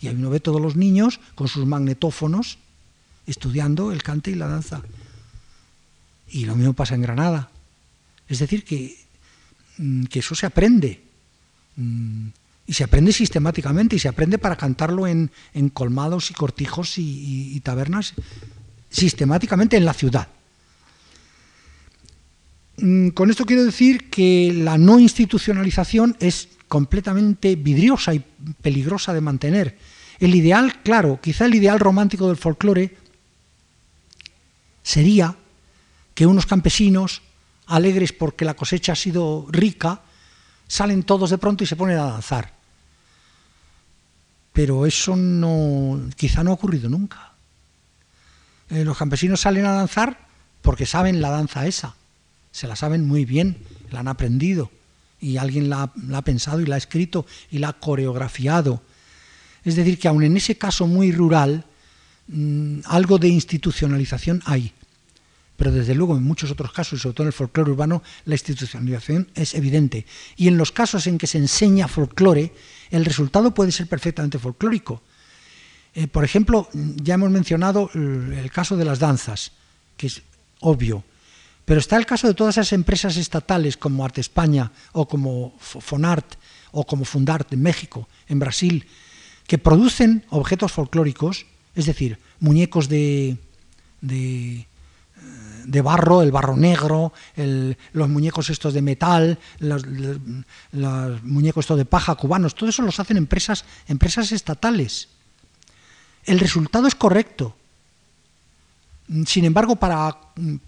y 0.00 0.08
ahí 0.08 0.14
uno 0.14 0.30
ve 0.30 0.40
todos 0.40 0.60
los 0.60 0.76
niños 0.76 1.20
con 1.34 1.48
sus 1.48 1.66
magnetófonos 1.66 2.58
estudiando 3.26 3.92
el 3.92 4.02
cante 4.02 4.30
y 4.30 4.34
la 4.34 4.48
danza. 4.48 4.82
Y 6.28 6.44
lo 6.44 6.56
mismo 6.56 6.72
pasa 6.72 6.94
en 6.94 7.02
Granada. 7.02 7.50
Es 8.28 8.38
decir, 8.38 8.64
que, 8.64 8.98
mm, 9.78 10.04
que 10.04 10.20
eso 10.20 10.34
se 10.34 10.46
aprende. 10.46 11.02
Y 12.70 12.74
se 12.74 12.84
aprende 12.84 13.12
sistemáticamente 13.12 13.96
y 13.96 13.98
se 13.98 14.06
aprende 14.06 14.38
para 14.38 14.54
cantarlo 14.54 15.08
en, 15.08 15.32
colmados 15.74 16.30
y 16.30 16.34
cortijos 16.34 16.98
y, 16.98 17.60
tabernas 17.64 18.14
sistemáticamente 18.88 19.76
en 19.76 19.84
la 19.84 19.92
ciudad. 19.92 20.28
Mm, 22.76 23.08
con 23.08 23.28
esto 23.28 23.44
quiero 23.44 23.64
decir 23.64 24.08
que 24.08 24.52
la 24.54 24.78
no 24.78 25.00
institucionalización 25.00 26.16
es 26.20 26.48
completamente 26.68 27.56
vidriosa 27.56 28.14
y 28.14 28.24
peligrosa 28.62 29.12
de 29.12 29.20
mantener. 29.20 29.76
El 30.20 30.36
ideal, 30.36 30.80
claro, 30.84 31.18
quizá 31.20 31.46
el 31.46 31.56
ideal 31.56 31.80
romántico 31.80 32.28
del 32.28 32.36
folclore 32.36 32.96
sería 34.84 35.34
que 36.14 36.24
unos 36.24 36.46
campesinos, 36.46 37.22
alegres 37.66 38.12
porque 38.12 38.44
la 38.44 38.54
cosecha 38.54 38.92
ha 38.92 38.96
sido 38.96 39.48
rica, 39.50 40.02
salen 40.68 41.02
todos 41.02 41.30
de 41.30 41.38
pronto 41.38 41.64
y 41.64 41.66
se 41.66 41.74
ponen 41.74 41.98
a 41.98 42.04
danzar 42.04 42.59
pero 44.52 44.86
eso 44.86 45.16
no, 45.16 46.00
quizá 46.16 46.42
no 46.42 46.50
ha 46.50 46.54
ocurrido 46.54 46.88
nunca. 46.88 47.32
Eh, 48.70 48.84
los 48.84 48.96
campesinos 48.96 49.40
salen 49.40 49.66
a 49.66 49.72
danzar 49.72 50.28
porque 50.62 50.86
saben 50.86 51.20
la 51.20 51.30
danza 51.30 51.66
esa, 51.66 51.94
se 52.52 52.66
la 52.66 52.76
saben 52.76 53.06
muy 53.06 53.24
bien, 53.24 53.56
la 53.90 54.00
han 54.00 54.08
aprendido 54.08 54.70
y 55.20 55.36
alguien 55.36 55.68
la, 55.68 55.92
ha 56.14 56.22
pensado 56.22 56.60
y 56.60 56.66
la 56.66 56.76
ha 56.76 56.78
escrito 56.78 57.26
y 57.50 57.58
la 57.58 57.68
ha 57.68 57.72
coreografiado. 57.74 58.82
Es 59.64 59.76
decir, 59.76 59.98
que 59.98 60.08
aun 60.08 60.22
en 60.22 60.36
ese 60.36 60.56
caso 60.56 60.86
muy 60.86 61.12
rural, 61.12 61.64
mm, 62.28 62.80
algo 62.86 63.18
de 63.18 63.28
institucionalización 63.28 64.42
hay. 64.46 64.72
Pero 65.56 65.72
desde 65.72 65.94
luego 65.94 66.16
en 66.16 66.22
muchos 66.22 66.50
otros 66.50 66.72
casos, 66.72 66.98
y 66.98 67.02
sobre 67.02 67.14
todo 67.14 67.24
en 67.24 67.28
el 67.28 67.32
folclore 67.34 67.72
urbano, 67.72 68.02
la 68.24 68.34
institucionalización 68.34 69.28
es 69.34 69.54
evidente. 69.54 70.06
Y 70.36 70.48
en 70.48 70.56
los 70.56 70.72
casos 70.72 71.06
en 71.06 71.18
que 71.18 71.26
se 71.26 71.36
enseña 71.36 71.86
folclore, 71.86 72.54
el 72.90 73.04
resultado 73.04 73.54
puede 73.54 73.72
ser 73.72 73.86
perfectamente 73.86 74.38
folclórico. 74.38 75.02
Eh, 75.94 76.06
por 76.06 76.24
ejemplo, 76.24 76.68
ya 76.72 77.14
hemos 77.14 77.30
mencionado 77.30 77.90
el 77.94 78.50
caso 78.52 78.76
de 78.76 78.84
las 78.84 78.98
danzas, 78.98 79.52
que 79.96 80.06
es 80.06 80.22
obvio. 80.60 81.04
Pero 81.64 81.80
está 81.80 81.96
el 81.96 82.06
caso 82.06 82.26
de 82.26 82.34
todas 82.34 82.56
esas 82.56 82.72
empresas 82.72 83.16
estatales 83.16 83.76
como 83.76 84.04
Arte 84.04 84.20
España 84.20 84.72
o 84.92 85.06
como 85.06 85.54
Fonart 85.58 86.34
o 86.72 86.86
como 86.86 87.04
Fundart 87.04 87.52
en 87.52 87.62
México, 87.62 88.08
en 88.28 88.38
Brasil, 88.38 88.86
que 89.46 89.58
producen 89.58 90.24
objetos 90.30 90.72
folclóricos, 90.72 91.46
es 91.74 91.86
decir, 91.86 92.18
muñecos 92.38 92.88
de, 92.88 93.36
de, 94.00 94.66
de 95.64 95.80
barro, 95.82 96.22
el 96.22 96.32
barro 96.32 96.56
negro, 96.56 97.12
los 97.36 98.08
muñecos 98.08 98.50
estos 98.50 98.74
de 98.74 98.82
metal, 98.82 99.38
los, 99.58 99.84
muñecos 101.22 101.64
estos 101.64 101.78
de 101.78 101.84
paja 101.84 102.14
cubanos, 102.14 102.54
todo 102.54 102.70
eso 102.70 102.82
los 102.82 103.00
hacen 103.00 103.16
empresas, 103.16 103.64
empresas 103.88 104.32
estatales. 104.32 105.08
El 106.24 106.38
resultado 106.38 106.86
es 106.86 106.94
correcto, 106.94 107.56
sin 109.26 109.44
embargo, 109.44 109.76
para, 109.76 110.16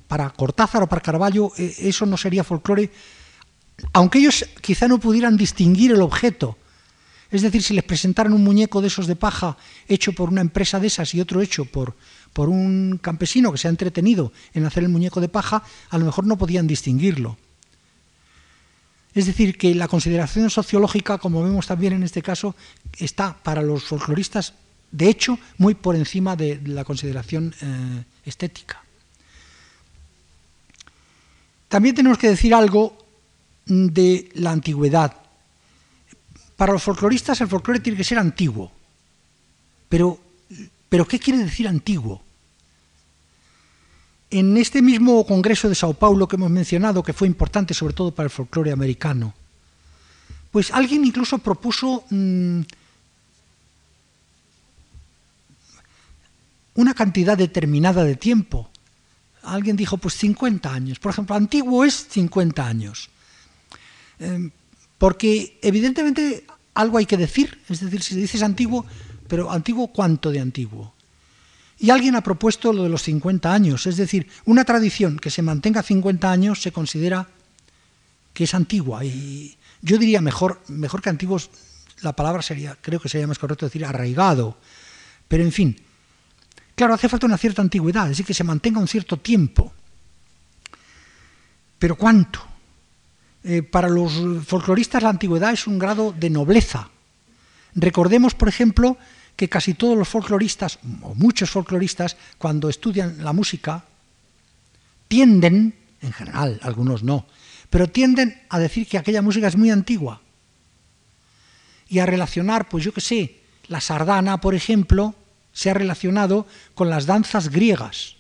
para 0.09 0.31
Cortázar 0.31 0.83
o 0.83 0.89
para 0.89 1.01
Carballo 1.01 1.53
eh, 1.57 1.75
eso 1.79 2.07
no 2.07 2.17
sería 2.17 2.43
folclore, 2.43 2.91
aunque 3.93 4.19
ellos 4.19 4.45
quizá 4.61 4.89
no 4.89 4.99
pudieran 4.99 5.37
distinguir 5.37 5.93
el 5.93 6.03
objeto. 6.03 6.59
Es 7.31 7.43
decir, 7.43 7.63
si 7.63 7.73
les 7.73 7.85
presentaran 7.85 8.33
un 8.33 8.45
muñeco 8.45 8.81
de 8.81 8.89
esos 8.89 9.07
de 9.07 9.17
paja 9.17 9.57
hecho 9.89 10.13
por 10.13 10.29
una 10.29 10.41
empresa 10.41 10.81
de 10.81 10.89
esas 10.89 11.15
y 11.15 11.21
otro 11.21 11.41
hecho 11.41 11.65
por, 11.65 11.97
por 12.33 12.49
un 12.49 12.99
campesino 13.01 13.53
que 13.53 13.59
se 13.59 13.69
ha 13.69 13.71
entretenido 13.71 14.33
en 14.55 14.65
hacer 14.65 14.83
el 14.83 14.89
muñeco 14.89 15.21
de 15.21 15.29
paja, 15.29 15.63
a 15.91 15.99
lo 15.99 16.05
mejor 16.05 16.27
no 16.27 16.39
podían 16.39 16.67
distinguirlo. 16.67 17.37
Es 19.15 19.27
decir, 19.27 19.59
que 19.59 19.75
la 19.75 19.89
consideración 19.89 20.49
sociológica, 20.49 21.19
como 21.19 21.43
vemos 21.43 21.67
también 21.67 21.93
en 21.93 22.03
este 22.03 22.23
caso, 22.23 22.57
está 22.99 23.37
para 23.43 23.61
los 23.61 23.85
folcloristas 23.85 24.55
de 24.93 25.09
hecho, 25.09 25.39
muy 25.57 25.75
por 25.75 25.97
encima 25.97 26.37
de 26.37 26.61
la 26.67 26.85
consideración 26.85 27.55
eh, 27.63 28.05
estética. 28.27 28.85
También 31.69 31.95
tenemos 31.95 32.19
que 32.19 32.29
decir 32.29 32.55
algo 32.55 32.99
de 33.65 34.29
la 34.35 34.51
antigüedad. 34.51 35.17
Para 36.57 36.75
los 36.75 36.83
folcloristas 36.83 37.41
el 37.41 37.49
folclore 37.49 37.81
tiene 37.81 37.97
que 37.97 38.05
ser 38.05 38.19
antiguo. 38.19 38.71
Pero, 39.89 40.21
pero 40.91 41.09
¿qué 41.09 41.19
quiere 41.19 41.43
decir 41.43 41.67
antiguo? 41.67 42.22
En 44.33 44.57
este 44.57 44.81
mismo 44.81 45.27
Congreso 45.27 45.69
de 45.69 45.75
Sao 45.75 45.93
Paulo 45.93 46.27
que 46.27 46.37
hemos 46.37 46.51
mencionado, 46.51 47.03
que 47.03 47.13
fue 47.13 47.29
importante 47.29 47.75
sobre 47.75 47.93
todo 47.93 48.15
para 48.15 48.25
el 48.25 48.31
folclore 48.31 48.73
americano, 48.73 49.35
pues 50.51 50.71
alguien 50.71 51.05
incluso 51.05 51.37
propuso 51.37 52.05
mm, 52.09 52.61
una 56.77 56.95
cantidad 56.95 57.37
determinada 57.37 58.05
de 58.05 58.17
tiempo. 58.17 58.71
Alguien 59.43 59.77
dijo, 59.77 59.99
pues 59.99 60.15
50 60.15 60.73
años. 60.73 60.99
Por 60.99 61.13
ejemplo, 61.13 61.37
antiguo 61.37 61.85
es 61.85 62.07
50 62.09 62.67
años. 62.67 63.11
Em, 64.19 64.51
porque 64.97 65.59
evidentemente 65.61 66.47
algo 66.73 66.97
hay 66.97 67.05
que 67.05 67.19
decir, 67.19 67.61
es 67.69 67.81
decir, 67.81 68.03
si 68.03 68.17
dices 68.17 68.43
antiguo, 68.43 68.87
pero 69.29 69.51
antiguo, 69.51 69.89
¿cuánto 69.89 70.31
de 70.31 70.41
antiguo? 70.41 70.95
Y 71.83 71.91
alguien 71.91 72.17
ha 72.17 72.23
propuesto 72.23 72.73
lo 72.73 72.85
de 72.85 72.89
los 72.89 73.03
50 73.03 73.53
años, 73.53 73.87
es 73.87 73.99
decir, 73.99 74.27
una 74.47 74.65
tradición 74.65 75.19
que 75.19 75.29
se 75.29 75.43
mantenga 75.43 75.83
50 75.83 76.31
años 76.31 76.63
se 76.63 76.73
considera 76.73 77.29
que 78.33 78.45
es 78.45 78.55
antigua. 78.55 79.05
Y 79.05 79.59
yo 79.83 79.99
diría 79.99 80.23
mejor, 80.23 80.63
mejor 80.69 81.03
que 81.03 81.11
antiguos, 81.11 81.51
la 82.01 82.15
palabra 82.15 82.41
sería, 82.41 82.79
creo 82.81 83.01
que 83.01 83.11
sería 83.11 83.27
más 83.27 83.39
correcto 83.39 83.67
decir 83.67 83.85
arraigado. 83.85 84.57
Pero 85.29 85.45
en 85.45 85.53
fin, 85.53 85.77
Claro, 86.75 86.95
hace 86.95 87.09
falta 87.09 87.27
una 87.27 87.39
cierta 87.39 87.63
antigüedad, 87.63 88.05
es 88.05 88.11
decir, 88.11 88.27
que 88.27 88.35
se 88.35 88.45
mantenga 88.45 88.81
un 88.81 88.89
cierto 88.89 89.19
tiempo. 89.19 89.73
Pero 91.79 91.97
¿cuánto? 91.97 92.41
Eh, 93.45 93.63
para 93.63 93.89
los 93.89 94.13
folcloristas 94.47 95.03
la 95.03 95.11
antigüedad 95.11 95.53
es 95.53 95.67
un 95.67 95.79
grado 95.79 96.13
de 96.13 96.31
nobleza. 96.31 96.89
Recordemos, 97.75 98.35
por 98.35 98.49
ejemplo, 98.49 98.97
que 99.37 99.49
casi 99.49 99.75
todos 99.75 99.97
los 99.97 100.09
folcloristas, 100.09 100.79
o 101.03 101.15
muchos 101.15 101.51
folcloristas, 101.51 102.17
cuando 102.39 102.69
estudian 102.69 103.25
la 103.25 103.33
música, 103.33 103.85
tienden, 105.09 105.75
en 106.01 106.13
general, 106.13 106.61
algunos 106.63 107.03
no, 107.03 107.27
pero 107.71 107.89
tienden 107.89 108.43
a 108.51 108.59
decir 108.59 108.87
que 108.87 108.99
aquella 108.99 109.23
música 109.23 109.49
es 109.49 109.57
muy 109.57 109.71
antigua 109.71 110.21
y 111.89 111.99
a 111.99 112.07
relacionar, 112.07 112.69
pues 112.69 112.85
yo 112.85 112.93
qué 112.93 113.01
sé, 113.01 113.41
la 113.69 113.81
sardana, 113.81 114.41
por 114.41 114.55
ejemplo, 114.55 115.15
se 115.53 115.71
ha 115.71 115.75
relacionado 115.75 116.47
con 116.75 116.89
las 116.89 117.07
danzas 117.07 117.51
griegas. 117.51 118.17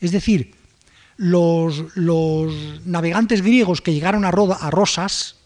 Es 0.00 0.12
decir, 0.12 0.54
los, 1.16 1.84
navegantes 2.84 3.42
griegos 3.42 3.80
que 3.80 3.92
llegaron 3.92 4.24
a, 4.24 4.28
a 4.28 4.70
Rosas 4.70 5.36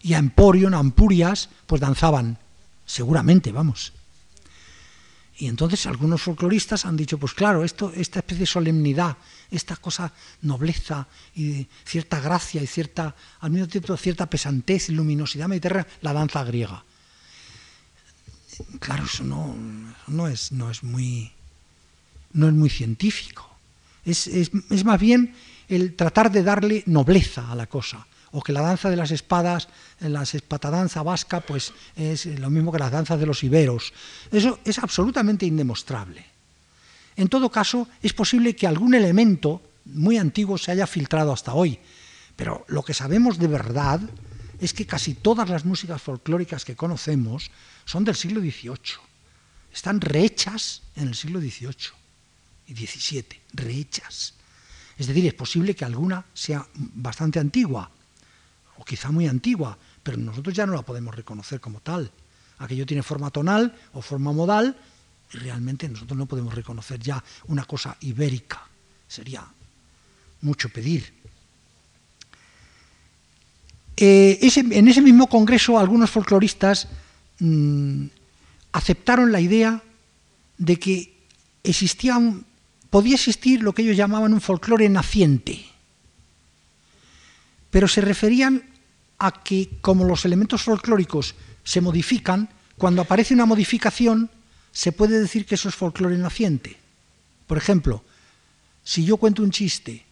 y 0.00 0.14
a 0.14 0.18
Emporion, 0.18 0.74
a 0.74 0.78
Ampurias, 0.78 1.48
pues 1.66 1.80
danzaban, 1.80 2.38
seguramente, 2.86 3.52
vamos. 3.52 3.92
Y 5.38 5.46
entonces 5.46 5.86
algunos 5.86 6.22
folcloristas 6.22 6.84
han 6.84 6.96
dicho, 6.96 7.18
pues 7.18 7.34
claro, 7.34 7.64
esto, 7.64 7.92
esta 7.96 8.20
especie 8.20 8.40
de 8.40 8.46
solemnidad, 8.46 9.16
esta 9.50 9.76
cosa 9.76 10.12
nobleza 10.42 11.08
y 11.34 11.66
cierta 11.84 12.20
gracia 12.20 12.62
y 12.62 12.66
cierta, 12.66 13.16
al 13.40 13.50
mismo 13.50 13.66
tiempo 13.66 13.96
cierta 13.96 14.26
pesantez 14.26 14.88
y 14.88 14.92
luminosidad 14.92 15.48
mediterránea, 15.48 15.90
la 16.00 16.12
danza 16.12 16.44
griega 16.44 16.84
claro, 18.78 19.04
eso 19.04 19.24
no, 19.24 19.54
no, 20.06 20.28
es, 20.28 20.52
no, 20.52 20.70
es, 20.70 20.82
muy, 20.82 21.30
no 22.32 22.48
es 22.48 22.54
muy 22.54 22.70
científico. 22.70 23.48
Es, 24.04 24.50
más 24.84 25.00
bien 25.00 25.34
el 25.68 25.94
tratar 25.94 26.30
de 26.30 26.42
darle 26.42 26.82
nobleza 26.86 27.50
a 27.50 27.54
la 27.54 27.66
cosa. 27.66 28.06
O 28.32 28.42
que 28.42 28.52
la 28.52 28.62
danza 28.62 28.88
de 28.88 28.96
las 28.96 29.10
espadas, 29.10 29.68
la 30.00 30.22
espatadanza 30.22 31.02
vasca, 31.02 31.40
pues 31.40 31.72
es 31.96 32.26
lo 32.26 32.48
mismo 32.48 32.72
que 32.72 32.78
las 32.78 32.90
danzas 32.90 33.20
de 33.20 33.26
los 33.26 33.44
iberos. 33.44 33.92
Eso 34.30 34.58
es 34.64 34.78
absolutamente 34.78 35.44
indemostrable. 35.44 36.24
En 37.16 37.28
todo 37.28 37.50
caso, 37.50 37.88
es 38.02 38.12
posible 38.12 38.56
que 38.56 38.66
algún 38.66 38.94
elemento 38.94 39.60
muy 39.84 40.16
antiguo 40.16 40.56
se 40.56 40.72
haya 40.72 40.86
filtrado 40.86 41.32
hasta 41.32 41.52
hoy, 41.52 41.78
pero 42.36 42.64
lo 42.68 42.82
que 42.82 42.94
sabemos 42.94 43.38
de 43.38 43.48
verdad 43.48 44.00
es 44.60 44.72
que 44.72 44.86
casi 44.86 45.14
todas 45.14 45.50
las 45.50 45.64
músicas 45.64 46.00
folclóricas 46.00 46.64
que 46.64 46.76
conocemos 46.76 47.50
son 47.84 48.04
del 48.04 48.14
siglo 48.14 48.40
XVIII. 48.40 48.96
Están 49.72 50.00
rehechas 50.00 50.82
en 50.96 51.08
el 51.08 51.14
siglo 51.14 51.40
XVIII 51.40 51.92
y 52.68 52.74
XVII, 52.74 53.40
rehechas. 53.54 54.34
Es 54.96 55.06
decir, 55.06 55.26
es 55.26 55.34
posible 55.34 55.74
que 55.74 55.84
alguna 55.84 56.24
sea 56.32 56.66
bastante 56.74 57.40
antigua, 57.40 57.90
o 58.78 58.84
quizá 58.84 59.10
muy 59.10 59.26
antigua, 59.26 59.76
pero 60.02 60.16
nosotros 60.16 60.54
ya 60.54 60.66
no 60.66 60.74
la 60.74 60.82
podemos 60.82 61.14
reconocer 61.14 61.60
como 61.60 61.80
tal. 61.80 62.10
Aquello 62.58 62.86
tiene 62.86 63.02
forma 63.02 63.30
tonal 63.30 63.74
o 63.92 64.02
forma 64.02 64.32
modal, 64.32 64.76
y 65.32 65.38
realmente 65.38 65.88
nosotros 65.88 66.16
no 66.18 66.26
podemos 66.26 66.54
reconocer 66.54 67.00
ya 67.00 67.22
una 67.48 67.64
cosa 67.64 67.96
ibérica. 68.00 68.62
Sería 69.08 69.44
mucho 70.42 70.68
pedir. 70.68 71.12
Eh, 73.96 74.38
en 74.40 74.88
ese 74.88 75.02
mismo 75.02 75.28
congreso 75.28 75.78
algunos 75.78 76.10
folcloristas 76.10 76.88
Mm, 77.42 78.06
aceptaron 78.70 79.32
la 79.32 79.40
idea 79.40 79.82
de 80.58 80.78
que 80.78 81.12
existía 81.64 82.16
podía 82.88 83.16
existir 83.16 83.64
lo 83.64 83.72
que 83.74 83.82
ellos 83.82 83.96
llamaban 83.96 84.32
un 84.32 84.40
folclore 84.40 84.88
naciente, 84.88 85.66
pero 87.72 87.88
se 87.88 88.02
referían 88.02 88.62
a 89.18 89.42
que 89.42 89.70
como 89.80 90.04
los 90.04 90.26
elementos 90.26 90.62
folclóricos 90.62 91.34
se 91.64 91.80
modifican, 91.80 92.50
cuando 92.76 93.00
aparece 93.00 93.32
una 93.32 93.46
modificación 93.46 94.30
se 94.72 94.92
puede 94.92 95.18
decir 95.18 95.46
que 95.46 95.54
eso 95.54 95.70
es 95.70 95.74
folclore 95.74 96.18
naciente. 96.18 96.76
Por 97.46 97.56
ejemplo, 97.56 98.04
si 98.84 99.06
yo 99.06 99.16
cuento 99.16 99.42
un 99.42 99.50
chiste 99.50 100.04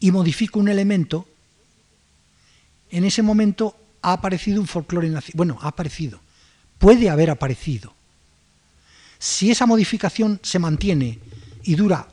y 0.00 0.10
modifico 0.10 0.58
un 0.58 0.68
elemento, 0.68 1.28
en 2.90 3.04
ese 3.04 3.22
momento 3.22 3.76
ha 4.00 4.14
aparecido 4.14 4.62
un 4.62 4.66
folclore 4.66 5.12
Bueno, 5.34 5.58
ha 5.60 5.68
aparecido. 5.68 6.20
Puede 6.78 7.10
haber 7.10 7.28
aparecido. 7.28 7.92
Si 9.18 9.50
esa 9.50 9.66
modificación 9.66 10.40
se 10.42 10.58
mantiene 10.58 11.18
y 11.64 11.74
dura 11.74 12.08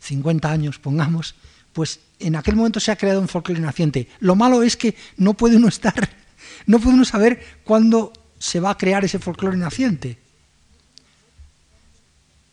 50 0.00 0.50
años, 0.50 0.78
pongamos, 0.78 1.34
pues 1.72 2.00
en 2.18 2.36
aquel 2.36 2.56
momento 2.56 2.80
se 2.80 2.92
ha 2.92 2.96
creado 2.96 3.20
un 3.20 3.28
folclore 3.28 3.60
naciente. 3.60 4.08
Lo 4.20 4.36
malo 4.36 4.62
es 4.62 4.76
que 4.76 4.94
no 5.16 5.34
puede 5.34 5.56
uno 5.56 5.68
estar, 5.68 6.10
no 6.66 6.78
puede 6.78 6.96
uno 6.96 7.04
saber 7.04 7.60
cuándo 7.64 8.12
se 8.38 8.60
va 8.60 8.70
a 8.70 8.78
crear 8.78 9.04
ese 9.04 9.18
folclore 9.18 9.56
naciente. 9.56 10.18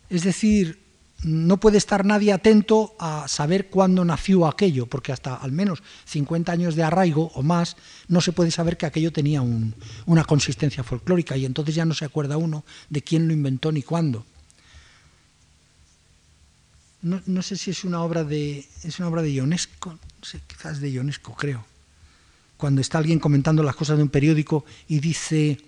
Es 0.08 0.24
decir, 0.24 0.82
no 1.22 1.58
puede 1.60 1.78
estar 1.78 2.04
nadie 2.04 2.32
atento 2.32 2.94
a 2.98 3.28
saber 3.28 3.68
cuándo 3.68 4.04
nació 4.04 4.46
aquello, 4.46 4.86
porque 4.86 5.12
hasta 5.12 5.36
al 5.36 5.52
menos 5.52 5.82
50 6.06 6.50
años 6.50 6.74
de 6.74 6.82
arraigo 6.82 7.30
o 7.34 7.42
más 7.42 7.76
no 8.08 8.20
se 8.20 8.32
puede 8.32 8.50
saber 8.50 8.76
que 8.76 8.86
aquello 8.86 9.12
tenía 9.12 9.42
una 10.06 10.24
consistencia 10.24 10.82
folclórica 10.82 11.36
y 11.36 11.44
entonces 11.44 11.74
ya 11.74 11.84
no 11.84 11.94
se 11.94 12.04
acuerda 12.04 12.36
uno 12.36 12.64
de 12.90 13.02
quién 13.02 13.28
lo 13.28 13.34
inventó 13.34 13.70
ni 13.70 13.82
cuándo. 13.82 14.26
No, 17.02 17.42
sé 17.42 17.56
si 17.56 17.72
es 17.72 17.82
una 17.82 18.00
obra 18.02 18.22
de 18.22 18.64
es 18.84 18.98
una 19.00 19.08
obra 19.08 19.22
de 19.22 19.32
Ionesco, 19.32 19.98
quizás 20.46 20.80
de 20.80 20.90
Ionesco 20.90 21.34
creo. 21.34 21.64
Cuando 22.56 22.80
está 22.80 22.98
alguien 22.98 23.18
comentando 23.18 23.64
las 23.64 23.74
cosas 23.74 23.96
de 23.96 24.04
un 24.04 24.08
periódico 24.08 24.64
y 24.86 25.00
dice 25.00 25.58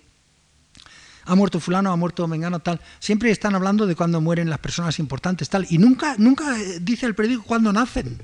ha 1.25 1.35
muerto 1.35 1.59
fulano, 1.59 1.91
ha 1.91 1.95
muerto 1.95 2.27
mengano, 2.27 2.59
tal. 2.59 2.79
Siempre 2.99 3.31
están 3.31 3.55
hablando 3.55 3.87
de 3.87 3.95
cuando 3.95 4.21
mueren 4.21 4.49
las 4.49 4.59
personas 4.59 4.99
importantes, 4.99 5.49
tal. 5.49 5.65
Y 5.69 5.77
nunca, 5.77 6.15
nunca 6.17 6.57
eh, 6.59 6.79
dice 6.79 7.05
el 7.07 7.15
periódico 7.15 7.43
cuándo 7.43 7.73
nacen. 7.73 8.17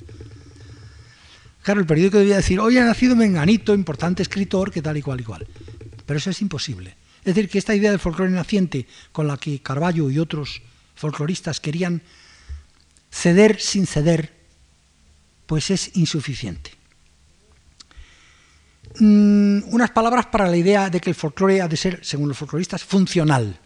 Claro, 1.63 1.79
el 1.79 1.85
periódico 1.85 2.17
debía 2.17 2.37
decir, 2.37 2.59
hoy 2.59 2.77
ha 2.77 2.85
nacido 2.85 3.15
menganito, 3.15 3.73
importante 3.73 4.21
escritor, 4.21 4.71
que 4.71 4.81
tal 4.81 4.97
y 4.97 5.01
cual 5.01 5.21
y. 5.21 5.25
Pero 6.05 6.17
eso 6.17 6.29
es 6.29 6.41
imposible. 6.41 6.95
Es 7.19 7.35
decir, 7.35 7.49
que 7.49 7.57
esta 7.57 7.75
idea 7.75 7.91
del 7.91 7.99
folclore 7.99 8.31
naciente 8.31 8.87
con 9.11 9.27
la 9.27 9.37
que 9.37 9.59
Carballo 9.61 10.09
y 10.09 10.17
otros 10.17 10.61
folcloristas 10.95 11.59
querían 11.59 12.01
ceder 13.11 13.59
sin 13.59 13.85
ceder, 13.85 14.33
pues 15.45 15.69
es 15.69 15.95
insuficiente. 15.95 16.71
Mm, 18.99 19.73
unas 19.73 19.91
palabras 19.91 20.25
para 20.27 20.47
la 20.47 20.57
idea 20.57 20.89
de 20.89 20.99
que 20.99 21.09
el 21.09 21.15
folclore 21.15 21.61
ha 21.61 21.67
de 21.67 21.77
ser, 21.77 21.99
según 22.03 22.29
los 22.29 22.37
folcloristas, 22.37 22.83
funcional. 22.83 23.59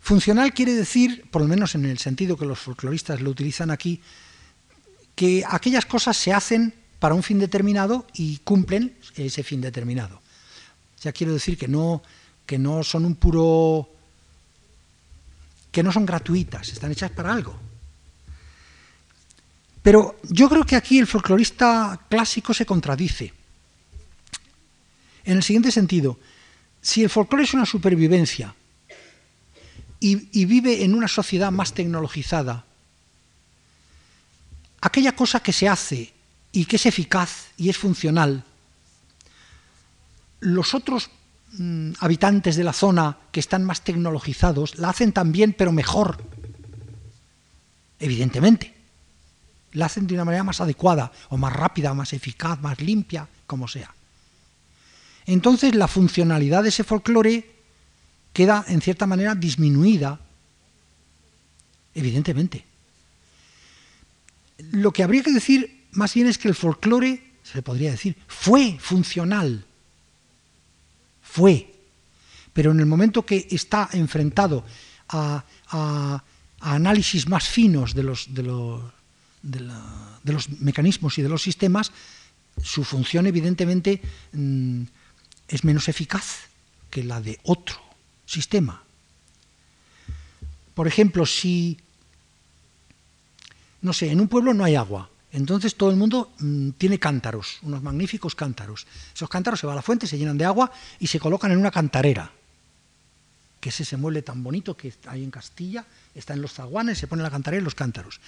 Funcional 0.00 0.54
quiere 0.54 0.74
decir, 0.74 1.28
por 1.30 1.42
lo 1.42 1.48
menos 1.48 1.74
en 1.74 1.84
el 1.84 1.98
sentido 1.98 2.36
que 2.36 2.46
los 2.46 2.58
folcloristas 2.58 3.20
lo 3.20 3.30
utilizan 3.30 3.70
aquí, 3.70 4.00
que 5.14 5.44
aquellas 5.46 5.86
cosas 5.86 6.16
se 6.16 6.32
hacen 6.32 6.74
para 6.98 7.14
un 7.14 7.22
fin 7.22 7.38
determinado 7.38 8.06
y 8.14 8.38
cumplen 8.38 8.96
ese 9.16 9.42
fin 9.42 9.60
determinado. 9.60 10.20
Ya 11.02 11.12
quiero 11.12 11.32
decir 11.32 11.58
que 11.58 11.68
no, 11.68 12.02
que 12.46 12.58
no 12.58 12.82
son 12.82 13.04
un 13.04 13.14
puro. 13.14 13.88
que 15.70 15.82
no 15.82 15.92
son 15.92 16.06
gratuitas, 16.06 16.68
están 16.70 16.90
hechas 16.90 17.10
para 17.10 17.32
algo. 17.32 17.67
Pero 19.88 20.20
yo 20.28 20.50
creo 20.50 20.64
que 20.64 20.76
aquí 20.76 20.98
el 20.98 21.06
folclorista 21.06 21.98
clásico 22.10 22.52
se 22.52 22.66
contradice. 22.66 23.32
En 25.24 25.38
el 25.38 25.42
siguiente 25.42 25.72
sentido, 25.72 26.20
si 26.82 27.02
el 27.02 27.08
folclore 27.08 27.44
es 27.44 27.54
una 27.54 27.64
supervivencia 27.64 28.54
y, 29.98 30.44
vive 30.44 30.84
en 30.84 30.92
una 30.92 31.08
sociedad 31.08 31.50
más 31.50 31.72
tecnologizada, 31.72 32.66
aquella 34.82 35.16
cosa 35.16 35.40
que 35.40 35.54
se 35.54 35.70
hace 35.70 36.12
y 36.52 36.66
que 36.66 36.76
es 36.76 36.84
eficaz 36.84 37.46
y 37.56 37.70
es 37.70 37.78
funcional, 37.78 38.44
los 40.40 40.74
otros 40.74 41.08
mm, 41.52 41.92
habitantes 42.00 42.56
de 42.56 42.64
la 42.64 42.74
zona 42.74 43.16
que 43.32 43.40
están 43.40 43.64
más 43.64 43.80
tecnologizados 43.80 44.78
la 44.78 44.90
hacen 44.90 45.12
también, 45.12 45.54
pero 45.54 45.72
mejor, 45.72 46.22
evidentemente. 47.98 48.77
La 49.72 49.86
hacen 49.86 50.06
de 50.06 50.14
una 50.14 50.24
manera 50.24 50.44
más 50.44 50.60
adecuada, 50.60 51.12
o 51.28 51.36
más 51.36 51.52
rápida, 51.52 51.94
más 51.94 52.12
eficaz, 52.12 52.60
más 52.60 52.80
limpia, 52.80 53.28
como 53.46 53.68
sea. 53.68 53.94
Entonces 55.26 55.74
la 55.74 55.88
funcionalidad 55.88 56.62
de 56.62 56.70
ese 56.70 56.84
folclore 56.84 57.58
queda 58.32 58.64
en 58.68 58.80
cierta 58.80 59.06
manera 59.06 59.34
disminuida, 59.34 60.18
evidentemente. 61.94 62.64
Lo 64.72 64.92
que 64.92 65.02
habría 65.02 65.22
que 65.22 65.32
decir 65.32 65.86
más 65.92 66.14
bien 66.14 66.26
es 66.26 66.38
que 66.38 66.48
el 66.48 66.54
folclore, 66.54 67.32
se 67.42 67.62
podría 67.62 67.90
decir, 67.90 68.16
fue 68.26 68.78
funcional, 68.80 69.64
fue, 71.22 71.74
pero 72.52 72.70
en 72.72 72.80
el 72.80 72.86
momento 72.86 73.24
que 73.24 73.48
está 73.50 73.88
enfrentado 73.92 74.64
a, 75.08 75.44
análisis 76.60 77.28
más 77.28 77.46
finos 77.48 77.94
de 77.94 78.02
los, 78.02 78.34
de 78.34 78.42
los, 78.42 78.82
mecanismos 80.60 81.18
y 81.18 81.22
de 81.22 81.28
los 81.28 81.42
sistemas, 81.42 81.92
su 82.62 82.84
función 82.84 83.26
evidentemente 83.26 84.02
mm, 84.32 84.82
es 85.48 85.64
menos 85.64 85.88
eficaz 85.88 86.48
que 86.90 87.04
la 87.04 87.20
de 87.20 87.38
otro 87.44 87.76
sistema. 88.26 88.82
Por 90.74 90.86
ejemplo, 90.86 91.26
si, 91.26 91.78
no 93.82 93.92
sé, 93.92 94.10
en 94.10 94.20
un 94.20 94.28
pueblo 94.28 94.54
no 94.54 94.64
hay 94.64 94.76
agua, 94.76 95.10
entonces 95.32 95.74
todo 95.74 95.90
el 95.90 95.96
mundo 95.96 96.32
mm, 96.38 96.70
tiene 96.70 96.98
cántaros, 96.98 97.58
unos 97.62 97.82
magníficos 97.82 98.34
cántaros. 98.34 98.86
Esos 99.14 99.28
cántaros 99.28 99.60
se 99.60 99.66
van 99.66 99.74
a 99.74 99.76
la 99.76 99.82
fuente, 99.82 100.06
se 100.06 100.18
llenan 100.18 100.38
de 100.38 100.44
agua 100.44 100.70
y 100.98 101.06
se 101.06 101.20
colocan 101.20 101.52
en 101.52 101.58
una 101.58 101.70
cantarera, 101.70 102.32
que 103.60 103.70
es 103.70 103.80
ese 103.80 103.96
mueble 103.96 104.22
tan 104.22 104.42
bonito 104.42 104.76
que 104.76 104.92
hay 105.06 105.24
en 105.24 105.30
Castilla, 105.30 105.84
está 106.14 106.34
en 106.34 106.42
los 106.42 106.52
zaguanes, 106.52 106.98
se 106.98 107.06
pone 107.06 107.22
la 107.22 107.30
cantarera 107.30 107.60
y 107.60 107.64
los 107.64 107.74
cántaros. 107.74 108.20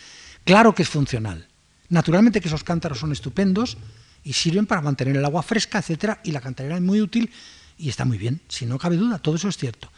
Claro 0.45 0.75
que 0.75 0.83
es 0.83 0.89
funcional. 0.89 1.47
Naturalmente 1.89 2.41
que 2.41 2.49
esos 2.49 2.65
cántaros 2.65 2.99
son 2.99 3.13
estupendos, 3.13 3.77
y 4.25 4.33
sirven 4.33 4.67
para 4.67 4.83
mantener 4.83 5.17
el 5.17 5.25
agua 5.25 5.43
fresca, 5.43 5.79
etcétera, 5.79 6.21
y 6.25 6.33
la 6.33 6.41
cantarera 6.41 6.77
es 6.77 6.83
muy 6.83 7.01
útil 7.01 7.31
y 7.79 7.89
está 7.89 8.05
muy 8.05 8.19
bien, 8.19 8.41
si 8.49 8.67
no 8.67 8.79
cabe 8.79 8.97
duda, 8.97 9.19
todo 9.19 9.37
eso 9.37 9.49
es 9.49 9.57
cierto. 9.57 9.91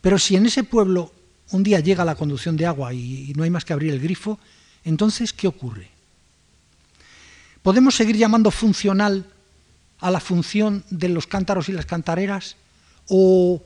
Pero 0.00 0.18
si 0.18 0.36
en 0.36 0.46
ese 0.46 0.64
pueblo 0.64 1.12
un 1.52 1.62
día 1.62 1.80
llega 1.80 2.04
la 2.04 2.14
conducción 2.14 2.56
de 2.56 2.66
agua 2.66 2.92
y, 2.92 3.32
no 3.34 3.44
hay 3.44 3.50
más 3.50 3.64
que 3.64 3.72
abrir 3.72 3.92
el 3.92 4.00
grifo, 4.00 4.38
entonces, 4.84 5.32
¿qué 5.32 5.48
ocurre? 5.48 5.90
¿Podemos 7.62 7.94
seguir 7.94 8.16
llamando 8.16 8.50
funcional 8.50 9.26
a 9.98 10.10
la 10.10 10.20
función 10.20 10.84
de 10.90 11.08
los 11.08 11.26
cántaros 11.26 11.68
y 11.68 11.72
las 11.72 11.86
cantareras? 11.86 12.56
¿O 13.08 13.62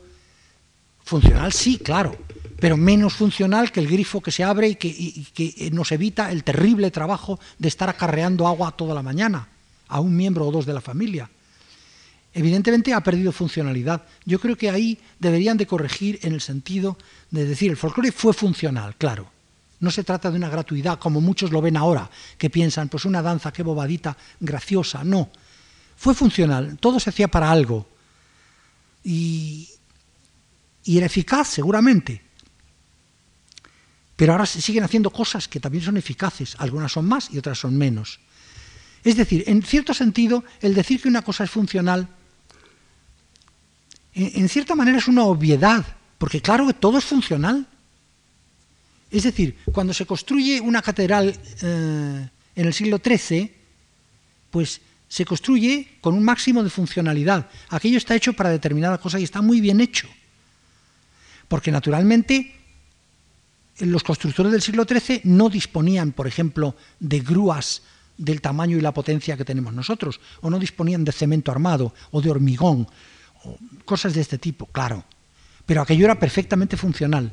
funcional? 1.04 1.52
Sí, 1.52 1.78
claro, 1.78 2.16
pero 2.58 2.76
menos 2.76 3.14
funcional 3.14 3.70
que 3.70 3.80
el 3.80 3.88
grifo 3.88 4.20
que 4.20 4.32
se 4.32 4.42
abre 4.42 4.68
y 4.68 4.74
que, 4.76 5.24
que 5.34 5.70
nos 5.70 5.92
evita 5.92 6.32
el 6.32 6.42
terrible 6.44 6.90
trabajo 6.90 7.38
de 7.58 7.68
estar 7.68 7.88
acarreando 7.88 8.46
agua 8.46 8.72
toda 8.72 8.94
la 8.94 9.02
mañana 9.02 9.48
a 9.88 10.00
un 10.00 10.16
miembro 10.16 10.46
o 10.46 10.52
dos 10.52 10.66
de 10.66 10.74
la 10.74 10.80
familia. 10.80 11.28
Evidentemente 12.32 12.92
ha 12.92 13.00
perdido 13.00 13.30
funcionalidad. 13.30 14.02
Yo 14.24 14.40
creo 14.40 14.56
que 14.56 14.68
ahí 14.68 14.98
deberían 15.20 15.56
de 15.56 15.66
corregir 15.66 16.18
en 16.22 16.32
el 16.32 16.40
sentido 16.40 16.98
de 17.30 17.44
decir, 17.44 17.70
el 17.70 17.76
folclore 17.76 18.10
fue 18.10 18.32
funcional, 18.32 18.96
claro. 18.96 19.30
No 19.78 19.90
se 19.90 20.02
trata 20.02 20.30
de 20.30 20.36
una 20.36 20.48
gratuidad, 20.48 20.98
como 20.98 21.20
muchos 21.20 21.52
lo 21.52 21.60
ven 21.60 21.76
ahora, 21.76 22.10
que 22.38 22.50
piensan, 22.50 22.88
pues 22.88 23.04
una 23.04 23.22
danza, 23.22 23.52
qué 23.52 23.62
bobadita, 23.62 24.16
graciosa. 24.40 25.04
No, 25.04 25.30
fue 25.96 26.14
funcional, 26.14 26.76
todo 26.78 26.98
se 26.98 27.10
hacía 27.10 27.28
para 27.28 27.50
algo. 27.50 27.86
Y, 29.04 29.68
y 30.84 30.98
era 30.98 31.06
eficaz, 31.06 31.48
seguramente. 31.48 32.22
Pero 34.16 34.32
ahora 34.32 34.46
se 34.46 34.60
siguen 34.60 34.84
haciendo 34.84 35.10
cosas 35.10 35.48
que 35.48 35.60
también 35.60 35.84
son 35.84 35.96
eficaces. 35.96 36.54
Algunas 36.58 36.92
son 36.92 37.06
más 37.06 37.30
y 37.32 37.38
otras 37.38 37.58
son 37.58 37.76
menos. 37.76 38.20
Es 39.02 39.16
decir, 39.16 39.44
en 39.46 39.62
cierto 39.62 39.92
sentido, 39.92 40.44
el 40.60 40.74
decir 40.74 41.00
que 41.00 41.08
una 41.08 41.22
cosa 41.22 41.44
es 41.44 41.50
funcional, 41.50 42.08
en, 44.14 44.48
cierta 44.48 44.76
manera 44.76 44.98
es 44.98 45.08
una 45.08 45.24
obviedad, 45.24 45.84
porque 46.18 46.40
claro 46.40 46.66
que 46.66 46.74
todo 46.74 46.98
es 46.98 47.04
funcional. 47.04 47.66
Es 49.10 49.24
decir, 49.24 49.58
cuando 49.72 49.92
se 49.92 50.06
construye 50.06 50.60
una 50.60 50.82
catedral 50.82 51.36
eh, 51.62 52.28
en 52.54 52.66
el 52.66 52.72
siglo 52.72 53.00
XIII, 53.04 53.52
pues 54.50 54.80
se 55.08 55.24
construye 55.24 55.98
con 56.00 56.14
un 56.14 56.22
máximo 56.22 56.62
de 56.62 56.70
funcionalidad. 56.70 57.50
Aquello 57.68 57.98
está 57.98 58.14
hecho 58.14 58.32
para 58.32 58.50
determinada 58.50 58.98
cosa 58.98 59.18
y 59.18 59.24
está 59.24 59.42
muy 59.42 59.60
bien 59.60 59.80
hecho. 59.80 60.08
Porque 61.48 61.70
naturalmente 61.70 62.54
los 63.80 64.02
constructores 64.02 64.52
del 64.52 64.62
siglo 64.62 64.84
XIII 64.84 65.22
no 65.24 65.48
disponían, 65.48 66.12
por 66.12 66.26
ejemplo, 66.26 66.76
de 67.00 67.20
grúas 67.20 67.82
del 68.16 68.40
tamaño 68.40 68.76
y 68.76 68.80
la 68.80 68.94
potencia 68.94 69.36
que 69.36 69.44
tenemos 69.44 69.74
nosotros, 69.74 70.20
o 70.40 70.50
no 70.50 70.58
disponían 70.58 71.04
de 71.04 71.12
cemento 71.12 71.50
armado 71.50 71.94
o 72.12 72.20
de 72.20 72.30
hormigón, 72.30 72.86
o 73.44 73.58
cosas 73.84 74.14
de 74.14 74.20
este 74.20 74.38
tipo, 74.38 74.66
claro. 74.66 75.04
Pero 75.66 75.82
aquello 75.82 76.04
era 76.04 76.18
perfectamente 76.18 76.76
funcional. 76.76 77.32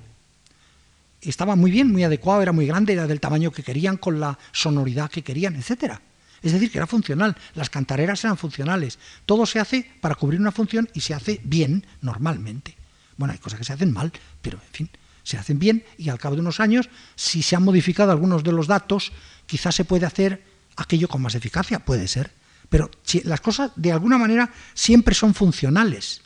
Estaba 1.22 1.56
muy 1.56 1.70
bien, 1.70 1.92
muy 1.92 2.04
adecuado, 2.04 2.42
era 2.42 2.52
muy 2.52 2.66
grande, 2.66 2.94
era 2.94 3.06
del 3.06 3.20
tamaño 3.20 3.52
que 3.52 3.62
querían, 3.62 3.98
con 3.98 4.20
la 4.20 4.40
sonoridad 4.52 5.12
que 5.12 5.22
querían, 5.22 5.56
etcétera. 5.56 6.02
Es 6.42 6.54
decir, 6.54 6.72
que 6.72 6.80
era 6.80 6.88
funcional, 6.88 7.38
las 7.54 7.70
cantareras 7.70 8.24
eran 8.24 8.38
funcionales. 8.38 8.98
Todo 9.28 9.46
se 9.46 9.60
hace 9.60 9.92
para 10.02 10.16
cubrir 10.16 10.40
una 10.40 10.52
función 10.52 10.90
y 10.96 11.02
se 11.02 11.14
hace 11.14 11.40
bien 11.44 11.86
normalmente. 12.02 12.76
Bueno, 13.22 13.34
hay 13.34 13.38
cosas 13.38 13.60
que 13.60 13.66
se 13.66 13.74
hacen 13.74 13.94
mal, 13.94 14.12
pero 14.42 14.58
en 14.58 14.74
fin, 14.74 14.90
se 15.22 15.38
hacen 15.38 15.60
bien 15.60 15.86
y 15.96 16.10
al 16.10 16.18
cabo 16.18 16.34
de 16.34 16.42
unos 16.42 16.60
años, 16.60 16.90
si 17.16 17.44
se 17.44 17.56
han 17.56 17.62
modificado 17.62 18.12
algunos 18.12 18.44
de 18.44 18.52
los 18.52 18.66
datos, 18.66 19.12
quizás 19.46 19.76
se 19.76 19.86
puede 19.86 20.08
hacer 20.08 20.44
aquello 20.76 21.08
con 21.08 21.22
más 21.22 21.36
eficacia, 21.36 21.86
puede 21.86 22.08
ser. 22.08 22.32
Pero 22.68 22.90
las 23.26 23.40
cosas 23.40 23.74
de 23.76 23.92
alguna 23.92 24.18
manera 24.18 24.52
siempre 24.74 25.14
son 25.14 25.36
funcionales. 25.36 26.24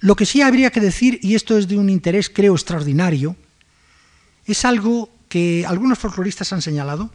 Lo 0.00 0.16
que 0.16 0.26
sí 0.26 0.42
habría 0.42 0.72
que 0.72 0.80
decir, 0.80 1.20
y 1.22 1.36
esto 1.36 1.56
es 1.56 1.68
de 1.68 1.78
un 1.78 1.88
interés 1.88 2.28
creo 2.28 2.54
extraordinario, 2.54 3.36
es 4.44 4.64
algo 4.64 5.08
que 5.28 5.64
algunos 5.68 6.00
folcloristas 6.00 6.52
han 6.52 6.62
señalado 6.62 7.12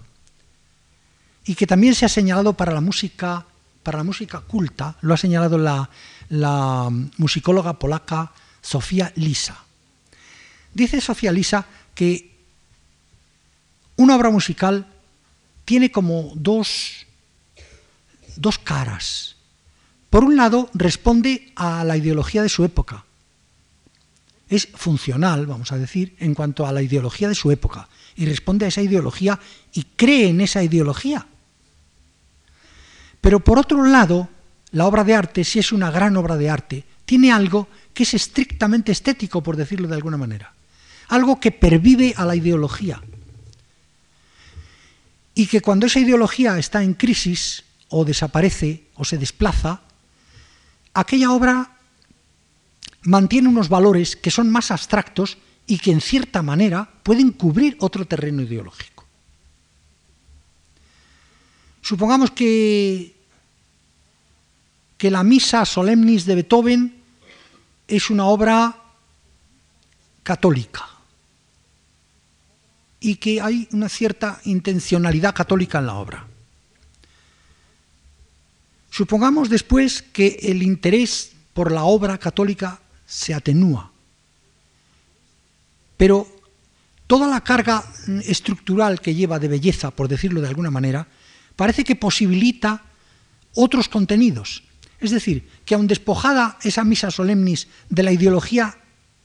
y 1.43 1.55
que 1.55 1.67
también 1.67 1.93
se 1.93 2.05
ha 2.05 2.09
señalado 2.09 2.53
para 2.53 2.71
la 2.71 2.79
música, 2.79 3.45
para 3.83 3.97
la 3.97 4.05
música 4.05 4.39
culta, 4.39 4.95
lo 5.01 5.13
ha 5.13 5.17
señalado 5.17 5.57
la, 5.57 5.89
la 6.32 6.89
musicóloga 7.17 7.77
polaca 7.77 8.32
Sofía 8.61 9.11
Lisa. 9.15 9.57
Dice 10.73 11.01
Sofía 11.01 11.32
Lisa 11.32 11.65
que 11.93 12.32
una 13.97 14.15
obra 14.15 14.29
musical 14.29 14.88
tiene 15.65 15.91
como 15.91 16.32
dos, 16.36 17.05
dos 18.38 18.57
caras. 18.59 19.36
Por 20.09 20.23
un 20.23 20.38
lado, 20.38 20.69
responde 20.73 21.51
a 21.55 21.84
la 21.84 21.97
ideología 21.97 22.41
de 22.41 22.49
su 22.49 22.63
época. 22.63 23.05
Es 24.47 24.69
funcional, 24.73 25.45
vamos 25.47 25.71
a 25.71 25.77
decir, 25.77 26.15
en 26.19 26.34
cuanto 26.34 26.65
a 26.65 26.71
la 26.71 26.82
ideología 26.82 27.27
de 27.29 27.36
su 27.36 27.51
época. 27.51 27.89
Y 28.15 28.25
responde 28.25 28.65
a 28.65 28.69
esa 28.69 28.82
ideología 28.82 29.39
y 29.73 29.84
cree 29.95 30.29
en 30.29 30.41
esa 30.41 30.63
ideología. 30.63 31.27
Pero 33.19 33.41
por 33.41 33.59
otro 33.59 33.86
lado, 33.86 34.29
la 34.72 34.86
obra 34.86 35.03
de 35.03 35.15
arte, 35.15 35.43
si 35.43 35.59
es 35.59 35.72
una 35.72 35.91
gran 35.91 36.15
obra 36.17 36.38
de 36.38 36.49
arte, 36.49 36.84
tiene 37.05 37.32
algo 37.32 37.67
que 37.93 38.03
es 38.03 38.13
estrictamente 38.13 38.91
estético, 38.91 39.43
por 39.43 39.57
decirlo 39.57 39.88
de 39.88 39.95
alguna 39.95 40.17
manera. 40.17 40.53
Algo 41.09 41.39
que 41.39 41.51
pervive 41.51 42.13
a 42.15 42.26
la 42.26 42.36
ideología. 42.36 43.01
Y 45.36 45.47
que 45.47 45.61
cuando 45.61 45.88
esa 45.88 45.99
ideología 45.99 46.57
está 46.57 46.84
en 46.84 46.93
crisis, 46.93 47.63
o 47.89 48.05
desaparece, 48.05 48.88
o 48.95 49.03
se 49.03 49.17
desplaza, 49.17 49.82
aquella 50.93 51.32
obra 51.32 51.78
mantiene 53.03 53.49
unos 53.49 53.67
valores 53.67 54.15
que 54.15 54.32
son 54.32 54.49
más 54.49 54.72
abstractos 54.72 55.38
y 55.67 55.80
que 55.80 55.91
en 55.91 55.99
cierta 55.99 56.41
manera 56.41 56.89
pueden 57.03 57.32
cubrir 57.32 57.76
otro 57.80 58.05
terreno 58.05 58.41
ideológico. 58.41 59.05
Supongamos 61.82 62.32
que 62.32 63.20
que 65.01 65.09
la 65.09 65.23
Misa 65.23 65.65
Solemnis 65.65 66.27
de 66.27 66.35
Beethoven 66.35 66.93
es 67.87 68.11
una 68.11 68.27
obra 68.27 68.77
católica 70.21 70.87
y 72.99 73.15
que 73.15 73.41
hay 73.41 73.67
una 73.71 73.89
cierta 73.89 74.39
intencionalidad 74.45 75.33
católica 75.33 75.79
en 75.79 75.87
la 75.87 75.95
obra. 75.95 76.27
Supongamos 78.91 79.49
después 79.49 80.03
que 80.03 80.37
el 80.43 80.61
interés 80.61 81.31
por 81.55 81.71
la 81.71 81.85
obra 81.85 82.19
católica 82.19 82.79
se 83.07 83.33
atenúa, 83.33 83.91
pero 85.97 86.27
toda 87.07 87.27
la 87.27 87.41
carga 87.41 87.83
estructural 88.23 89.01
que 89.01 89.15
lleva 89.15 89.39
de 89.39 89.47
belleza, 89.47 89.89
por 89.89 90.07
decirlo 90.07 90.41
de 90.41 90.49
alguna 90.49 90.69
manera, 90.69 91.07
parece 91.55 91.83
que 91.83 91.95
posibilita 91.95 92.83
otros 93.55 93.89
contenidos, 93.89 94.61
es 95.01 95.11
decir, 95.11 95.49
que 95.65 95.75
aun 95.75 95.87
despojada 95.87 96.57
esa 96.61 96.83
misa 96.85 97.09
solemnis 97.09 97.67
de 97.89 98.03
la 98.03 98.11
ideología 98.11 98.77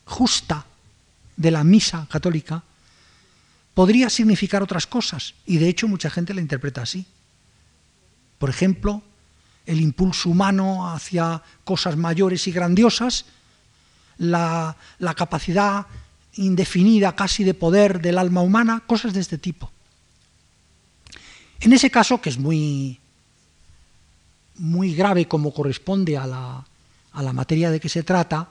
justa 0.04 0.64
de 1.36 1.50
la 1.50 1.64
misa 1.64 2.06
católica, 2.10 2.64
podría 3.74 4.08
significar 4.08 4.62
otras 4.62 4.86
cosas, 4.86 5.34
y 5.44 5.58
de 5.58 5.68
hecho 5.68 5.86
mucha 5.86 6.08
gente 6.08 6.32
la 6.32 6.40
interpreta 6.40 6.82
así. 6.82 7.04
Por 8.38 8.48
ejemplo, 8.48 9.02
el 9.66 9.80
impulso 9.80 10.30
humano 10.30 10.90
hacia 10.90 11.42
cosas 11.64 11.96
mayores 11.96 12.46
y 12.46 12.52
grandiosas, 12.52 13.26
la, 14.16 14.76
capacidad 15.14 15.86
indefinida 16.34 17.14
casi 17.14 17.44
de 17.44 17.52
poder 17.52 18.00
del 18.00 18.16
alma 18.16 18.40
humana, 18.40 18.82
cosas 18.86 19.12
de 19.12 19.20
este 19.20 19.36
tipo. 19.36 19.70
En 21.60 21.72
ese 21.72 21.90
caso, 21.90 22.20
que 22.20 22.30
es 22.30 22.38
muy 22.38 22.98
muy 24.58 24.94
grave 24.94 25.26
como 25.26 25.52
corresponde 25.52 26.16
a 26.16 26.26
la, 26.26 26.64
a 27.12 27.22
la, 27.22 27.32
materia 27.32 27.70
de 27.70 27.80
que 27.80 27.88
se 27.88 28.02
trata, 28.02 28.50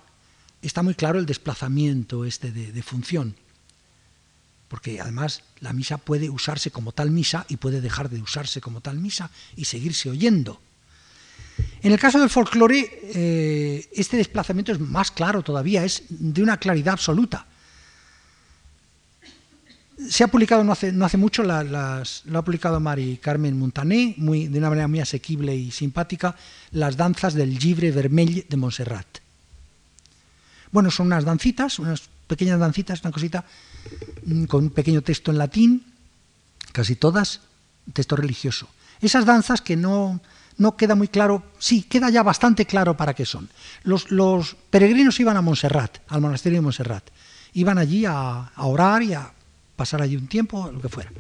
está 0.62 0.84
muy 0.84 0.96
claro 0.96 1.20
el 1.20 1.26
desplazamiento 1.26 2.26
este 2.26 2.52
de, 2.52 2.84
función. 2.84 3.36
Porque 4.68 5.00
además 5.00 5.44
la 5.60 5.74
misa 5.74 5.98
puede 5.98 6.30
usarse 6.30 6.72
como 6.72 6.92
tal 6.92 7.12
misa 7.12 7.46
y 7.50 7.58
puede 7.58 7.82
dejar 7.82 8.10
de 8.10 8.22
usarse 8.22 8.62
como 8.62 8.82
tal 8.82 8.98
misa 8.98 9.30
y 9.56 9.66
seguirse 9.66 10.10
oyendo. 10.10 10.60
En 11.82 11.92
el 11.92 12.00
caso 12.00 12.20
del 12.20 12.30
folclore, 12.30 12.90
eh, 13.14 13.90
este 13.94 14.18
desplazamiento 14.18 14.72
es 14.72 14.80
más 14.80 15.12
claro 15.12 15.44
todavía, 15.44 15.86
es 15.86 16.04
de 16.10 16.42
una 16.42 16.58
claridad 16.58 16.94
absoluta 16.94 17.48
se 19.98 20.24
ha 20.24 20.28
publicado 20.28 20.64
no 20.64 20.72
hace, 20.72 20.92
no 20.92 21.06
hace 21.06 21.18
mucho, 21.18 21.44
lo 21.44 21.54
ha 21.54 22.42
publicado 22.44 22.80
Mari 22.80 23.18
Carmen 23.18 23.58
Montané, 23.58 24.14
muy, 24.18 24.48
de 24.48 24.60
una 24.60 24.70
manera 24.70 24.88
muy 24.88 25.00
asequible 25.00 25.56
y 25.56 25.72
simpática, 25.72 26.36
las 26.72 26.98
danzas 26.98 27.34
del 27.34 27.58
Givre 27.58 27.92
Vermell 27.92 28.46
de 28.48 28.58
Montserrat. 28.58 29.08
Bueno, 30.72 30.92
son 30.92 31.08
unas 31.08 31.24
dancitas, 31.24 31.80
unas 31.80 32.04
pequeñas 32.28 32.60
dancitas, 32.60 33.02
una 33.02 33.12
cosita 33.12 33.46
mm, 34.26 34.46
con 34.46 34.66
un 34.66 34.70
pequeño 34.72 35.02
texto 35.02 35.32
en 35.32 35.38
latín, 35.38 35.86
casi 36.74 36.96
todas, 36.96 37.42
texto 37.94 38.16
religioso. 38.16 38.68
Esas 39.00 39.26
danzas 39.26 39.62
que 39.62 39.78
no, 39.78 40.20
no 40.58 40.76
queda 40.76 40.96
muy 40.96 41.08
claro, 41.08 41.44
sí, 41.60 41.84
queda 41.84 42.10
ya 42.10 42.24
bastante 42.24 42.66
claro 42.66 42.98
para 42.98 43.14
qué 43.14 43.26
son. 43.26 43.50
Los, 43.84 44.12
los 44.12 44.58
peregrinos 44.70 45.20
iban 45.20 45.38
a 45.38 45.42
Montserrat, 45.42 46.00
al 46.10 46.22
monasterio 46.22 46.58
de 46.58 46.64
Montserrat. 46.64 47.10
Iban 47.54 47.78
allí 47.78 48.06
a, 48.06 48.52
a 48.54 48.66
orar 48.66 49.02
y 49.04 49.14
a 49.14 49.32
pasar 49.76 50.02
allí 50.02 50.16
un 50.16 50.28
tiempo, 50.28 50.72
lo 50.72 50.82
que 50.82 50.90
fuera. 50.90 51.12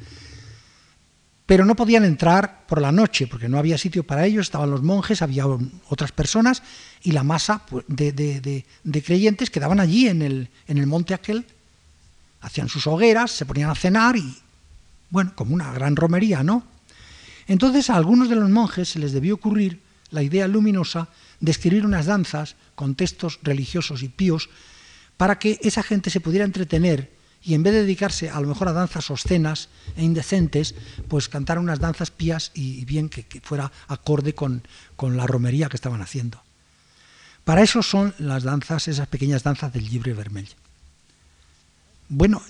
Pero 1.45 1.63
no 1.63 1.75
podían 1.75 2.03
entrar 2.05 2.65
por 2.65 2.81
la 2.81 2.91
noche, 2.91 3.27
porque 3.27 3.47
no 3.47 3.59
había 3.59 3.77
sitio 3.77 4.03
para 4.03 4.25
ellos, 4.25 4.47
estaban 4.47 4.71
los 4.71 4.81
monjes, 4.81 5.21
había 5.21 5.45
otras 5.89 6.11
personas, 6.11 6.63
y 7.03 7.11
la 7.11 7.23
masa 7.23 7.65
pues, 7.67 7.85
de, 7.87 8.65
creyentes 9.03 9.51
quedaban 9.51 9.79
allí 9.79 10.07
en 10.07 10.21
el, 10.21 10.49
en 10.67 10.77
el 10.79 10.87
monte 10.87 11.13
aquel, 11.13 11.45
hacían 12.41 12.69
sus 12.69 12.87
hogueras, 12.87 13.31
se 13.31 13.45
ponían 13.45 13.69
a 13.69 13.75
cenar 13.75 14.15
y, 14.15 14.37
bueno, 15.09 15.33
como 15.35 15.53
una 15.53 15.71
gran 15.71 15.95
romería, 15.95 16.43
¿no? 16.43 16.63
Entonces 17.47 17.89
a 17.89 17.95
algunos 17.95 18.29
de 18.29 18.35
los 18.35 18.49
monjes 18.49 18.89
se 18.89 18.99
les 18.99 19.11
debió 19.11 19.35
ocurrir 19.35 19.81
la 20.09 20.23
idea 20.23 20.47
luminosa 20.47 21.09
de 21.39 21.51
escribir 21.51 21.85
unas 21.85 22.07
danzas 22.07 22.55
con 22.73 22.95
textos 22.95 23.39
religiosos 23.43 24.01
y 24.01 24.09
píos 24.09 24.49
para 25.17 25.39
que 25.39 25.59
esa 25.61 25.83
gente 25.83 26.09
se 26.09 26.19
pudiera 26.19 26.45
entretener 26.45 27.14
y 27.45 27.53
en 27.53 27.61
vez 27.61 27.73
de 27.73 27.81
dedicarse 27.81 28.29
a 28.31 28.41
lo 28.41 28.47
mejor 28.47 28.67
a 28.67 28.73
danzas 28.73 29.11
obscenas 29.11 29.69
e 29.95 30.03
indecentes, 30.03 30.73
pues 31.07 31.29
cantar 31.29 31.59
unas 31.59 31.79
danzas 31.79 32.09
pías 32.09 32.49
y, 32.55 32.83
bien 32.85 33.07
que, 33.07 33.23
fuera 33.43 33.71
acorde 33.87 34.33
con, 34.33 34.63
la 34.99 35.27
romería 35.27 35.69
que 35.69 35.77
estaban 35.77 36.01
haciendo. 36.01 36.41
Para 37.43 37.61
eso 37.61 37.83
son 37.83 38.15
las 38.17 38.43
danzas, 38.43 38.87
esas 38.87 39.07
pequeñas 39.07 39.43
danzas 39.43 39.71
del 39.71 39.85
libre 39.85 40.13
vermell. 40.13 40.49
Bueno, 42.09 42.41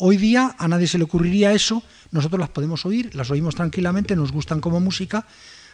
hoy 0.00 0.16
día 0.16 0.56
a 0.58 0.66
nadie 0.66 0.88
se 0.88 0.98
le 0.98 1.04
ocurriría 1.04 1.52
eso, 1.52 1.82
nosotros 2.10 2.40
las 2.40 2.50
podemos 2.50 2.84
oír, 2.86 3.14
las 3.14 3.30
oímos 3.30 3.54
tranquilamente, 3.54 4.16
nos 4.16 4.32
gustan 4.32 4.60
como 4.60 4.80
música, 4.80 5.26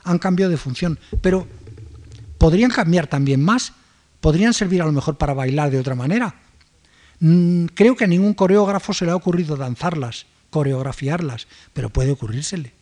han 0.05 0.19
cambiado 0.19 0.51
de 0.51 0.59
función, 0.59 0.99
pero 1.23 1.47
podrían 2.37 2.71
cambiar 2.71 3.07
también 3.07 3.43
más, 3.43 3.73
podrían 4.21 4.53
servir 4.53 4.83
a 4.83 4.87
lo 4.87 4.93
mejor 4.93 5.17
para 5.17 5.33
bailar 5.33 5.71
de 5.71 5.79
otra 5.79 5.95
manera, 5.95 6.35
creo 7.21 7.97
que 7.97 8.05
a 8.05 8.09
ningún 8.09 8.35
coreógrafo 8.35 8.95
se 8.95 9.05
le 9.05 9.11
ha 9.11 9.17
ocurrido 9.17 9.57
danzarlas, 9.57 10.27
coreografiarlas, 10.49 11.47
pero 11.73 11.91
puede 11.91 12.13
ocurrírsele. 12.13 12.73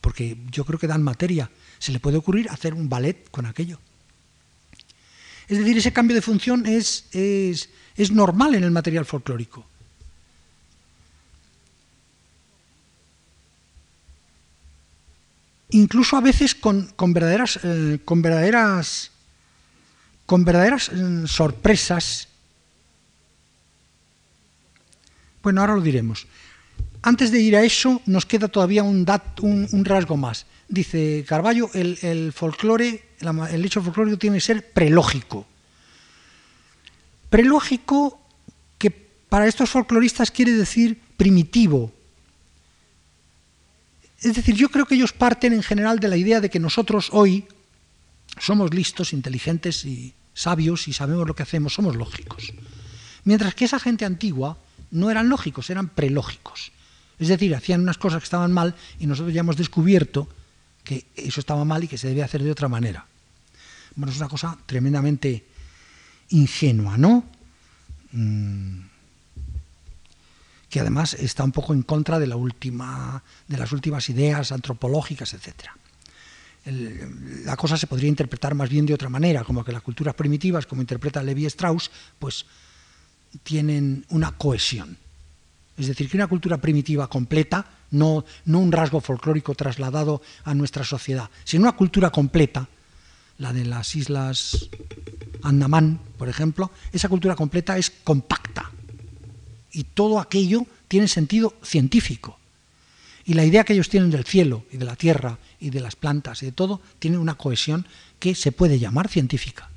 Porque 0.00 0.38
yo 0.50 0.64
creo 0.64 0.78
que 0.78 0.86
dan 0.86 1.02
materia. 1.02 1.50
Se 1.78 1.92
le 1.92 2.00
puede 2.00 2.16
ocurrir 2.16 2.48
hacer 2.48 2.72
un 2.74 2.88
ballet 2.88 3.28
con 3.30 3.46
aquello. 3.46 3.78
Es 5.48 5.58
decir, 5.58 5.76
ese 5.76 5.92
cambio 5.92 6.14
de 6.14 6.22
función 6.22 6.66
es, 6.66 7.04
es, 7.12 7.68
normal 8.10 8.54
en 8.54 8.64
el 8.64 8.70
material 8.70 9.04
folclórico. 9.04 9.66
Incluso 15.70 16.16
a 16.16 16.20
veces 16.20 16.54
con, 16.54 16.94
verdaderas, 17.08 17.58
eh, 17.62 17.98
con 18.04 18.22
verdaderas, 18.22 19.10
con 20.24 20.44
verdaderas 20.44 20.88
eh, 20.88 21.24
sorpresas 21.26 22.28
Bueno, 25.44 25.60
ahora 25.60 25.76
lo 25.76 25.82
diremos. 25.82 26.26
Antes 27.02 27.30
de 27.30 27.38
ir 27.40 27.54
a 27.54 27.62
eso, 27.62 28.00
nos 28.06 28.24
queda 28.24 28.48
todavía 28.48 28.82
un, 28.82 29.06
rasgo 29.84 30.16
más. 30.16 30.46
Dice 30.68 31.24
Carballo, 31.28 31.70
el, 31.74 32.32
folclore, 32.32 33.10
el 33.20 33.64
hecho 33.64 33.82
folclórico 33.82 34.18
tiene 34.18 34.38
que 34.38 34.40
ser 34.40 34.72
prelógico. 34.72 35.46
Prelógico 37.28 38.20
para 39.28 39.48
estos 39.48 39.68
folcloristas 39.68 40.30
quiere 40.30 40.52
decir 40.52 40.96
primitivo. 41.16 41.92
Es 44.20 44.36
decir, 44.36 44.54
yo 44.54 44.68
creo 44.68 44.86
que 44.86 44.94
ellos 44.94 45.12
parten 45.12 45.52
en 45.52 45.62
general 45.62 45.98
de 45.98 46.06
la 46.06 46.16
idea 46.16 46.40
de 46.40 46.48
que 46.48 46.60
nosotros 46.60 47.08
hoy 47.12 47.44
somos 48.38 48.72
listos, 48.72 49.12
inteligentes 49.12 49.84
y 49.84 50.14
sabios 50.32 50.86
y 50.86 50.92
sabemos 50.92 51.26
lo 51.26 51.34
que 51.34 51.42
hacemos, 51.42 51.74
somos 51.74 51.96
lógicos. 51.96 52.52
Mientras 53.24 53.56
que 53.56 53.64
esa 53.64 53.80
gente 53.80 54.04
antigua 54.04 54.56
no 54.94 55.10
eran 55.10 55.28
lógicos, 55.28 55.68
eran 55.70 55.88
prelógicos. 55.88 56.72
Es 57.18 57.28
decir, 57.28 57.54
hacían 57.54 57.82
unas 57.82 57.98
cosas 57.98 58.20
que 58.20 58.24
estaban 58.24 58.52
mal 58.52 58.74
y 58.98 59.06
nosotros 59.06 59.34
ya 59.34 59.40
hemos 59.40 59.56
descubierto 59.56 60.28
que 60.84 61.06
eso 61.16 61.40
estaba 61.40 61.64
mal 61.64 61.82
y 61.82 61.88
que 61.88 61.98
se 61.98 62.08
debe 62.08 62.22
hacer 62.22 62.42
de 62.42 62.50
otra 62.50 62.68
manera. 62.68 63.04
Bueno, 63.96 64.12
es 64.12 64.18
una 64.18 64.28
cosa 64.28 64.56
tremendamente 64.66 65.44
ingenua, 66.30 66.96
¿no? 66.96 67.24
Mm. 68.12 68.82
que 70.70 70.78
además 70.80 71.14
está 71.14 71.42
un 71.42 71.50
poco 71.50 71.72
en 71.72 71.82
contra 71.82 72.20
de 72.20 72.28
las 72.28 72.36
últimas 73.72 74.08
ideas 74.08 74.52
antropológicas, 74.52 75.34
etc. 75.34 75.70
la 76.64 77.56
cosa 77.56 77.76
se 77.76 77.88
podría 77.88 78.08
interpretar 78.08 78.54
más 78.54 78.70
bien 78.70 78.86
de 78.86 78.94
otra 78.94 79.08
manera, 79.08 79.42
como 79.42 79.64
que 79.64 79.72
las 79.72 79.82
culturas 79.82 80.14
primitivas, 80.14 80.66
como 80.66 80.82
interpreta 80.82 81.22
Levi 81.22 81.46
Strauss, 81.46 81.90
pues 82.18 82.46
tienen 83.42 84.04
una 84.08 84.32
cohesión. 84.32 84.96
Es 85.76 85.88
decir, 85.88 86.08
que 86.08 86.16
una 86.16 86.28
cultura 86.28 86.58
primitiva 86.58 87.08
completa, 87.08 87.66
no, 87.90 88.24
no 88.44 88.60
un 88.60 88.72
rasgo 88.72 89.00
folclórico 89.00 89.54
trasladado 89.54 90.22
a 90.44 90.54
nuestra 90.54 90.84
sociedad, 90.84 91.30
sino 91.44 91.62
una 91.62 91.76
cultura 91.76 92.10
completa, 92.10 92.68
la 93.38 93.52
de 93.52 93.64
las 93.64 93.96
islas 93.96 94.68
Andamán, 95.42 96.00
por 96.16 96.28
ejemplo, 96.28 96.70
esa 96.92 97.08
cultura 97.08 97.34
completa 97.34 97.76
es 97.76 97.90
compacta 97.90 98.70
y 99.72 99.84
todo 99.84 100.18
aquello 100.18 100.66
tiene 100.88 101.08
sentido 101.08 101.54
científico. 101.62 102.38
Y 103.26 103.34
la 103.34 103.44
idea 103.44 103.64
que 103.64 103.72
ellos 103.72 103.88
tienen 103.88 104.10
del 104.10 104.24
cielo 104.24 104.64
y 104.70 104.76
de 104.76 104.84
la 104.84 104.96
tierra 104.96 105.38
y 105.60 105.70
de 105.70 105.80
las 105.80 105.96
plantas 105.96 106.42
y 106.42 106.46
de 106.46 106.52
todo 106.52 106.80
tiene 106.98 107.18
una 107.18 107.34
cohesión 107.34 107.86
que 108.18 108.34
se 108.34 108.52
puede 108.52 108.78
llamar 108.78 109.08
científica. 109.08 109.68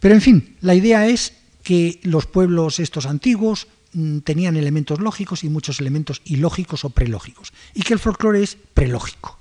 Pero 0.00 0.14
en 0.14 0.20
fin, 0.20 0.56
la 0.60 0.74
idea 0.74 1.06
es 1.06 1.34
que 1.68 2.00
los 2.02 2.24
pueblos 2.24 2.80
estos 2.80 3.04
antiguos 3.04 3.68
mm, 3.92 4.20
tenían 4.20 4.56
elementos 4.56 5.00
lógicos 5.00 5.44
y 5.44 5.50
muchos 5.50 5.80
elementos 5.80 6.22
ilógicos 6.24 6.86
o 6.86 6.88
prelógicos, 6.88 7.52
y 7.74 7.82
que 7.82 7.92
el 7.92 7.98
folclore 8.00 8.42
es 8.42 8.56
prelógico. 8.72 9.38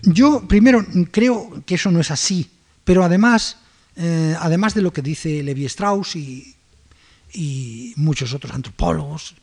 Yo 0.00 0.48
primero 0.48 0.82
creo 1.10 1.62
que 1.66 1.74
eso 1.74 1.90
no 1.90 2.00
es 2.00 2.10
así, 2.10 2.48
pero 2.84 3.04
además, 3.04 3.58
eh, 3.96 4.34
además 4.40 4.72
de 4.72 4.80
lo 4.80 4.90
que 4.90 5.02
dice 5.02 5.42
Levi 5.42 5.66
Strauss 5.66 6.16
y, 6.16 6.56
y, 7.34 7.92
muchos 7.96 8.32
otros 8.32 8.54
antropólogos, 8.54 9.34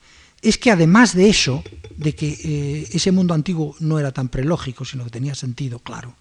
es 0.41 0.57
que 0.57 0.71
además 0.71 1.13
de 1.13 1.29
eso, 1.29 1.63
de 1.95 2.15
que 2.15 2.29
eh, 2.43 2.89
ese 2.91 3.11
mundo 3.11 3.35
antiguo 3.35 3.75
no 3.81 3.99
era 3.99 4.11
tan 4.11 4.29
prelógico, 4.29 4.83
sino 4.83 5.03
que 5.03 5.11
tenía 5.11 5.35
sentido, 5.35 5.77
claro, 5.77 6.15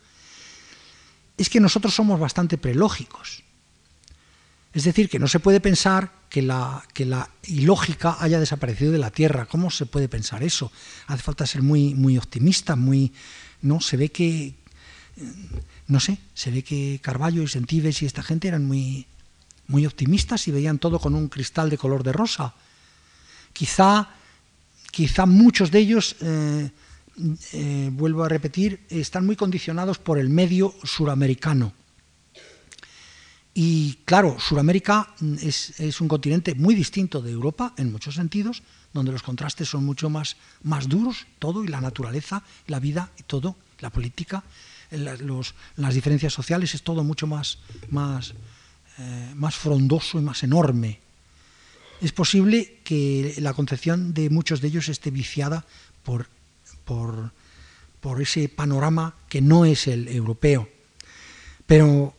es 1.40 1.48
que 1.48 1.58
nosotros 1.58 1.94
somos 1.94 2.20
bastante 2.20 2.58
prelógicos. 2.58 3.42
Es 4.74 4.84
decir, 4.84 5.08
que 5.08 5.18
no 5.18 5.26
se 5.26 5.40
puede 5.40 5.58
pensar 5.58 6.12
que 6.28 6.42
la, 6.42 6.84
ilógica 7.46 8.18
haya 8.20 8.38
desaparecido 8.38 8.92
de 8.92 8.98
la 8.98 9.10
Tierra. 9.10 9.46
¿Cómo 9.46 9.70
se 9.70 9.86
puede 9.86 10.08
pensar 10.08 10.42
eso? 10.42 10.70
Hace 11.06 11.22
falta 11.22 11.46
ser 11.46 11.62
muy, 11.62 11.94
muy 11.94 12.18
optimista, 12.18 12.76
muy... 12.76 13.12
No, 13.62 13.80
se 13.80 13.96
ve 13.96 14.12
que... 14.12 14.54
No 15.86 15.98
sé, 15.98 16.18
se 16.34 16.50
ve 16.50 16.62
que 16.62 17.00
Carballo 17.02 17.42
y 17.42 17.48
Sentives 17.48 18.02
y 18.02 18.06
esta 18.06 18.22
gente 18.22 18.48
eran 18.48 18.66
muy, 18.66 19.06
muy 19.66 19.86
optimistas 19.86 20.46
y 20.46 20.50
veían 20.50 20.78
todo 20.78 20.98
con 20.98 21.14
un 21.14 21.28
cristal 21.28 21.70
de 21.70 21.78
color 21.78 22.02
de 22.02 22.12
rosa. 22.12 22.54
Quizá, 23.54 24.10
quizá 24.90 25.24
muchos 25.24 25.70
de 25.70 25.78
ellos 25.78 26.16
eh, 26.20 26.70
eh, 27.52 27.90
vuelvo 27.92 28.24
a 28.24 28.28
repetir, 28.28 28.80
están 28.88 29.26
muy 29.26 29.36
condicionados 29.36 29.98
por 29.98 30.18
el 30.18 30.28
medio 30.28 30.74
suramericano. 30.84 31.72
Y 33.52 33.98
claro, 34.04 34.38
Suramérica 34.38 35.14
es, 35.42 36.00
un 36.00 36.08
continente 36.08 36.54
muy 36.54 36.74
distinto 36.74 37.20
de 37.20 37.32
Europa 37.32 37.74
en 37.76 37.90
muchos 37.90 38.14
sentidos, 38.14 38.62
donde 38.92 39.12
los 39.12 39.22
contrastes 39.22 39.68
son 39.68 39.84
mucho 39.84 40.08
más, 40.08 40.36
más 40.62 40.88
duros, 40.88 41.26
todo, 41.38 41.64
y 41.64 41.68
la 41.68 41.80
naturaleza, 41.80 42.42
la 42.68 42.78
vida 42.78 43.10
y 43.18 43.24
todo, 43.24 43.56
la 43.80 43.90
política, 43.90 44.44
las 44.90 45.94
diferencias 45.94 46.32
sociales, 46.32 46.74
es 46.74 46.82
todo 46.82 47.02
mucho 47.02 47.26
más, 47.26 47.58
más, 47.90 48.34
eh, 48.98 49.32
más 49.34 49.56
frondoso 49.56 50.18
y 50.18 50.22
más 50.22 50.42
enorme. 50.42 51.00
Es 52.00 52.12
posible 52.12 52.78
que 52.84 53.34
la 53.38 53.52
concepción 53.52 54.14
de 54.14 54.30
muchos 54.30 54.60
de 54.60 54.68
ellos 54.68 54.88
esté 54.88 55.10
viciada 55.10 55.66
por 56.02 56.28
por, 58.00 58.20
ese 58.20 58.48
panorama 58.48 59.14
que 59.28 59.40
no 59.40 59.64
es 59.64 59.86
el 59.86 60.08
europeo. 60.08 60.68
Pero, 61.66 62.14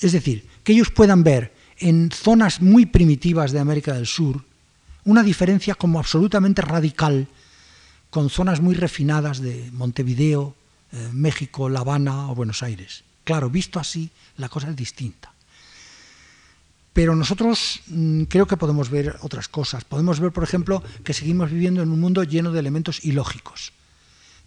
es 0.00 0.12
decir, 0.12 0.48
que 0.64 0.72
ellos 0.72 0.90
puedan 0.90 1.22
ver 1.22 1.54
en 1.78 2.10
zonas 2.10 2.60
muy 2.60 2.86
primitivas 2.86 3.52
de 3.52 3.60
América 3.60 3.94
del 3.94 4.06
Sur 4.06 4.42
una 5.04 5.22
diferencia 5.22 5.76
como 5.76 6.00
absolutamente 6.00 6.62
radical 6.62 7.28
con 8.10 8.28
zonas 8.28 8.60
muy 8.60 8.74
refinadas 8.74 9.38
de 9.38 9.70
Montevideo, 9.72 10.56
eh, 10.90 11.10
México, 11.12 11.68
La 11.68 11.80
Habana 11.80 12.28
o 12.30 12.34
Buenos 12.34 12.64
Aires. 12.64 13.04
Claro, 13.22 13.48
visto 13.48 13.78
así, 13.78 14.10
la 14.36 14.48
cosa 14.48 14.70
es 14.70 14.74
distinta. 14.74 15.32
Pero 16.96 17.14
nosotros 17.14 17.82
mm, 17.88 18.22
creo 18.22 18.46
que 18.46 18.56
podemos 18.56 18.88
ver 18.88 19.18
otras 19.20 19.48
cosas. 19.48 19.84
Podemos 19.84 20.18
ver, 20.18 20.32
por 20.32 20.42
ejemplo, 20.42 20.82
que 21.04 21.12
seguimos 21.12 21.50
viviendo 21.50 21.82
en 21.82 21.90
un 21.90 22.00
mundo 22.00 22.24
lleno 22.24 22.52
de 22.52 22.58
elementos 22.58 23.04
ilógicos, 23.04 23.74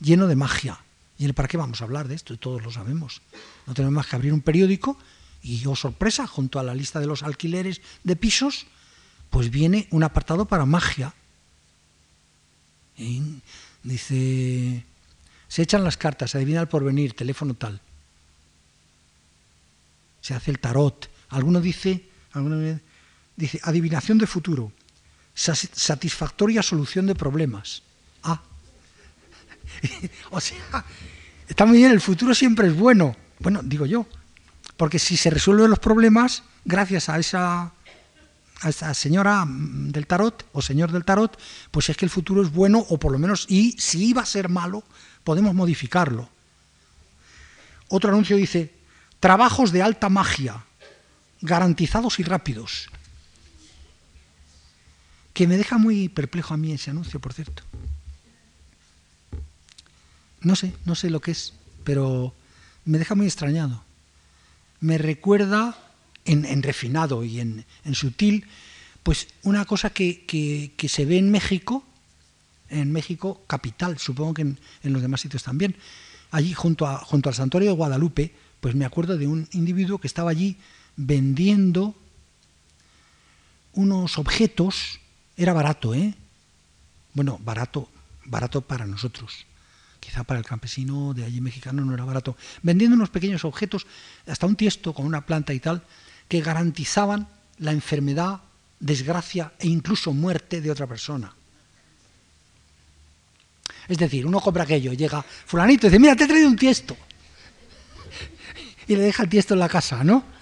lleno 0.01 0.25
de 0.25 0.35
magia. 0.35 0.79
¿Y 1.19 1.31
para 1.33 1.47
qué 1.47 1.57
vamos 1.57 1.79
a 1.79 1.83
hablar 1.83 2.07
de 2.07 2.15
esto? 2.15 2.35
Todos 2.39 2.63
lo 2.63 2.71
sabemos. 2.71 3.21
No 3.67 3.75
tenemos 3.75 3.93
más 3.93 4.07
que 4.07 4.15
abrir 4.15 4.33
un 4.33 4.41
periódico 4.41 4.97
y, 5.43 5.63
oh 5.67 5.75
sorpresa, 5.75 6.25
junto 6.25 6.59
a 6.59 6.63
la 6.63 6.73
lista 6.73 6.99
de 6.99 7.05
los 7.05 7.21
alquileres 7.21 7.81
de 8.03 8.15
pisos, 8.15 8.65
pues 9.29 9.51
viene 9.51 9.87
un 9.91 10.01
apartado 10.01 10.45
para 10.45 10.65
magia. 10.65 11.13
Dice, 13.83 14.85
se 15.47 15.61
echan 15.61 15.83
las 15.83 15.97
cartas, 15.97 16.31
se 16.31 16.39
adivina 16.39 16.61
el 16.61 16.67
porvenir, 16.67 17.13
teléfono 17.13 17.53
tal. 17.53 17.79
Se 20.21 20.33
hace 20.33 20.49
el 20.49 20.57
tarot. 20.57 21.11
Alguno 21.29 21.61
dice 21.61 22.08
dice, 23.35 23.59
adivinación 23.63 24.17
de 24.17 24.27
futuro, 24.27 24.71
satisfactoria 25.33 26.61
solución 26.61 27.05
de 27.05 27.15
problemas. 27.15 27.83
Ah, 28.23 28.41
o 30.31 30.39
sea, 30.39 30.85
está 31.47 31.65
muy 31.65 31.77
bien, 31.77 31.91
el 31.91 32.01
futuro 32.01 32.33
siempre 32.33 32.67
es 32.67 32.75
bueno. 32.75 33.15
Bueno, 33.39 33.61
digo 33.63 33.85
yo, 33.85 34.05
porque 34.75 34.99
si 34.99 35.15
se 35.15 35.29
resuelven 35.29 35.69
los 35.69 35.79
problemas, 35.79 36.43
gracias 36.65 37.09
a 37.09 37.17
esa, 37.17 37.71
a 38.61 38.69
esa 38.69 38.93
señora 38.93 39.45
del 39.47 40.07
tarot 40.07 40.45
o 40.51 40.61
señor 40.61 40.91
del 40.91 41.05
tarot, 41.05 41.39
pues 41.71 41.89
es 41.89 41.97
que 41.97 42.05
el 42.05 42.11
futuro 42.11 42.41
es 42.41 42.51
bueno 42.51 42.85
o 42.89 42.99
por 42.99 43.11
lo 43.11 43.19
menos, 43.19 43.45
y 43.47 43.73
si 43.79 44.07
iba 44.07 44.21
a 44.21 44.25
ser 44.25 44.49
malo, 44.49 44.83
podemos 45.23 45.55
modificarlo. 45.55 46.29
Otro 47.87 48.11
anuncio 48.11 48.37
dice, 48.37 48.73
trabajos 49.19 49.71
de 49.71 49.81
alta 49.81 50.09
magia, 50.09 50.63
garantizados 51.41 52.19
y 52.19 52.23
rápidos. 52.23 52.89
Que 55.33 55.47
me 55.47 55.57
deja 55.57 55.77
muy 55.77 56.09
perplejo 56.09 56.53
a 56.53 56.57
mí 56.57 56.71
ese 56.71 56.91
anuncio, 56.91 57.19
por 57.19 57.33
cierto. 57.33 57.63
No 60.41 60.55
sé, 60.55 60.73
no 60.85 60.95
sé 60.95 61.09
lo 61.09 61.21
que 61.21 61.31
es, 61.31 61.53
pero 61.83 62.33
me 62.85 62.97
deja 62.97 63.15
muy 63.15 63.25
extrañado. 63.25 63.83
Me 64.79 64.97
recuerda 64.97 65.77
en, 66.25 66.63
refinado 66.63 67.23
y 67.23 67.39
en, 67.39 67.65
sutil, 67.93 68.45
pues 69.03 69.27
una 69.43 69.65
cosa 69.65 69.89
que, 69.89 70.73
se 70.87 71.05
ve 71.05 71.17
en 71.17 71.31
México, 71.31 71.83
en 72.69 72.91
México 72.91 73.41
capital, 73.47 73.97
supongo 73.97 74.33
que 74.35 74.41
en, 74.43 74.59
en 74.83 74.93
los 74.93 75.01
demás 75.01 75.21
sitios 75.21 75.43
también. 75.43 75.75
Allí 76.31 76.53
junto, 76.53 76.85
a, 76.85 76.99
junto 76.99 77.29
al 77.29 77.35
santuario 77.35 77.71
de 77.71 77.75
Guadalupe, 77.75 78.33
pues 78.59 78.75
me 78.75 78.85
acuerdo 78.85 79.17
de 79.17 79.27
un 79.27 79.47
individuo 79.51 79.97
que 79.97 80.07
estaba 80.07 80.31
allí 80.31 80.57
vendiendo 80.99 81.95
unos 83.71 84.17
objetos, 84.17 84.99
era 85.37 85.53
barato, 85.53 85.93
¿eh? 85.93 86.13
Bueno, 87.13 87.39
barato, 87.41 87.89
barato 88.25 88.59
para 88.59 88.85
nosotros. 88.85 89.45
Quizá 90.01 90.25
para 90.25 90.39
el 90.39 90.45
campesino 90.45 91.13
de 91.13 91.23
allí 91.23 91.39
mexicano 91.39 91.85
no 91.85 91.93
era 91.93 92.03
barato. 92.03 92.35
Vendiendo 92.63 92.95
unos 92.95 93.09
pequeños 93.09 93.45
objetos, 93.45 93.87
hasta 94.27 94.45
un 94.45 94.57
tiesto 94.57 94.93
con 94.93 95.05
una 95.05 95.25
planta 95.25 95.53
y 95.53 95.61
tal, 95.61 95.83
que 96.27 96.41
garantizaban 96.41 97.29
la 97.59 97.71
enfermedad, 97.71 98.41
desgracia 98.79 99.53
e 99.57 99.67
incluso 99.67 100.11
muerte 100.11 100.59
de 100.59 100.71
otra 100.71 100.85
persona. 100.85 101.33
Es 103.87 103.97
decir, 103.97 104.25
uno 104.25 104.41
compra 104.41 104.63
aquello, 104.63 104.91
llega 104.91 105.23
fulanito 105.23 105.87
y 105.87 105.89
dice, 105.89 105.99
mira, 105.99 106.15
te 106.15 106.25
he 106.25 106.27
traído 106.27 106.49
un 106.49 106.57
tiesto. 106.57 106.97
y 108.87 108.95
le 108.97 109.03
deja 109.03 109.23
el 109.23 109.29
tiesto 109.29 109.53
en 109.53 109.61
la 109.61 109.69
casa, 109.69 110.03
¿no? 110.03 110.38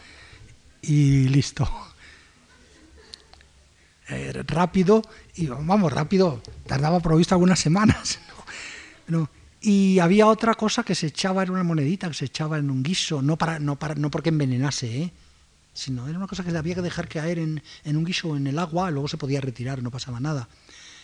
Y 0.82 1.28
listo. 1.30 1.69
Eh, 4.09 4.32
rápido, 4.47 5.01
y 5.36 5.47
vamos, 5.47 5.91
rápido, 5.91 6.41
tardaba 6.65 7.01
por 7.01 7.17
visto 7.17 7.36
algunas 7.36 7.59
semanas. 7.59 8.19
Y 9.59 9.99
había 9.99 10.28
otra 10.28 10.53
cosa 10.53 10.84
que 10.84 10.95
se 10.95 11.07
echaba, 11.07 11.43
en 11.43 11.49
una 11.49 11.63
monedita 11.63 12.07
que 12.07 12.13
se 12.13 12.25
echaba 12.25 12.57
en 12.57 12.69
un 12.69 12.84
guiso, 12.84 13.21
no, 13.21 13.38
para, 13.38 13.59
no, 13.59 13.75
para, 13.75 13.95
no 13.95 14.11
porque 14.11 14.30
envenenase, 14.30 15.01
¿eh? 15.01 15.11
sino 15.73 16.07
era 16.07 16.17
una 16.17 16.28
cosa 16.28 16.43
que 16.43 16.55
había 16.55 16.75
que 16.75 16.82
dejar 16.82 17.09
caer 17.09 17.39
en, 17.39 17.61
en 17.84 17.97
un 17.97 18.05
guiso 18.05 18.38
en 18.38 18.47
el 18.47 18.59
agua, 18.59 18.91
luego 18.91 19.07
se 19.07 19.17
podía 19.17 19.41
retirar, 19.41 19.82
no 19.82 19.91
pasaba 19.91 20.19
nada. 20.19 20.47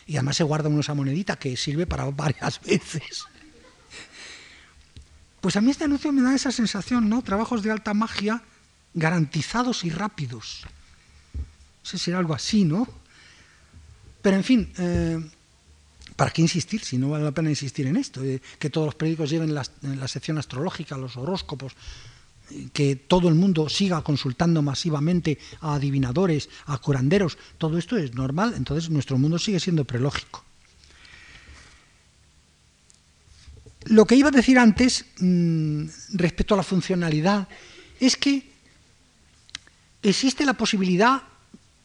Y 0.06 0.16
además 0.16 0.38
se 0.38 0.44
guarda 0.44 0.70
uno 0.70 0.82
esa 0.82 0.94
monedita 0.94 1.38
que 1.38 1.58
sirve 1.58 1.88
para 1.88 2.06
varias 2.12 2.62
veces. 2.62 3.26
Pues 5.42 5.58
a 5.58 5.62
mí 5.62 5.72
este 5.72 5.84
anuncio 5.84 6.12
me 6.14 6.22
da 6.22 6.34
esa 6.34 6.52
sensación, 6.52 7.10
¿no? 7.10 7.22
Trabajos 7.22 7.64
de 7.64 7.72
alta 7.72 7.94
magia 7.94 8.44
garantizados 8.94 9.84
y 9.84 9.90
rápidos. 9.90 10.62
No 11.36 11.90
sé 11.90 11.98
si 11.98 12.12
era 12.12 12.20
algo 12.20 12.34
así, 12.34 12.64
¿no? 12.64 12.88
Pero 14.22 14.38
en 14.38 14.44
fin, 14.44 14.72
eh, 14.78 15.20
¿para 16.16 16.32
qué 16.32 16.42
insistir 16.42 16.84
si 16.84 16.98
no 16.98 17.10
vale 17.10 17.26
la 17.26 17.32
pena 17.32 17.50
insistir 17.50 17.88
en 17.88 17.98
esto? 17.98 18.24
Eh, 18.24 18.42
que 18.58 18.70
todos 18.70 18.86
los 18.86 18.96
periódicos 18.96 19.30
lleven 19.30 19.54
la, 19.54 19.66
la 19.82 20.08
sección 20.08 20.38
astrológica, 20.38 20.98
los 20.98 21.18
horóscopos, 21.18 21.74
que 22.72 22.96
todo 22.96 23.30
el 23.30 23.36
mundo 23.36 23.68
siga 23.70 24.02
consultando 24.02 24.62
masivamente 24.62 25.40
a 25.62 25.76
adivinadores, 25.76 26.50
a 26.66 26.78
curanderos, 26.78 27.38
todo 27.58 27.78
esto 27.78 27.98
es 27.98 28.14
normal, 28.14 28.54
entonces 28.56 28.90
nuestro 28.90 29.18
mundo 29.18 29.40
sigue 29.40 29.60
siendo 29.60 29.86
prelógico. 29.86 30.44
Lo 33.86 34.06
que 34.06 34.16
iba 34.16 34.30
a 34.30 34.32
decir 34.32 34.58
antes 34.58 35.06
mm, 35.20 35.86
respecto 36.14 36.54
a 36.54 36.58
la 36.58 36.64
funcionalidad 36.64 37.48
es 38.00 38.16
que 38.16 38.53
existe 40.04 40.46
la 40.46 40.54
posibilidad 40.54 41.24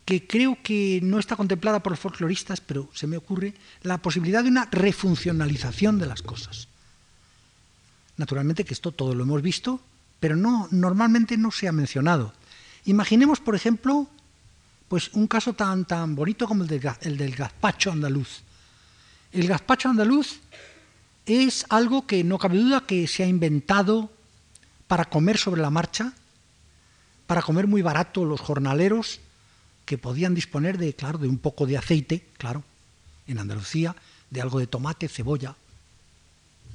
que 0.04 0.26
creo 0.26 0.58
que 0.62 1.00
no 1.02 1.18
está 1.18 1.36
contemplada 1.36 1.82
por 1.82 1.92
los 1.92 2.00
folcloristas, 2.00 2.60
pero 2.60 2.88
se 2.94 3.06
me 3.06 3.16
ocurre, 3.16 3.54
la 3.82 3.98
posibilidad 3.98 4.42
de 4.42 4.48
una 4.48 4.66
refuncionalización 4.70 5.98
de 5.98 6.06
las 6.06 6.22
cosas. 6.22 6.68
Naturalmente 8.16 8.64
que 8.64 8.74
esto 8.74 8.90
todo 8.90 9.14
lo 9.14 9.24
hemos 9.24 9.42
visto, 9.42 9.80
pero 10.18 10.34
no, 10.34 10.66
normalmente 10.70 11.36
no 11.36 11.50
se 11.50 11.68
ha 11.68 11.72
mencionado. 11.72 12.32
Imaginemos, 12.86 13.40
por 13.40 13.54
ejemplo, 13.54 14.08
pues 14.88 15.10
un 15.12 15.26
caso 15.26 15.52
tan, 15.52 15.84
tan 15.84 16.14
bonito 16.14 16.48
como 16.48 16.64
el, 16.64 16.80
el 17.02 17.16
del 17.18 17.36
gazpacho 17.36 17.92
andaluz. 17.92 18.40
El 19.32 19.46
gazpacho 19.46 19.90
andaluz 19.90 20.40
es 21.26 21.66
algo 21.68 22.06
que 22.06 22.24
no 22.24 22.38
cabe 22.38 22.56
duda 22.56 22.86
que 22.86 23.06
se 23.06 23.22
ha 23.24 23.26
inventado 23.26 24.10
para 24.86 25.04
comer 25.04 25.36
sobre 25.36 25.60
la 25.60 25.68
marcha, 25.68 26.14
para 27.28 27.42
comer 27.42 27.66
muy 27.66 27.82
barato 27.82 28.24
los 28.24 28.40
jornaleros 28.40 29.20
que 29.84 29.98
podían 29.98 30.34
disponer 30.34 30.78
de, 30.78 30.94
claro, 30.94 31.18
de 31.18 31.28
un 31.28 31.36
poco 31.36 31.66
de 31.66 31.76
aceite, 31.76 32.26
claro, 32.38 32.64
en 33.26 33.38
Andalucía, 33.38 33.94
de 34.30 34.40
algo 34.40 34.58
de 34.58 34.66
tomate, 34.66 35.08
cebolla, 35.08 35.54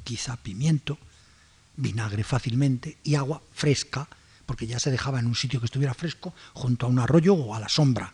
quizá 0.04 0.38
pimiento, 0.38 1.00
vinagre 1.76 2.24
fácilmente 2.24 2.98
y 3.04 3.16
agua 3.16 3.42
fresca, 3.52 4.08
porque 4.46 4.68
ya 4.68 4.80
se 4.80 4.92
dejaba 4.92 5.20
en 5.20 5.26
un 5.26 5.34
sitio 5.34 5.60
que 5.60 5.66
estuviera 5.66 5.96
fresco, 5.96 6.36
junto 6.54 6.86
a 6.86 6.90
un 6.90 7.00
arroyo 7.00 7.34
o 7.34 7.56
a 7.56 7.60
la 7.60 7.68
sombra. 7.68 8.14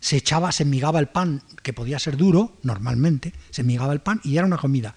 Se 0.00 0.16
echaba, 0.16 0.50
se 0.50 0.64
migaba 0.64 0.98
el 0.98 1.10
pan, 1.10 1.44
que 1.62 1.72
podía 1.72 2.00
ser 2.00 2.16
duro, 2.16 2.56
normalmente, 2.64 3.32
se 3.50 3.62
migaba 3.62 3.92
el 3.92 4.00
pan 4.00 4.20
y 4.24 4.36
era 4.36 4.46
una 4.46 4.58
comida. 4.58 4.96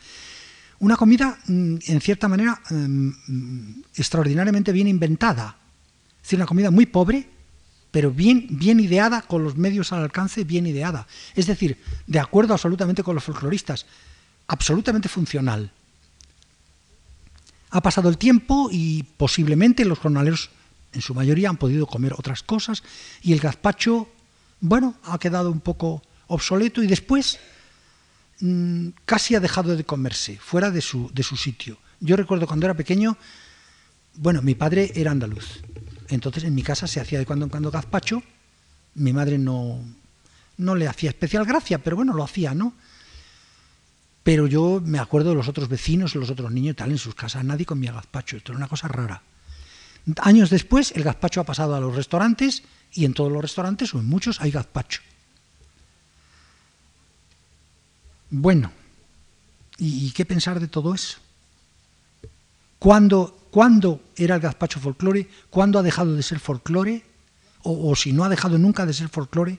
Una 0.80 0.98
comida, 0.98 1.38
mm, 1.46 1.76
en 1.86 2.02
cierta 2.02 2.28
manera, 2.28 2.60
mm, 2.72 3.10
mm, 3.28 3.84
extraordinariamente 3.96 4.72
bien 4.72 4.88
inventada. 4.88 5.58
Es 6.26 6.30
decir, 6.30 6.40
una 6.40 6.48
comida 6.48 6.72
muy 6.72 6.88
pobre, 6.88 7.30
pero 7.92 8.10
bien, 8.10 8.48
bien 8.50 8.80
ideada, 8.80 9.22
con 9.22 9.44
los 9.44 9.58
medios 9.58 9.94
al 9.94 10.02
alcance, 10.02 10.44
bien 10.44 10.66
ideada. 10.66 11.06
Es 11.36 11.46
decir, 11.46 11.78
de 12.08 12.20
acuerdo 12.20 12.54
absolutamente 12.56 13.04
con 13.04 13.14
los 13.14 13.24
folcloristas, 13.24 13.86
absolutamente 14.48 15.08
funcional. 15.08 15.72
Ha 17.70 17.80
pasado 17.80 18.10
el 18.10 18.18
tiempo 18.18 18.70
y 18.72 19.04
posiblemente 19.04 19.86
los 19.86 20.00
jornaleros 20.00 20.50
en 20.94 21.02
su 21.02 21.14
mayoría 21.14 21.50
han 21.50 21.58
podido 21.58 21.86
comer 21.86 22.14
otras 22.14 22.42
cosas 22.42 22.82
y 23.22 23.32
el 23.34 23.40
gazpacho, 23.40 24.10
bueno, 24.62 24.96
ha 25.04 25.20
quedado 25.20 25.52
un 25.52 25.60
poco 25.60 26.02
obsoleto 26.26 26.82
y 26.82 26.88
después 26.88 27.38
mm, 28.40 28.88
casi 29.06 29.36
ha 29.36 29.40
dejado 29.40 29.78
de 29.78 29.84
comerse, 29.84 30.40
fuera 30.40 30.72
de 30.72 30.82
su, 30.82 31.12
de 31.14 31.22
su 31.22 31.38
sitio. 31.38 31.78
Yo 32.00 32.16
recuerdo 32.16 32.48
cuando 32.48 32.66
era 32.66 32.74
pequeño, 32.74 33.16
bueno, 34.16 34.42
mi 34.42 34.56
padre 34.56 34.92
era 34.96 35.12
andaluz, 35.12 35.62
entonces 36.10 36.44
en 36.44 36.56
mi 36.56 36.64
casa 36.64 36.88
se 36.88 37.00
hacía 37.00 37.20
de 37.20 37.26
cuando 37.26 37.46
en 37.46 37.50
cuando 37.50 37.72
gazpacho, 37.72 38.22
mi 38.96 39.14
madre 39.14 39.38
no, 39.38 39.80
no 40.58 40.76
le 40.76 40.88
hacía 40.88 41.10
especial 41.10 41.46
gracia, 41.46 41.80
pero 41.80 41.96
bueno, 41.96 42.14
lo 42.14 42.24
hacía, 42.24 42.54
¿no? 42.54 42.74
Pero 44.24 44.48
yo 44.48 44.82
me 44.84 45.00
acuerdo 45.00 45.30
de 45.30 45.36
los 45.36 45.48
otros 45.48 45.70
vecinos, 45.70 46.16
los 46.16 46.30
otros 46.30 46.52
niños 46.52 46.74
y 46.74 46.76
tal, 46.76 46.92
en 46.92 46.98
sus 46.98 47.16
casas 47.16 47.44
nadie 47.44 47.66
comía 47.66 47.92
gazpacho, 47.92 48.38
esto 48.38 48.52
era 48.52 48.58
una 48.58 48.68
cosa 48.68 48.88
rara. 48.88 49.22
Años 50.22 50.50
después 50.50 50.92
el 50.96 51.04
gazpacho 51.04 51.42
ha 51.42 51.46
pasado 51.46 51.76
a 51.76 51.80
los 51.80 51.96
restaurantes 51.96 52.64
y 52.94 53.06
en 53.06 53.14
todos 53.14 53.32
los 53.32 53.42
restaurantes 53.42 53.94
o 53.94 54.00
en 54.00 54.06
muchos 54.06 54.40
hay 54.42 54.52
gazpacho. 54.52 55.02
Bueno, 58.30 58.72
¿y, 59.78 60.12
qué 60.12 60.26
pensar 60.26 60.60
de 60.60 60.68
todo 60.68 60.94
eso? 60.94 61.20
¿Cuándo, 62.86 64.02
era 64.16 64.36
el 64.36 64.42
gazpacho 64.42 64.80
folclore? 64.80 65.28
¿Cuándo 65.50 65.80
ha 65.80 65.84
dejado 65.84 66.16
de 66.16 66.22
ser 66.22 66.40
folclore? 66.40 67.04
O, 67.64 67.90
o 67.90 67.96
si 67.96 68.14
no 68.14 68.24
ha 68.24 68.30
dejado 68.30 68.60
nunca 68.60 68.86
de 68.86 68.94
ser 68.94 69.10
folclore. 69.10 69.58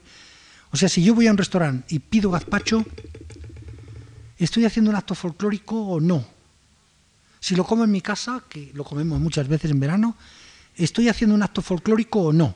O 0.71 0.77
sea, 0.77 0.87
si 0.87 1.03
yo 1.03 1.13
voy 1.13 1.27
a 1.27 1.31
un 1.31 1.37
restaurante 1.37 1.93
y 1.93 1.99
pido 1.99 2.31
gazpacho, 2.31 2.85
¿Estoy 4.37 4.65
haciendo 4.65 4.91
un 4.91 4.95
acto 4.95 5.15
folclórico 5.15 5.75
o 5.75 5.99
no? 5.99 6.23
Si 7.39 7.55
lo 7.55 7.65
como 7.65 7.83
en 7.83 7.91
mi 7.91 8.01
casa, 8.01 8.43
que 8.47 8.71
lo 8.73 8.83
comemos 8.83 9.19
muchas 9.19 9.47
veces 9.47 9.71
en 9.71 9.79
verano, 9.79 10.15
¿estoy 10.75 11.09
haciendo 11.09 11.35
un 11.35 11.41
acto 11.41 11.61
folclórico 11.61 12.21
o 12.21 12.33
no? 12.33 12.55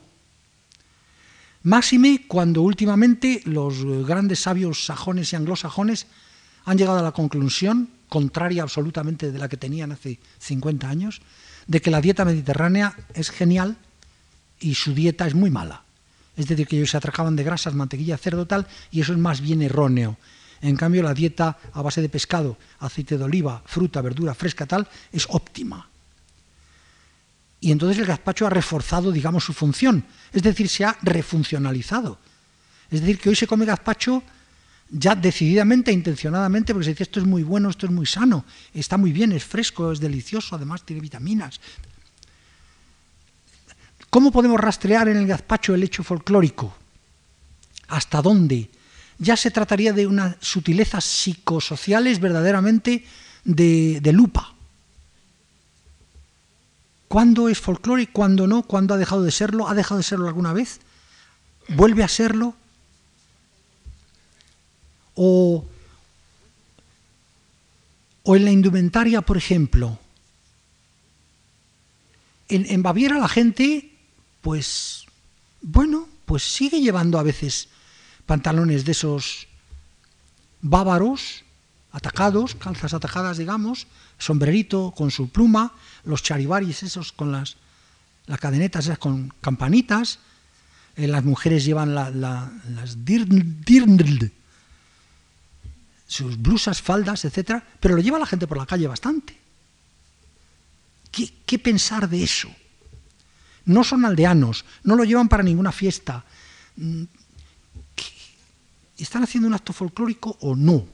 Máxime 1.63 2.25
cuando 2.27 2.61
últimamente 2.61 3.41
los 3.45 3.83
grandes 4.05 4.39
sabios 4.39 4.85
sajones 4.85 5.33
y 5.33 5.35
anglosajones 5.35 6.05
han 6.65 6.77
llegado 6.77 6.99
a 6.99 7.03
la 7.03 7.11
conclusión, 7.11 7.89
contraria 8.11 8.63
absolutamente 8.63 9.31
de 9.31 9.39
la 9.39 9.47
que 9.47 9.55
tenían 9.55 9.93
hace 9.93 10.19
50 10.39 10.83
años, 10.83 11.21
de 11.65 11.79
que 11.79 11.91
la 11.91 12.01
dieta 12.01 12.25
mediterránea 12.25 12.93
es 13.13 13.31
genial 13.31 13.77
y 14.59 14.75
su 14.75 14.93
dieta 14.93 15.25
es 15.27 15.33
muy 15.33 15.49
mala. 15.49 15.83
Es 16.35 16.47
decir, 16.47 16.67
que 16.67 16.75
ellos 16.75 16.91
se 16.91 16.97
atracaban 16.97 17.37
de 17.37 17.45
grasas, 17.45 17.73
mantequilla, 17.73 18.17
cerdo, 18.17 18.45
tal, 18.45 18.67
y 18.91 18.99
eso 18.99 19.13
es 19.13 19.17
más 19.17 19.39
bien 19.39 19.61
erróneo. 19.61 20.17
En 20.61 20.75
cambio, 20.75 21.03
la 21.03 21.13
dieta 21.13 21.57
a 21.71 21.81
base 21.81 22.01
de 22.01 22.09
pescado, 22.09 22.57
aceite 22.79 23.17
de 23.17 23.23
oliva, 23.23 23.63
fruta, 23.65 24.01
verdura 24.01 24.35
fresca, 24.35 24.65
tal, 24.65 24.89
es 25.13 25.25
óptima. 25.29 25.87
Y 27.61 27.71
entonces 27.71 27.97
el 27.97 28.05
gazpacho 28.05 28.45
ha 28.45 28.49
reforzado, 28.49 29.13
digamos, 29.13 29.45
su 29.45 29.53
función. 29.53 30.03
Es 30.33 30.43
decir, 30.43 30.67
se 30.67 30.83
ha 30.83 30.97
refuncionalizado. 31.01 32.19
Es 32.89 32.99
decir, 32.99 33.19
que 33.19 33.29
hoy 33.29 33.37
se 33.37 33.47
come 33.47 33.63
gazpacho 33.63 34.21
ya 34.91 35.15
decididamente, 35.15 35.91
intencionadamente, 35.91 36.73
porque 36.73 36.85
se 36.85 36.91
dice 36.91 37.03
esto 37.03 37.19
es 37.19 37.25
muy 37.25 37.43
bueno, 37.43 37.69
esto 37.69 37.85
es 37.85 37.91
muy 37.91 38.05
sano, 38.05 38.45
está 38.73 38.97
muy 38.97 39.11
bien, 39.11 39.31
es 39.31 39.43
fresco, 39.43 39.91
es 39.91 39.99
delicioso, 39.99 40.55
además 40.55 40.85
tiene 40.85 41.01
vitaminas. 41.01 41.59
¿Cómo 44.09 44.31
podemos 44.31 44.59
rastrear 44.59 45.07
en 45.07 45.17
el 45.17 45.27
gazpacho 45.27 45.73
el 45.73 45.83
hecho 45.83 46.03
folclórico? 46.03 46.75
¿Hasta 47.87 48.21
dónde? 48.21 48.69
ya 49.21 49.37
se 49.37 49.51
trataría 49.51 49.93
de 49.93 50.07
unas 50.07 50.35
sutilezas 50.41 51.05
psicosociales 51.05 52.19
verdaderamente 52.19 53.05
de, 53.43 54.11
lupa. 54.11 54.55
¿Cuándo 57.07 57.47
es 57.47 57.59
folclore 57.59 58.07
cuándo 58.07 58.47
no? 58.47 58.63
¿Cuándo 58.63 58.95
ha 58.95 58.97
dejado 58.97 59.21
de 59.21 59.31
serlo? 59.31 59.69
¿Ha 59.69 59.75
dejado 59.75 59.99
de 59.99 60.03
serlo 60.03 60.27
alguna 60.27 60.53
vez? 60.53 60.79
¿Vuelve 61.67 62.03
a 62.03 62.07
serlo? 62.07 62.55
O, 65.15 65.65
o 68.23 68.35
en 68.35 68.45
la 68.45 68.51
indumentaria, 68.51 69.21
por 69.21 69.37
ejemplo. 69.37 69.99
En, 72.49 72.65
en 72.65 72.83
Baviera 72.83 73.17
la 73.17 73.29
gente, 73.29 73.91
pues, 74.41 75.05
bueno, 75.61 76.07
pues 76.25 76.43
sigue 76.43 76.81
llevando 76.81 77.19
a 77.19 77.23
veces 77.23 77.67
pantalones 78.25 78.85
de 78.85 78.93
esos 78.93 79.47
bávaros, 80.61 81.43
atacados, 81.91 82.55
calzas 82.55 82.93
atacadas, 82.93 83.37
digamos, 83.37 83.87
sombrerito 84.17 84.93
con 84.95 85.11
su 85.11 85.29
pluma, 85.29 85.73
los 86.05 86.23
charibaris 86.23 86.83
esos 86.83 87.11
con 87.11 87.31
las, 87.31 87.57
las 88.27 88.39
cadenetas 88.39 88.85
esas 88.85 88.99
con 88.99 89.33
campanitas, 89.41 90.19
eh, 90.95 91.07
las 91.07 91.23
mujeres 91.23 91.65
llevan 91.65 91.95
las 91.95 93.05
dirndl, 93.05 94.31
sus 96.11 96.41
blusas, 96.41 96.81
faldas, 96.81 97.23
etc., 97.25 97.63
pero 97.79 97.95
lo 97.95 98.01
lleva 98.01 98.19
la 98.19 98.25
gente 98.25 98.47
por 98.47 98.57
la 98.57 98.65
calle 98.65 98.87
bastante. 98.87 99.37
¿Qué, 101.11 101.31
¿Qué 101.45 101.59
pensar 101.59 102.09
de 102.09 102.23
eso? 102.23 102.49
no 103.65 103.83
son 103.83 104.05
aldeanos, 104.05 104.65
no 104.83 104.95
lo 104.95 105.03
llevan 105.03 105.29
para 105.29 105.43
ninguna 105.43 105.71
fiesta. 105.71 106.23
¿Están 108.97 109.23
haciendo 109.23 109.47
un 109.47 109.53
acto 109.53 109.73
folclórico 109.73 110.37
o 110.41 110.55
no? 110.55 110.85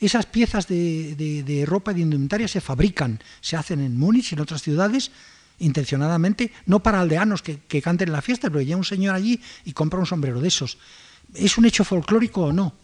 Esas 0.00 0.26
piezas 0.26 0.66
de, 0.66 1.64
ropa 1.66 1.92
y 1.92 1.96
de 1.96 2.00
indumentaria 2.00 2.48
se 2.48 2.60
fabrican, 2.60 3.20
se 3.40 3.56
hacen 3.56 3.80
en 3.80 3.96
Múnich 3.96 4.32
y 4.32 4.34
en 4.34 4.40
otras 4.40 4.62
ciudades 4.62 5.10
intencionadamente, 5.58 6.50
no 6.66 6.82
para 6.82 7.00
aldeanos 7.00 7.40
que, 7.40 7.60
que 7.60 7.80
canten 7.80 8.08
en 8.08 8.14
la 8.14 8.22
fiesta, 8.22 8.50
pero 8.50 8.62
llega 8.62 8.76
un 8.76 8.84
señor 8.84 9.14
allí 9.14 9.40
y 9.64 9.72
compra 9.72 10.00
un 10.00 10.06
sombrero 10.06 10.40
de 10.40 10.48
esos. 10.48 10.76
¿Es 11.34 11.56
un 11.56 11.66
hecho 11.66 11.84
folclórico 11.84 12.46
o 12.46 12.52
no? 12.52 12.74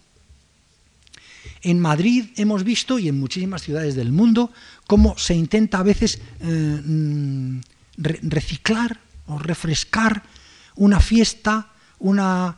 En 1.62 1.80
Madrid 1.80 2.26
hemos 2.36 2.64
visto, 2.64 2.99
y 2.99 3.09
en 3.09 3.18
muchísimas 3.18 3.62
ciudades 3.62 3.95
del 3.95 4.12
mundo, 4.12 4.53
cómo 4.86 5.16
se 5.18 5.34
intenta 5.34 5.78
a 5.78 5.82
veces 5.82 6.20
eh, 6.41 6.82
mm, 6.84 7.61
reciclar 7.97 9.01
o 9.26 9.39
refrescar 9.39 10.22
una 10.76 11.01
fiesta, 11.01 11.68
una, 11.99 12.57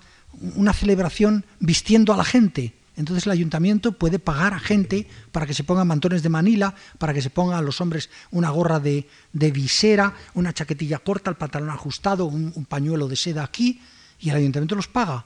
una 0.54 0.72
celebración 0.72 1.44
vistiendo 1.58 2.12
a 2.12 2.16
la 2.16 2.24
gente. 2.24 2.74
Entonces 3.00 3.24
el 3.24 3.32
ayuntamiento 3.32 3.92
puede 3.92 4.18
pagar 4.18 4.52
a 4.52 4.58
gente 4.58 5.08
para 5.32 5.46
que 5.46 5.54
se 5.54 5.64
pongan 5.64 5.86
mantones 5.86 6.22
de 6.22 6.28
Manila, 6.28 6.74
para 6.98 7.14
que 7.14 7.22
se 7.22 7.30
pongan 7.30 7.58
a 7.58 7.62
los 7.62 7.80
hombres 7.80 8.10
una 8.30 8.50
gorra 8.50 8.78
de, 8.78 9.06
visera, 9.32 10.14
una 10.34 10.52
chaquetilla 10.52 10.98
corta, 10.98 11.30
el 11.30 11.36
pantalón 11.36 11.70
ajustado, 11.70 12.26
un, 12.26 12.66
pañuelo 12.68 13.08
de 13.08 13.16
seda 13.16 13.42
aquí, 13.42 13.80
y 14.18 14.28
el 14.28 14.36
ayuntamiento 14.36 14.74
los 14.74 14.88
paga. 14.88 15.24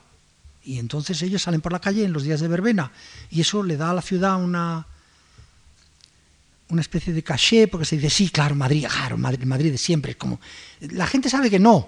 Y 0.65 0.79
entonces 0.79 1.21
ellos 1.21 1.43
salen 1.43 1.61
por 1.61 1.71
la 1.71 1.79
calle 1.79 2.03
en 2.03 2.11
los 2.11 2.23
días 2.23 2.41
de 2.41 2.47
verbena, 2.47 2.91
y 3.29 3.41
eso 3.41 3.61
le 3.61 3.77
da 3.77 3.91
a 3.91 3.93
la 3.93 4.01
ciudad 4.01 4.41
una, 4.41 4.87
una 6.69 6.81
especie 6.81 7.13
de 7.13 7.23
caché, 7.23 7.67
porque 7.67 7.85
se 7.85 7.97
dice, 7.97 8.09
sí, 8.09 8.29
claro, 8.29 8.55
Madrid, 8.55 8.87
claro, 8.89 9.15
Madrid, 9.17 9.45
Madrid 9.45 9.71
de 9.71 9.77
siempre. 9.77 10.17
como, 10.17 10.39
la 10.79 11.05
gente 11.05 11.29
sabe 11.29 11.51
que 11.51 11.59
no, 11.59 11.87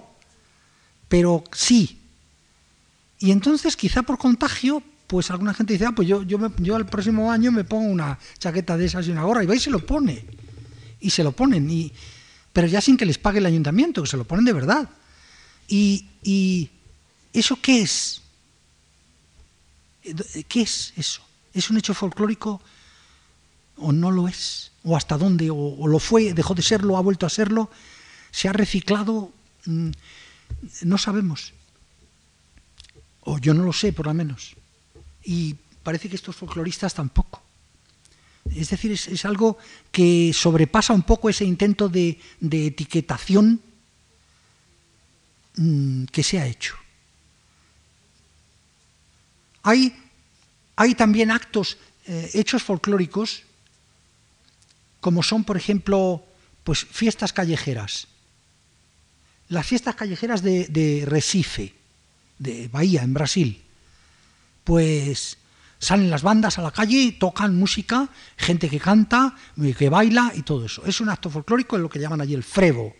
pero 1.08 1.42
sí. 1.52 1.98
Y 3.18 3.32
entonces, 3.32 3.76
quizá 3.76 4.02
por 4.04 4.16
contagio, 4.16 4.80
pues 5.08 5.30
alguna 5.32 5.54
gente 5.54 5.72
dice, 5.72 5.86
ah, 5.86 5.92
pues 5.92 6.06
yo, 6.06 6.22
yo, 6.22 6.38
yo 6.58 6.76
el 6.76 6.86
próximo 6.86 7.32
año 7.32 7.50
me 7.50 7.64
pongo 7.64 7.88
una 7.88 8.16
chaqueta 8.38 8.76
de 8.76 8.86
esas 8.86 9.08
y 9.08 9.10
una 9.10 9.24
gorra, 9.24 9.42
y 9.42 9.46
va 9.46 9.56
y 9.56 9.60
se 9.60 9.70
lo 9.70 9.84
pone. 9.84 10.24
Y 11.00 11.10
se 11.10 11.24
lo 11.24 11.32
ponen, 11.32 11.68
y, 11.68 11.92
pero 12.52 12.68
ya 12.68 12.80
sin 12.80 12.96
que 12.96 13.06
les 13.06 13.18
pague 13.18 13.38
el 13.38 13.46
ayuntamiento, 13.46 14.02
que 14.02 14.08
se 14.08 14.16
lo 14.16 14.24
ponen 14.24 14.44
de 14.44 14.52
verdad. 14.52 14.88
¿Y, 15.66 16.06
y 16.22 16.70
eso 17.32 17.58
qué 17.60 17.82
es? 17.82 18.22
¿Qué 20.48 20.62
es 20.62 20.92
eso? 20.96 21.22
¿Es 21.52 21.70
un 21.70 21.78
hecho 21.78 21.94
folclórico 21.94 22.60
o 23.76 23.92
no 23.92 24.10
lo 24.10 24.28
es? 24.28 24.72
¿O 24.84 24.96
hasta 24.96 25.18
dónde? 25.18 25.50
¿O, 25.50 25.86
lo 25.86 25.98
fue, 25.98 26.34
dejó 26.34 26.54
de 26.54 26.62
serlo, 26.62 26.96
ha 26.96 27.00
vuelto 27.00 27.26
a 27.26 27.30
serlo? 27.30 27.70
¿Se 28.30 28.48
ha 28.48 28.52
reciclado? 28.52 29.32
Mm, 29.66 29.90
no 30.82 30.98
sabemos. 30.98 31.52
O 33.22 33.38
yo 33.38 33.54
no 33.54 33.64
lo 33.64 33.72
sé, 33.72 33.92
por 33.92 34.06
lo 34.06 34.14
menos 34.14 34.56
y 35.28 35.54
parece 35.82 36.08
que 36.08 36.16
estos 36.16 36.36
folcloristas 36.36 36.94
tampoco. 36.94 37.42
Es 38.54 38.70
decir, 38.70 38.92
es, 38.92 39.24
algo 39.26 39.58
que 39.92 40.32
sobrepasa 40.32 40.94
un 40.94 41.02
poco 41.02 41.28
ese 41.28 41.44
intento 41.44 41.90
de, 41.90 42.18
etiquetación 42.40 43.60
mm, 45.56 46.04
que 46.04 46.22
se 46.22 46.40
ha 46.40 46.46
hecho. 46.46 46.76
Hay, 49.62 49.94
también 50.96 51.30
actos, 51.30 51.76
eh, 52.06 52.30
hechos 52.34 52.62
folclóricos, 52.62 53.42
como 55.00 55.22
son, 55.22 55.44
por 55.44 55.56
ejemplo, 55.56 56.24
pues 56.64 56.84
fiestas 56.84 57.32
callejeras. 57.32 58.08
Las 59.48 59.66
fiestas 59.66 59.94
callejeras 59.94 60.42
de 60.42 61.04
Recife, 61.06 61.74
de 62.38 62.68
Bahía, 62.68 63.02
en 63.02 63.14
Brasil 63.14 63.62
pues 64.68 65.38
salen 65.78 66.10
las 66.10 66.20
bandas 66.20 66.58
a 66.58 66.62
la 66.62 66.70
calle, 66.70 67.16
tocan 67.18 67.56
música, 67.56 68.06
gente 68.36 68.68
que 68.68 68.78
canta, 68.78 69.34
que 69.78 69.88
baila 69.88 70.30
y 70.36 70.42
todo 70.42 70.66
eso. 70.66 70.84
Es 70.84 71.00
un 71.00 71.08
acto 71.08 71.30
folclórico, 71.30 71.76
es 71.76 71.82
lo 71.82 71.88
que 71.88 71.98
llaman 71.98 72.20
allí 72.20 72.34
el 72.34 72.42
frevo. 72.42 72.94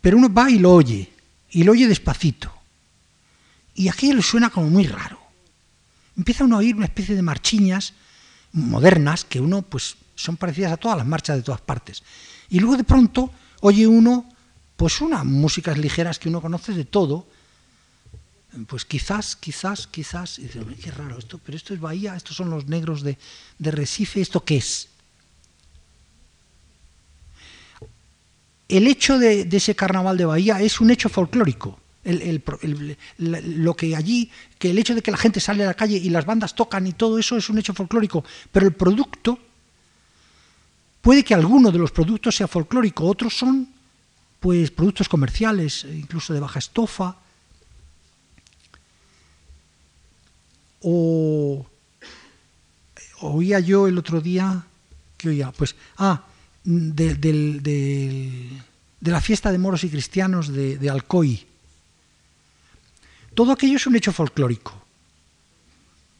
Pero 0.00 0.18
uno 0.18 0.32
va 0.32 0.48
y 0.48 0.60
lo 0.60 0.72
oye, 0.72 1.10
y 1.50 1.64
lo 1.64 1.72
oye 1.72 1.88
despacito. 1.88 2.54
Y 3.76 3.88
aquí 3.88 4.12
le 4.12 4.22
suena 4.22 4.50
como 4.50 4.68
muy 4.68 4.86
raro. 4.86 5.20
Empieza 6.16 6.44
uno 6.44 6.56
a 6.56 6.58
oír 6.58 6.74
una 6.74 6.86
especie 6.86 7.14
de 7.14 7.22
marchiñas 7.22 7.92
modernas 8.52 9.24
que 9.24 9.40
uno, 9.40 9.62
pues, 9.62 9.96
son 10.14 10.36
parecidas 10.36 10.72
a 10.72 10.76
todas 10.76 10.96
las 10.96 11.06
marchas 11.06 11.36
de 11.36 11.42
todas 11.42 11.60
partes. 11.60 12.02
Y 12.48 12.58
luego 12.58 12.76
de 12.76 12.84
pronto 12.84 13.30
oye 13.60 13.86
uno, 13.86 14.28
pues, 14.76 15.00
unas 15.00 15.24
músicas 15.24 15.78
ligeras 15.78 16.18
que 16.18 16.28
uno 16.28 16.40
conoce 16.40 16.72
de 16.72 16.84
todo, 16.84 17.26
pues 18.64 18.84
quizás, 18.84 19.36
quizás, 19.36 19.86
quizás, 19.86 20.38
y 20.38 20.42
dice, 20.42 20.64
qué 20.82 20.90
raro 20.90 21.18
esto, 21.18 21.38
pero 21.44 21.56
esto 21.56 21.74
es 21.74 21.80
Bahía, 21.80 22.16
estos 22.16 22.36
son 22.36 22.48
los 22.48 22.66
negros 22.66 23.02
de, 23.02 23.18
Recife, 23.58 24.20
¿esto 24.20 24.42
qué 24.44 24.56
es? 24.56 24.88
El 28.68 28.86
hecho 28.86 29.18
de, 29.18 29.48
ese 29.52 29.76
carnaval 29.76 30.16
de 30.16 30.24
Bahía 30.24 30.60
es 30.60 30.80
un 30.80 30.90
hecho 30.90 31.08
folclórico. 31.08 31.78
Lo 33.18 33.74
que 33.74 33.96
allí, 33.96 34.30
que 34.58 34.70
el 34.70 34.78
hecho 34.78 34.94
de 34.94 35.02
que 35.02 35.10
la 35.10 35.16
gente 35.16 35.40
sale 35.40 35.64
a 35.64 35.66
la 35.66 35.74
calle 35.74 35.96
y 35.96 36.08
las 36.10 36.24
bandas 36.24 36.54
tocan 36.54 36.86
y 36.86 36.92
todo 36.92 37.18
eso 37.18 37.36
es 37.36 37.50
un 37.50 37.58
hecho 37.58 37.74
folclórico, 37.74 38.24
pero 38.52 38.66
el 38.66 38.72
producto, 38.72 39.38
puede 41.00 41.24
que 41.24 41.34
alguno 41.34 41.70
de 41.72 41.78
los 41.78 41.90
productos 41.90 42.36
sea 42.36 42.48
folclórico, 42.48 43.04
otros 43.04 43.36
son 43.36 43.68
pues 44.40 44.70
productos 44.70 45.08
comerciales, 45.08 45.84
incluso 45.84 46.32
de 46.32 46.40
baja 46.40 46.58
estofa, 46.58 47.16
o 50.82 51.66
oía 53.20 53.60
yo 53.60 53.88
el 53.88 53.98
otro 53.98 54.20
día, 54.20 54.64
¿qué 55.16 55.30
oía? 55.30 55.50
Pues, 55.52 55.74
ah, 55.98 56.22
de, 56.64 58.50
la 59.00 59.20
fiesta 59.20 59.50
de 59.50 59.58
moros 59.58 59.84
y 59.84 59.88
cristianos 59.88 60.48
de, 60.48 60.78
de 60.78 60.90
Alcoy. 60.90 61.46
Todo 63.36 63.52
aquello 63.52 63.76
es 63.76 63.86
un 63.86 63.94
hecho 63.94 64.12
folclórico. 64.12 64.72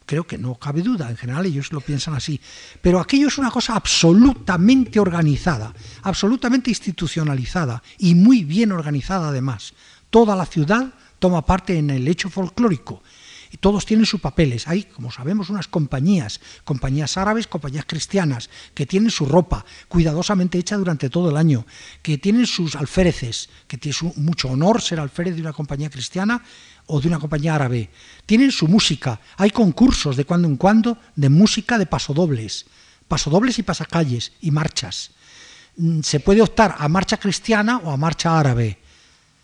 Creo 0.04 0.26
que 0.26 0.36
no 0.36 0.56
cabe 0.56 0.82
duda, 0.82 1.08
en 1.08 1.16
general 1.16 1.46
ellos 1.46 1.72
lo 1.72 1.80
piensan 1.80 2.12
así. 2.12 2.38
Pero 2.82 3.00
aquello 3.00 3.28
es 3.28 3.38
una 3.38 3.50
cosa 3.50 3.74
absolutamente 3.74 5.00
organizada, 5.00 5.72
absolutamente 6.02 6.68
institucionalizada 6.68 7.82
y 7.96 8.14
muy 8.14 8.44
bien 8.44 8.70
organizada 8.70 9.30
además. 9.30 9.72
Toda 10.10 10.36
la 10.36 10.44
ciudad 10.44 10.92
toma 11.18 11.46
parte 11.46 11.78
en 11.78 11.88
el 11.88 12.06
hecho 12.06 12.28
folclórico 12.28 13.03
y 13.50 13.57
todos 13.57 13.86
tienen 13.86 14.04
sus 14.04 14.20
papeles. 14.20 14.68
Hay, 14.68 14.84
como 14.84 15.11
sabemos, 15.11 15.49
unas 15.49 15.68
compañías, 15.68 16.41
compañías 16.64 17.16
árabes, 17.16 17.46
compañías 17.46 17.86
cristianas, 17.86 18.50
que 18.74 18.84
tienen 18.84 19.11
su 19.11 19.24
ropa 19.24 19.64
cuidadosamente 19.88 20.58
hecha 20.58 20.76
durante 20.76 21.08
todo 21.08 21.30
el 21.30 21.36
año, 21.36 21.66
que 22.03 22.18
tienen 22.18 22.46
sus 22.46 22.76
alféreces, 22.76 23.49
que 23.66 23.78
tiene 23.78 23.96
mucho 24.16 24.49
honor 24.49 24.82
ser 24.82 25.00
alférez 25.00 25.34
de 25.34 25.41
una 25.41 25.53
compañía 25.53 25.91
cristiana 25.91 26.42
o 26.87 27.00
de 27.00 27.08
una 27.08 27.18
compañía 27.18 27.54
árabe. 27.54 27.91
Tienen 28.26 28.53
su 28.53 28.68
música. 28.68 29.21
Hay 29.37 29.50
concursos 29.50 30.17
de 30.17 30.25
cuando 30.25 30.49
en 30.49 30.57
cuando 30.57 30.99
de 31.14 31.29
música 31.29 31.79
de 31.79 31.87
pasodobles, 31.87 32.67
pasodobles 33.08 33.58
y 33.58 33.63
pasacalles 33.63 34.33
y 34.41 34.50
marchas. 34.50 35.11
Mm, 35.76 36.00
se 36.00 36.21
puede 36.21 36.42
optar 36.42 36.76
a 36.79 36.88
marcha 36.88 37.17
cristiana 37.17 37.79
o 37.79 37.91
a 37.91 37.96
marcha 37.96 38.38
árabe 38.38 38.79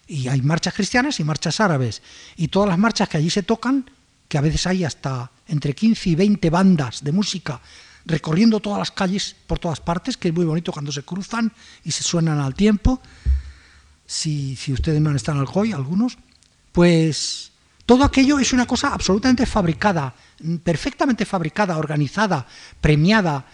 y 0.06 0.28
hay 0.28 0.42
marchas 0.42 0.74
cristianas 0.74 1.20
y 1.20 1.24
marchas 1.24 1.60
árabes. 1.60 2.02
Y 2.36 2.48
todas 2.48 2.68
las 2.68 2.78
marchas 2.78 3.08
que 3.08 3.18
allí 3.18 3.30
se 3.30 3.42
tocan, 3.42 3.90
que 4.28 4.38
a 4.38 4.40
veces 4.40 4.66
hay 4.66 4.84
hasta 4.84 5.30
entre 5.48 5.74
15 5.74 6.10
y 6.10 6.14
20 6.14 6.50
bandas 6.50 7.02
de 7.02 7.12
música 7.12 7.60
recorriendo 8.04 8.60
todas 8.60 8.78
las 8.78 8.90
calles 8.90 9.36
por 9.46 9.58
todas 9.58 9.80
partes, 9.80 10.16
que 10.16 10.28
es 10.28 10.34
muy 10.34 10.44
bonito 10.44 10.72
cuando 10.72 10.92
se 10.92 11.02
cruzan 11.02 11.52
y 11.84 11.92
se 11.92 12.02
suenan 12.02 12.40
al 12.40 12.54
tiempo. 12.54 13.00
Si, 14.06 14.56
si 14.56 14.72
ustedes 14.72 15.00
no 15.00 15.14
están 15.14 15.38
al 15.38 15.46
COI, 15.46 15.72
algunos, 15.72 16.18
pues 16.72 17.52
todo 17.86 18.04
aquello 18.04 18.38
es 18.38 18.52
una 18.52 18.66
cosa 18.66 18.92
absolutamente 18.94 19.46
fabricada, 19.46 20.14
perfectamente 20.64 21.24
fabricada, 21.24 21.76
organizada, 21.76 22.46
premiada. 22.80 23.46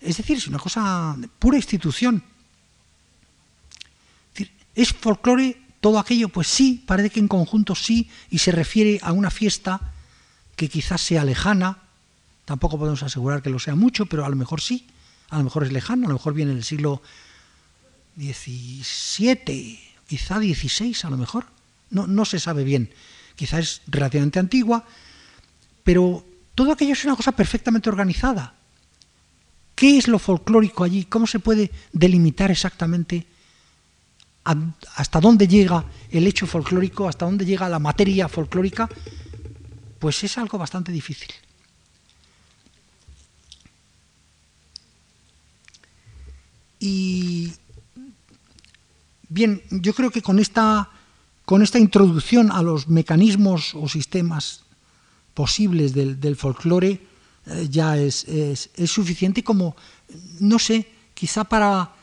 Es 0.00 0.18
decir, 0.18 0.36
es 0.36 0.46
una 0.46 0.58
cosa 0.58 1.14
de 1.18 1.28
pura 1.28 1.56
institución. 1.56 2.22
¿Es 4.74 4.92
folclore 4.92 5.58
todo 5.80 5.98
aquello? 5.98 6.28
Pues 6.28 6.48
sí, 6.48 6.84
parece 6.86 7.10
que 7.10 7.20
en 7.20 7.28
conjunto 7.28 7.74
sí, 7.74 8.10
y 8.30 8.38
se 8.38 8.52
refiere 8.52 8.98
a 9.02 9.12
una 9.12 9.30
fiesta 9.30 9.80
que 10.54 10.68
quizás 10.68 11.00
sea 11.00 11.24
lejana, 11.24 11.78
tampoco 12.44 12.78
podemos 12.78 13.02
asegurar 13.02 13.42
que 13.42 13.50
lo 13.50 13.58
sea 13.58 13.74
mucho, 13.74 14.06
pero 14.06 14.24
a 14.24 14.28
lo 14.28 14.36
mejor 14.36 14.60
sí, 14.60 14.86
a 15.30 15.38
lo 15.38 15.44
mejor 15.44 15.64
es 15.64 15.72
lejano, 15.72 16.06
a 16.06 16.08
lo 16.08 16.14
mejor 16.14 16.34
viene 16.34 16.52
en 16.52 16.58
el 16.58 16.64
siglo 16.64 17.02
XVII, 18.16 19.80
quizá 20.06 20.36
XVI 20.38 20.96
a 21.04 21.10
lo 21.10 21.16
mejor, 21.16 21.46
no, 21.90 22.06
no 22.06 22.24
se 22.24 22.38
sabe 22.38 22.64
bien, 22.64 22.90
quizá 23.34 23.58
es 23.58 23.82
relativamente 23.86 24.38
antigua, 24.38 24.84
pero 25.84 26.24
todo 26.54 26.72
aquello 26.72 26.92
es 26.92 27.04
una 27.04 27.16
cosa 27.16 27.32
perfectamente 27.32 27.88
organizada. 27.88 28.54
¿Qué 29.74 29.98
es 29.98 30.08
lo 30.08 30.18
folclórico 30.18 30.84
allí? 30.84 31.04
¿Cómo 31.04 31.26
se 31.26 31.38
puede 31.38 31.70
delimitar 31.92 32.50
exactamente 32.50 33.26
hasta 34.94 35.20
dónde 35.20 35.48
llega 35.48 35.84
el 36.10 36.26
hecho 36.26 36.46
folclórico, 36.46 37.08
hasta 37.08 37.24
dónde 37.24 37.44
llega 37.44 37.68
la 37.68 37.80
materia 37.80 38.28
folclórica, 38.28 38.88
pues 39.98 40.22
es 40.22 40.38
algo 40.38 40.56
bastante 40.56 40.92
difícil. 40.92 41.28
Y 46.78 47.52
bien, 49.28 49.62
yo 49.70 49.94
creo 49.94 50.10
que 50.10 50.22
con 50.22 50.38
esta, 50.38 50.90
con 51.46 51.62
esta 51.62 51.78
introducción 51.78 52.50
a 52.50 52.60
los 52.60 52.88
mecanismos 52.88 53.74
o 53.74 53.88
sistemas 53.88 54.64
posibles 55.32 55.94
del, 55.94 56.36
folclore 56.36 56.98
eh, 57.46 57.68
ya 57.70 57.96
es, 57.96 58.24
es, 58.26 58.90
suficiente 58.90 59.44
como, 59.44 59.76
no 60.40 60.58
sé, 60.58 60.90
quizá 61.14 61.44
para, 61.44 61.94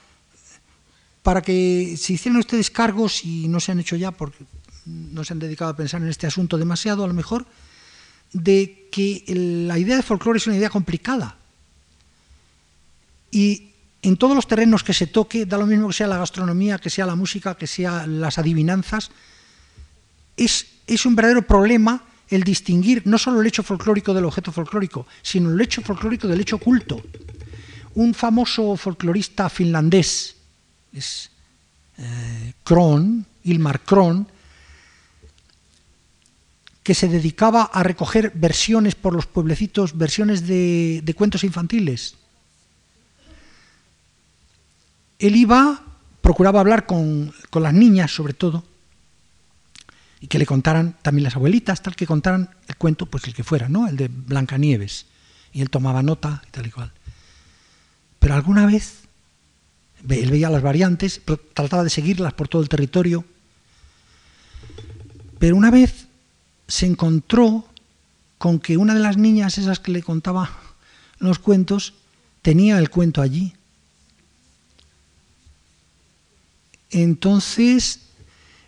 para 1.22 1.41
que 1.41 1.95
se 1.98 2.14
hicieran 2.14 2.40
ustedes 2.40 2.72
cargos 2.72 3.26
y 3.26 3.49
no 3.49 3.60
se 3.60 3.74
han 3.74 3.82
hecho 3.82 3.98
ya 3.98 4.11
porque 4.11 4.45
no 4.86 5.24
se 5.26 5.34
han 5.34 5.40
dedicado 5.40 5.72
a 5.72 5.76
pensar 5.76 6.02
en 6.02 6.07
este 6.07 6.26
asunto 6.26 6.57
demasiado 6.57 7.03
a 7.03 7.07
lo 7.07 7.14
mejor, 7.14 7.45
de 8.32 8.88
que 8.91 9.26
la 9.68 9.78
idea 9.78 9.98
de 9.98 10.03
folclore 10.03 10.38
es 10.38 10.48
una 10.48 10.56
idea 10.56 10.70
complicada. 10.70 11.36
Y 13.30 13.72
en 14.02 14.15
todos 14.15 14.36
los 14.36 14.48
terrenos 14.48 14.84
que 14.84 14.94
se 14.94 15.07
toque, 15.07 15.45
da 15.45 15.57
lo 15.57 15.68
mismo 15.68 15.88
que 15.88 15.95
sea 15.95 16.07
la 16.07 16.18
gastronomía, 16.18 16.78
que 16.78 16.90
sea 16.90 17.06
la 17.06 17.15
música, 17.15 17.56
que 17.56 17.68
sea 17.68 18.07
las 18.07 18.38
adivinanzas, 18.38 19.11
es, 20.38 20.66
es 20.88 21.06
un 21.06 21.16
verdadero 21.16 21.46
problema 21.46 22.04
el 22.30 22.44
distinguir 22.44 23.04
no 23.06 23.18
solo 23.18 23.42
el 23.42 23.48
hecho 23.48 23.64
folclórico 23.64 24.14
del 24.14 24.26
objeto 24.26 24.52
folclórico, 24.52 25.06
sino 25.22 25.52
el 25.52 25.62
hecho 25.62 25.82
folclórico 25.82 26.28
del 26.28 26.42
hecho 26.42 26.56
oculto. 26.56 27.02
Un 27.96 28.14
famoso 28.14 28.76
folclorista 28.76 29.50
finlandés, 29.50 30.36
es 30.92 31.30
eh, 31.98 32.54
Kron, 32.64 33.26
Ilmar 33.44 33.82
Kron, 33.82 34.28
que 36.82 36.96
se 36.96 37.08
dedicaba 37.08 37.64
a 37.64 37.84
recoger 37.84 38.32
versiones 38.36 38.96
por 38.96 39.14
los 39.14 39.26
pueblecitos, 39.26 39.98
versiones 39.98 40.48
de, 40.48 41.02
de 41.04 41.14
cuentos 41.14 41.44
infantiles. 41.44 42.16
Él 45.20 45.36
iba, 45.36 45.82
procuraba 46.22 46.60
hablar 46.60 46.86
con, 46.86 47.32
con 47.50 47.64
las 47.64 47.74
niñas 47.74 48.12
sobre 48.12 48.34
todo, 48.34 48.64
y 50.24 50.28
que 50.28 50.40
le 50.40 50.45
contaran 50.45 50.95
también 51.02 51.26
las 51.26 51.36
abuelitas, 51.36 51.82
tal 51.82 51.98
que 51.98 52.08
contaran 52.08 52.50
el 52.70 52.78
cuento, 52.78 53.08
pues 53.08 53.26
el 53.26 53.34
que 53.34 53.44
fuera, 53.44 53.68
¿no? 53.68 53.90
El 53.90 53.98
de 53.98 54.08
Blancanieves. 54.08 55.06
Y 55.52 55.60
él 55.60 55.70
tomaba 55.70 56.02
nota 56.02 56.41
y 56.48 56.52
tal 56.52 56.66
y 56.66 56.72
cual. 56.72 56.94
Pero 58.20 58.34
alguna 58.34 58.66
vez 58.66 59.02
él 60.08 60.32
veía 60.32 60.50
las 60.50 60.62
variantes, 60.62 61.20
trataba 61.54 61.84
de 61.84 61.90
seguirlas 61.90 62.32
por 62.36 62.48
todo 62.48 62.62
el 62.62 62.70
territorio. 62.70 63.26
Pero 65.40 65.58
una 65.58 65.72
vez 65.72 66.08
se 66.70 66.86
encontró 66.86 67.68
con 68.38 68.60
que 68.62 68.78
una 68.78 68.94
de 68.94 69.02
las 69.02 69.18
niñas, 69.18 69.58
esas 69.58 69.82
que 69.82 69.91
le 69.91 70.04
contaba 70.04 70.58
los 71.20 71.38
cuentos, 71.38 71.95
tenía 72.41 72.80
el 72.80 72.90
cuento 72.90 73.22
allí. 73.22 73.54
Entonces, 76.91 78.00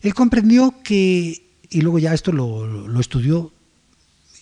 él 0.02 0.14
comprendió 0.14 0.76
que 0.84 1.45
y 1.70 1.82
luego 1.82 2.00
ya 2.00 2.14
esto 2.14 2.32
lo, 2.32 3.00
estudió 3.00 3.52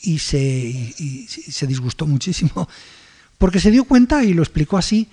y 0.01 0.19
se, 0.19 0.93
se 1.27 1.67
disgustó 1.67 2.05
muchísimo, 2.05 2.67
porque 3.37 3.59
se 3.59 3.71
dio 3.71 3.85
cuenta, 3.85 4.23
y 4.23 4.33
lo 4.33 4.43
explicó 4.43 4.77
así, 4.77 5.07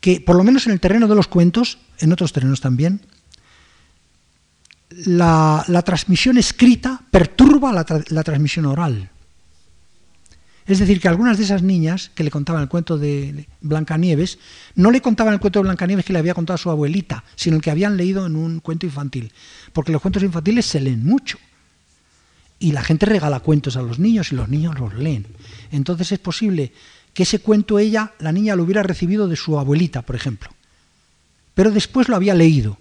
que 0.00 0.20
por 0.20 0.36
lo 0.36 0.44
menos 0.44 0.66
en 0.66 0.72
el 0.72 0.80
terreno 0.80 1.08
de 1.08 1.14
los 1.14 1.26
cuentos, 1.26 1.78
en 1.98 2.12
otros 2.12 2.32
terrenos 2.32 2.60
también, 2.60 3.00
la, 4.90 5.82
transmisión 5.84 6.38
escrita 6.38 7.00
perturba 7.10 7.72
la, 7.72 7.84
la, 8.08 8.22
transmisión 8.22 8.66
oral. 8.66 9.10
Es 10.66 10.80
decir, 10.80 11.00
que 11.00 11.06
algunas 11.06 11.38
de 11.38 11.44
esas 11.44 11.62
niñas 11.62 12.10
que 12.14 12.24
le 12.24 12.30
contaban 12.30 12.62
el 12.62 12.68
cuento 12.68 12.98
de 12.98 13.46
Blancanieves, 13.60 14.38
no 14.74 14.90
le 14.90 15.00
contaban 15.00 15.34
el 15.34 15.40
cuento 15.40 15.60
de 15.60 15.64
Blancanieves 15.64 16.04
que 16.04 16.12
le 16.12 16.18
había 16.18 16.34
contado 16.34 16.58
su 16.58 16.70
abuelita, 16.70 17.22
sino 17.36 17.56
el 17.56 17.62
que 17.62 17.70
habían 17.70 17.96
leído 17.96 18.26
en 18.26 18.34
un 18.34 18.58
cuento 18.58 18.84
infantil. 18.84 19.32
Porque 19.72 19.92
los 19.92 20.02
cuentos 20.02 20.24
infantiles 20.24 20.66
se 20.66 20.80
leen 20.80 21.04
mucho. 21.04 21.38
Y 22.58 22.72
la 22.72 22.82
gente 22.82 23.06
regala 23.06 23.40
cuentos 23.40 23.76
a 23.76 23.82
los 23.82 23.98
niños 24.00 24.32
y 24.32 24.34
los 24.34 24.48
niños 24.48 24.78
los 24.80 24.94
leen. 24.94 25.26
Entonces 25.70 26.10
es 26.10 26.18
posible 26.18 26.72
que 27.14 27.22
ese 27.22 27.38
cuento 27.38 27.78
ella, 27.78 28.14
la 28.18 28.32
niña, 28.32 28.56
lo 28.56 28.64
hubiera 28.64 28.82
recibido 28.82 29.28
de 29.28 29.36
su 29.36 29.58
abuelita, 29.58 30.02
por 30.02 30.16
ejemplo. 30.16 30.50
Pero 31.54 31.70
después 31.70 32.08
lo 32.08 32.16
había 32.16 32.34
leído. 32.34 32.76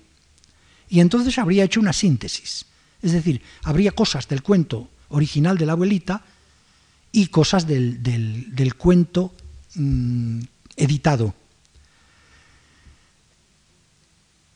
Y 0.89 1.01
entonces 1.01 1.37
habría 1.37 1.63
hecho 1.63 1.79
una 1.79 1.93
síntesis. 1.93 2.65
Es 3.01 3.11
decir, 3.11 3.41
habría 3.63 3.91
cosas 3.91 4.27
del 4.27 4.41
cuento 4.41 4.89
original 5.09 5.57
de 5.57 5.65
la 5.67 5.73
abuelita 5.73 6.23
y 7.15 7.27
cosas 7.27 7.65
del, 7.65 8.03
del, 8.03 8.75
cuento 8.75 9.33
mm, 9.75 10.41
editado. 10.75 11.33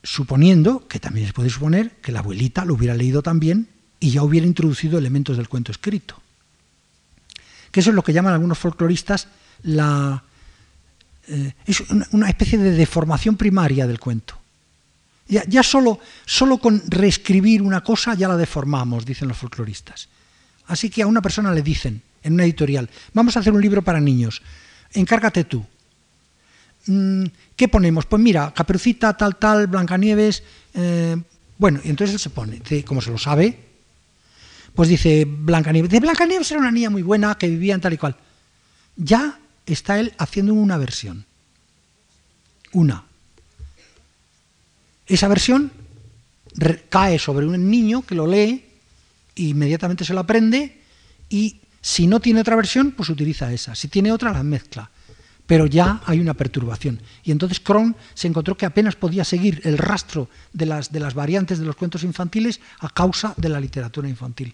Suponiendo, 0.04 0.86
que 0.86 1.00
también 1.00 1.28
se 1.28 1.32
puede 1.32 1.50
suponer, 1.50 1.92
que 2.02 2.12
la 2.12 2.20
abuelita 2.20 2.66
lo 2.66 2.74
hubiera 2.74 2.96
leído 2.96 3.24
también 3.24 3.70
y 4.02 4.12
ya 4.12 4.24
hubiera 4.24 4.46
introducido 4.46 5.00
elementos 5.00 5.38
del 5.38 5.48
cuento 5.48 5.72
escrito. 5.72 6.22
Que 7.72 7.80
eso 7.80 7.92
es 7.92 7.96
lo 7.96 8.04
que 8.04 8.12
llaman 8.12 8.34
algunos 8.34 8.58
folcloristas 8.58 9.30
la, 9.64 10.22
eh, 11.30 11.54
es 11.66 11.80
una, 12.12 12.28
especie 12.28 12.58
de 12.58 12.72
deformación 12.72 13.38
primaria 13.38 13.88
del 13.88 14.02
cuento. 14.02 14.38
Ya, 15.30 15.46
ya 15.48 15.64
solo, 15.64 16.02
solo 16.26 16.58
con 16.58 16.84
reescribir 16.88 17.62
una 17.62 17.82
cosa 17.86 18.16
ya 18.16 18.28
la 18.28 18.36
deformamos, 18.36 19.06
dicen 19.06 19.30
los 19.30 19.38
folcloristas. 19.38 20.10
Así 20.68 20.90
que 20.90 21.04
a 21.04 21.08
una 21.08 21.22
persona 21.22 21.54
le 21.54 21.62
dicen, 21.62 22.02
en 22.24 22.34
una 22.34 22.44
editorial, 22.44 22.90
vamos 23.14 23.36
a 23.36 23.40
hacer 23.40 23.54
un 23.54 23.62
libro 23.62 23.82
para 23.82 24.00
niños, 24.00 24.42
encárgate 24.94 25.44
tú. 25.44 25.66
Mm, 26.88 27.26
¿Qué 27.56 27.68
ponemos? 27.68 28.06
Pues 28.06 28.22
mira, 28.22 28.54
Caperucita, 28.56 29.16
tal, 29.16 29.36
tal, 29.36 29.68
Blancanieves. 29.68 30.44
Eh, 30.74 31.16
bueno, 31.58 31.80
y 31.84 31.90
entonces 31.90 32.14
él 32.14 32.20
se 32.20 32.30
pone, 32.30 32.62
como 32.86 33.02
se 33.02 33.12
lo 33.12 33.18
sabe, 33.18 33.58
pues 34.74 34.90
dice 34.90 35.26
Blancanieves. 35.26 35.92
De 35.92 36.00
Blancanieves 36.00 36.50
era 36.52 36.60
una 36.60 36.72
niña 36.72 36.90
muy 36.90 37.02
buena 37.02 37.36
que 37.36 37.48
vivía 37.48 37.76
en 37.76 37.82
tal 37.82 37.94
y 37.94 37.98
cual. 37.98 38.16
Ya 38.96 39.40
está 39.66 40.00
él 40.00 40.14
haciendo 40.18 40.54
una 40.54 40.78
versión. 40.78 41.26
Una. 42.72 43.04
Esa 45.06 45.28
versión 45.28 45.72
cae 46.90 47.20
sobre 47.20 47.46
un 47.46 47.70
niño 47.70 48.04
que 48.04 48.16
lo 48.16 48.28
lee, 48.28 48.66
e 49.36 49.42
inmediatamente 49.42 50.06
se 50.06 50.14
lo 50.14 50.22
aprende 50.22 50.82
y 51.30 51.60
si 51.82 52.08
no 52.08 52.20
tiene 52.20 52.42
otra 52.42 52.56
versión, 52.56 52.92
pues 52.92 53.10
utiliza 53.10 53.52
esa. 53.52 53.76
Si 53.76 53.88
tiene 53.88 54.12
otra, 54.12 54.34
la 54.34 54.44
mezcla. 54.44 54.90
Pero 55.46 55.66
ya 55.66 56.02
hay 56.06 56.20
una 56.20 56.34
perturbación. 56.34 57.02
Y 57.24 57.32
entonces 57.32 57.60
Cron 57.60 57.96
se 58.14 58.28
encontró 58.28 58.56
que 58.56 58.66
apenas 58.66 58.96
podía 58.96 59.24
seguir 59.24 59.62
el 59.64 59.78
rastro 59.78 60.30
de 60.54 60.66
las, 60.66 60.92
de 60.92 61.00
las 61.00 61.14
variantes 61.14 61.58
de 61.58 61.66
los 61.66 61.76
cuentos 61.76 62.04
infantiles 62.04 62.60
a 62.80 62.90
causa 62.90 63.34
de 63.38 63.50
la 63.50 63.60
literatura 63.60 64.08
infantil. 64.08 64.54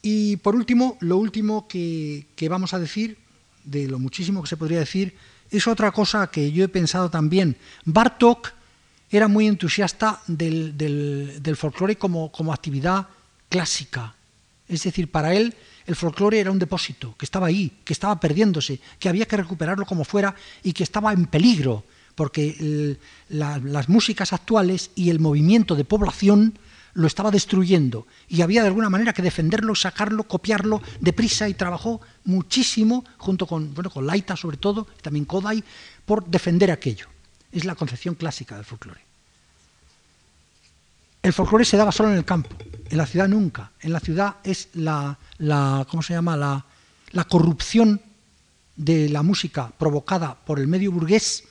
Y 0.00 0.36
por 0.38 0.54
último, 0.54 0.96
lo 1.00 1.18
último 1.18 1.68
que, 1.68 2.26
que, 2.36 2.48
vamos 2.48 2.72
a 2.72 2.78
decir, 2.78 3.18
de 3.64 3.88
lo 3.88 3.98
muchísimo 3.98 4.40
que 4.42 4.48
se 4.48 4.56
podría 4.56 4.78
decir, 4.78 5.14
es 5.50 5.66
otra 5.66 5.90
cosa 5.92 6.28
que 6.28 6.52
yo 6.52 6.64
he 6.64 6.68
pensado 6.68 7.10
también. 7.10 7.56
Bartok 7.84 8.52
era 9.10 9.28
muy 9.28 9.46
entusiasta 9.46 10.20
del, 10.26 10.76
del, 10.76 11.56
folclore 11.56 11.96
como, 11.96 12.30
como 12.30 12.52
actividad 12.52 13.06
clásica. 13.48 14.14
Es 14.68 14.82
decir, 14.82 15.10
para 15.10 15.34
él 15.34 15.54
el 15.86 15.96
folclore 15.96 16.40
era 16.40 16.50
un 16.50 16.58
depósito, 16.58 17.14
que 17.16 17.24
estaba 17.24 17.46
ahí, 17.46 17.72
que 17.84 17.94
estaba 17.94 18.20
perdiéndose, 18.20 18.78
que 18.98 19.08
había 19.08 19.24
que 19.24 19.38
recuperarlo 19.38 19.86
como 19.86 20.04
fuera 20.04 20.34
y 20.62 20.74
que 20.74 20.82
estaba 20.82 21.12
en 21.14 21.26
peligro, 21.26 21.84
porque 22.14 22.98
las 23.30 23.88
músicas 23.88 24.34
actuales 24.34 24.90
y 24.94 25.08
el 25.08 25.18
movimiento 25.18 25.74
de 25.74 25.84
población 25.84 26.58
lo 26.92 27.06
estaba 27.06 27.30
destruyendo 27.30 28.06
y 28.28 28.42
había 28.42 28.62
de 28.62 28.68
alguna 28.68 28.90
manera 28.90 29.12
que 29.12 29.22
defenderlo, 29.22 29.74
sacarlo, 29.74 30.24
copiarlo 30.24 30.82
deprisa 31.00 31.48
y 31.48 31.54
trabajó 31.54 32.00
muchísimo 32.24 33.04
junto 33.16 33.46
con, 33.46 33.72
bueno, 33.72 33.88
con 33.88 34.06
Laita 34.06 34.36
sobre 34.36 34.56
todo, 34.56 34.86
también 35.00 35.24
Kodai, 35.24 35.62
por 36.04 36.26
defender 36.26 36.70
aquello. 36.70 37.06
Es 37.52 37.64
la 37.64 37.74
concepción 37.74 38.14
clásica 38.14 38.56
del 38.56 38.64
folclore. 38.64 39.00
El 41.22 41.32
folclore 41.32 41.64
se 41.64 41.76
daba 41.76 41.92
solo 41.92 42.10
en 42.10 42.16
el 42.16 42.24
campo, 42.24 42.50
en 42.88 42.96
la 42.96 43.06
ciudad 43.06 43.28
nunca. 43.28 43.72
En 43.80 43.92
la 43.92 44.00
ciudad 44.00 44.36
es 44.44 44.68
la, 44.74 45.18
la 45.38 45.86
¿cómo 45.90 46.02
se 46.02 46.14
llama? 46.14 46.36
La, 46.36 46.64
la 47.12 47.24
corrupción 47.24 48.00
de 48.76 49.08
la 49.08 49.22
música 49.22 49.72
provocada 49.76 50.34
por 50.34 50.60
el 50.60 50.68
medio 50.68 50.92
burgués 50.92 51.44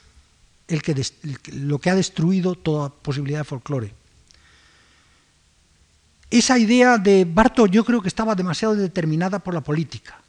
el 0.67 0.81
que 0.81 0.95
lo 1.53 1.79
que 1.79 1.89
ha 1.89 1.95
destruido 1.95 2.55
toda 2.55 2.89
posibilidad 2.89 3.39
de 3.39 3.45
folclore. 3.45 3.93
Esa 6.29 6.59
idea 6.59 6.97
de 6.97 7.25
Barto 7.25 7.67
yo 7.67 7.85
creo 7.85 8.01
que 8.01 8.09
estaba 8.09 8.35
demasiado 8.35 8.75
determinada 8.75 9.39
por 9.39 9.53
la 9.53 9.61
política. 9.61 10.19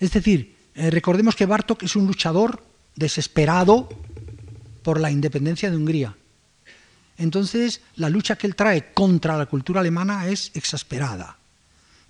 Es 0.00 0.10
decir, 0.12 0.56
eh, 0.74 0.90
recordemos 0.90 1.36
que 1.36 1.46
Bartok 1.46 1.84
es 1.84 1.94
un 1.94 2.06
luchador 2.06 2.64
desesperado 3.00 3.88
por 4.82 5.00
la 5.00 5.10
independencia 5.10 5.70
de 5.70 5.76
Hungría. 5.76 6.14
Entonces, 7.16 7.80
la 7.96 8.10
lucha 8.10 8.36
que 8.36 8.46
él 8.46 8.54
trae 8.54 8.92
contra 8.92 9.36
la 9.36 9.46
cultura 9.46 9.80
alemana 9.80 10.28
es 10.28 10.52
exasperada. 10.54 11.38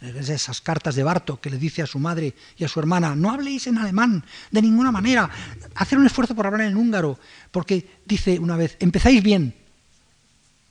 esas 0.00 0.60
cartas 0.60 0.96
de 0.96 1.02
Bartok 1.02 1.40
que 1.40 1.50
le 1.50 1.58
dice 1.58 1.82
a 1.82 1.86
su 1.86 1.98
madre 1.98 2.34
y 2.56 2.64
a 2.64 2.68
su 2.68 2.80
hermana, 2.80 3.14
no 3.14 3.30
habléis 3.30 3.66
en 3.68 3.78
alemán 3.78 4.24
de 4.50 4.62
ninguna 4.62 4.90
manera, 4.90 5.30
hacer 5.76 5.96
un 5.98 6.06
esfuerzo 6.06 6.34
por 6.34 6.46
hablar 6.46 6.62
en 6.62 6.76
húngaro, 6.76 7.18
porque 7.50 8.00
dice 8.04 8.38
una 8.38 8.56
vez, 8.56 8.76
empezáis 8.80 9.22
bien, 9.22 9.54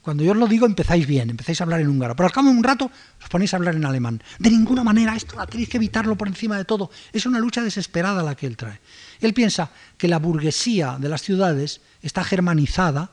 cuando 0.02 0.24
yo 0.24 0.32
os 0.32 0.38
lo 0.38 0.46
digo, 0.46 0.64
empezáis 0.64 1.06
bien, 1.06 1.28
empezáis 1.28 1.60
a 1.60 1.64
hablar 1.64 1.80
en 1.80 1.88
húngaro, 1.88 2.16
pero 2.16 2.26
al 2.26 2.32
cabo 2.32 2.48
de 2.48 2.56
un 2.56 2.64
rato 2.64 2.90
os 3.22 3.28
ponéis 3.28 3.52
a 3.52 3.58
hablar 3.58 3.76
en 3.76 3.84
alemán. 3.84 4.22
De 4.38 4.50
ninguna 4.50 4.82
manera, 4.82 5.14
esto 5.14 5.36
tenéis 5.46 5.68
que 5.68 5.76
evitarlo 5.76 6.16
por 6.16 6.28
encima 6.28 6.56
de 6.56 6.64
todo. 6.64 6.90
Es 7.12 7.26
una 7.26 7.38
lucha 7.38 7.62
desesperada 7.62 8.22
la 8.22 8.34
que 8.34 8.46
él 8.46 8.56
trae. 8.56 8.80
Él 9.20 9.34
piensa 9.34 9.70
que 9.98 10.08
la 10.08 10.18
burguesía 10.18 10.96
de 10.98 11.08
las 11.10 11.20
ciudades 11.20 11.82
está 12.02 12.24
germanizada 12.24 13.10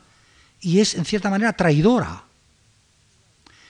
y 0.62 0.80
es, 0.80 0.94
en 0.94 1.04
cierta 1.04 1.28
manera, 1.28 1.52
traidora. 1.52 2.24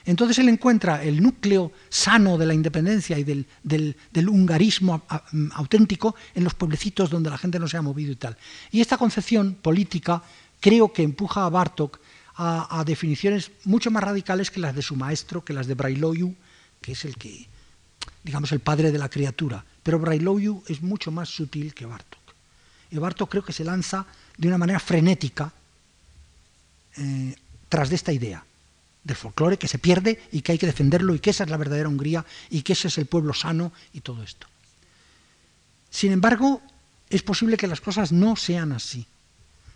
Entonces 0.06 0.38
él 0.38 0.48
encuentra 0.48 1.02
el 1.02 1.20
núcleo 1.20 1.72
sano 1.90 2.38
de 2.38 2.46
la 2.46 2.54
independencia 2.54 3.18
y 3.18 3.24
del, 3.24 3.46
del, 3.64 3.96
del 4.12 4.28
hungarismo 4.28 5.02
auténtico 5.52 6.14
en 6.34 6.44
los 6.44 6.54
pueblecitos 6.54 7.10
donde 7.10 7.30
la 7.30 7.36
gente 7.36 7.58
no 7.58 7.68
se 7.68 7.76
ha 7.76 7.82
movido 7.82 8.12
y 8.12 8.16
tal. 8.16 8.38
Y 8.70 8.80
esta 8.80 8.96
concepción 8.96 9.54
política 9.60 10.22
creo 10.60 10.92
que 10.92 11.02
empuja 11.02 11.44
a 11.44 11.50
Bartok 11.50 11.98
a, 12.40 12.84
definiciones 12.86 13.50
mucho 13.64 13.90
más 13.90 14.04
radicales 14.04 14.50
que 14.52 14.60
las 14.60 14.74
de 14.74 14.82
su 14.82 14.94
maestro, 14.94 15.44
que 15.44 15.52
las 15.52 15.66
de 15.66 15.74
Brailoyu, 15.74 16.34
que 16.80 16.92
es 16.92 17.04
el 17.04 17.16
que, 17.16 17.48
digamos, 18.22 18.52
el 18.52 18.60
padre 18.60 18.92
de 18.92 18.98
la 18.98 19.08
criatura. 19.08 19.64
Pero 19.82 19.98
Brailoyu 19.98 20.62
es 20.68 20.80
mucho 20.80 21.10
más 21.10 21.28
sutil 21.28 21.74
que 21.74 21.84
Bartok. 21.84 22.20
Y 22.92 22.98
Bartok 22.98 23.28
creo 23.28 23.44
que 23.44 23.52
se 23.52 23.64
lanza 23.64 24.06
de 24.36 24.46
una 24.46 24.56
manera 24.56 24.78
frenética 24.78 25.52
eh, 26.96 27.34
tras 27.68 27.90
de 27.90 27.96
esta 27.96 28.12
idea 28.12 28.44
del 29.02 29.16
folclore 29.16 29.58
que 29.58 29.66
se 29.66 29.78
pierde 29.78 30.22
y 30.30 30.42
que 30.42 30.52
hay 30.52 30.58
que 30.58 30.66
defenderlo 30.66 31.14
y 31.14 31.18
que 31.18 31.30
esa 31.30 31.42
es 31.42 31.50
la 31.50 31.56
verdadera 31.56 31.88
Hungría 31.88 32.24
y 32.50 32.62
que 32.62 32.74
ese 32.74 32.86
es 32.86 32.98
el 32.98 33.06
pueblo 33.06 33.34
sano 33.34 33.72
y 33.92 34.00
todo 34.00 34.22
esto. 34.22 34.46
Sin 35.90 36.12
embargo, 36.12 36.62
es 37.10 37.22
posible 37.22 37.56
que 37.56 37.66
las 37.66 37.80
cosas 37.80 38.12
no 38.12 38.36
sean 38.36 38.70
así. 38.70 39.06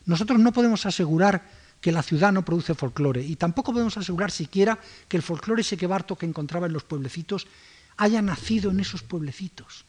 Nosotros 0.07 0.39
no 0.39 0.53
podemos 0.53 0.87
asegurar 0.87 1.43
que 1.83 1.93
la 1.93 2.03
ciudad 2.03 2.33
no 2.33 2.45
produce 2.45 2.77
folclore 2.77 3.23
y 3.23 3.35
tampoco 3.35 3.73
podemos 3.73 3.99
asegurar 3.99 4.31
siquiera 4.31 4.79
que 5.09 5.17
el 5.17 5.23
folclore 5.23 5.63
ese 5.63 5.77
que 5.77 5.89
Barto 5.89 6.17
que 6.17 6.25
encontraba 6.25 6.67
en 6.67 6.73
los 6.73 6.85
pueblecitos 6.85 7.49
haya 7.97 8.23
nacido 8.23 8.71
en 8.71 8.79
esos 8.79 9.03
pueblecitos, 9.03 9.85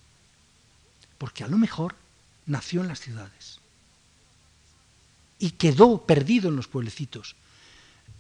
porque 1.19 1.43
a 1.43 1.47
lo 1.47 1.57
mejor 1.59 1.95
nació 2.47 2.81
en 2.81 2.87
las 2.87 2.99
ciudades 2.99 3.59
y 5.37 5.51
quedó 5.51 6.05
perdido 6.05 6.49
en 6.49 6.55
los 6.55 6.67
pueblecitos. 6.67 7.35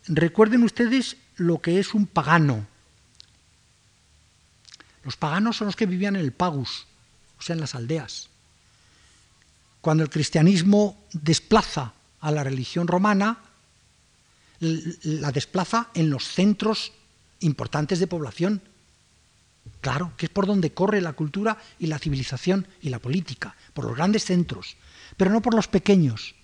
Recuerden 0.05 0.63
ustedes 0.63 1.17
lo 1.35 1.59
que 1.59 1.79
es 1.79 1.95
un 1.95 2.05
pagano. 2.05 2.67
Los 5.03 5.17
paganos 5.17 5.57
son 5.57 5.67
los 5.67 5.75
que 5.75 5.87
vivían 5.87 6.15
en 6.15 6.21
el 6.21 6.31
pagus, 6.31 6.85
o 7.39 7.41
sea, 7.41 7.55
en 7.55 7.61
las 7.61 7.73
aldeas. 7.73 8.29
Cuando 9.81 10.03
el 10.03 10.11
cristianismo 10.11 11.03
desplaza 11.11 11.93
a 12.21 12.31
la 12.31 12.43
religión 12.43 12.87
romana, 12.87 13.39
la 14.59 15.31
desplaza 15.31 15.89
en 15.93 16.09
los 16.09 16.27
centros 16.27 16.93
importantes 17.39 17.99
de 17.99 18.07
población. 18.07 18.61
Claro, 19.81 20.13
que 20.17 20.27
es 20.27 20.31
por 20.31 20.45
donde 20.45 20.73
corre 20.73 21.01
la 21.01 21.13
cultura 21.13 21.57
y 21.79 21.87
la 21.87 21.99
civilización 21.99 22.67
y 22.81 22.89
la 22.89 22.99
política, 22.99 23.55
por 23.73 23.85
los 23.85 23.95
grandes 23.95 24.25
centros, 24.25 24.75
pero 25.17 25.31
no 25.31 25.41
por 25.41 25.53
los 25.53 25.67
pequeños. 25.67 26.35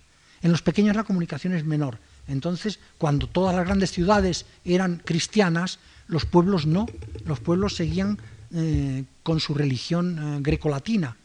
En 0.42 0.50
los 0.50 0.62
pequeños 0.62 0.96
la 0.96 1.04
comunicación 1.04 1.54
es 1.54 1.64
menor. 1.64 1.98
Entonces, 2.28 2.78
cuando 2.98 3.26
todas 3.26 3.54
las 3.54 3.66
grandes 3.66 3.90
ciudades 3.90 4.46
eran 4.64 5.02
cristianas, 5.04 5.78
los 6.06 6.24
pueblos 6.24 6.66
no, 6.66 6.86
los 7.24 7.40
pueblos 7.40 7.76
seguían 7.76 8.18
eh, 8.52 9.04
con 9.22 9.40
su 9.40 9.54
religión 9.54 10.18
eh, 10.18 10.38
grecolatina. 10.40 11.16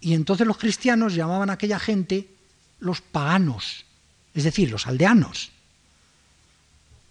Y 0.00 0.14
entonces 0.14 0.46
los 0.46 0.56
cristianos 0.56 1.14
llamaban 1.14 1.50
a 1.50 1.54
aquella 1.54 1.78
gente 1.78 2.28
los 2.80 3.00
paganos, 3.02 3.84
es 4.34 4.44
decir, 4.44 4.70
los 4.70 4.86
aldeanos. 4.86 5.50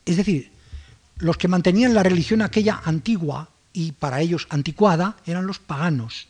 Es 0.06 0.18
decir, 0.18 0.52
los 1.18 1.38
que 1.38 1.48
mantenían 1.48 1.94
la 1.94 2.04
religión 2.04 2.42
aquella 2.42 2.82
antigua 2.86 3.50
y 3.74 3.92
para 3.92 4.22
ellos 4.22 4.48
anticuada 4.50 5.18
eran 5.26 5.46
los 5.46 5.60
paganos. 5.60 6.28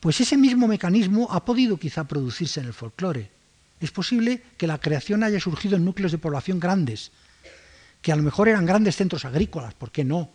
Pues 0.00 0.20
ese 0.20 0.36
mismo 0.36 0.66
mecanismo 0.66 1.28
ha 1.30 1.44
podido 1.44 1.78
quizá 1.78 2.04
producirse 2.04 2.60
en 2.60 2.66
el 2.66 2.72
folclore. 2.72 3.30
Es 3.80 3.92
posible 3.92 4.42
que 4.56 4.66
la 4.66 4.78
creación 4.78 5.22
haya 5.22 5.38
surgido 5.38 5.76
en 5.76 5.84
núcleos 5.84 6.12
de 6.12 6.18
población 6.18 6.58
grandes, 6.58 7.12
que 8.00 8.12
a 8.12 8.16
lo 8.16 8.22
mejor 8.22 8.48
eran 8.48 8.66
grandes 8.66 8.96
centros 8.96 9.24
agrícolas, 9.24 9.74
¿por 9.74 9.92
qué 9.92 10.04
no? 10.04 10.30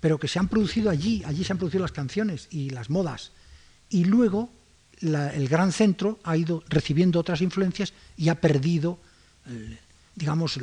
Pero 0.00 0.18
que 0.18 0.28
se 0.28 0.38
han 0.38 0.48
producido 0.48 0.88
allí, 0.88 1.22
allí 1.26 1.42
se 1.44 1.52
han 1.52 1.58
producido 1.58 1.82
las 1.82 1.92
canciones 1.92 2.46
y 2.50 2.70
las 2.70 2.90
modas. 2.90 3.32
Y 3.90 4.04
luego 4.04 4.50
el 5.02 5.48
gran 5.48 5.72
centro 5.72 6.20
ha 6.24 6.36
ido 6.36 6.62
recibiendo 6.68 7.20
otras 7.20 7.40
influencias 7.40 7.92
y 8.16 8.28
ha 8.28 8.40
perdido, 8.40 8.98
digamos, 10.14 10.58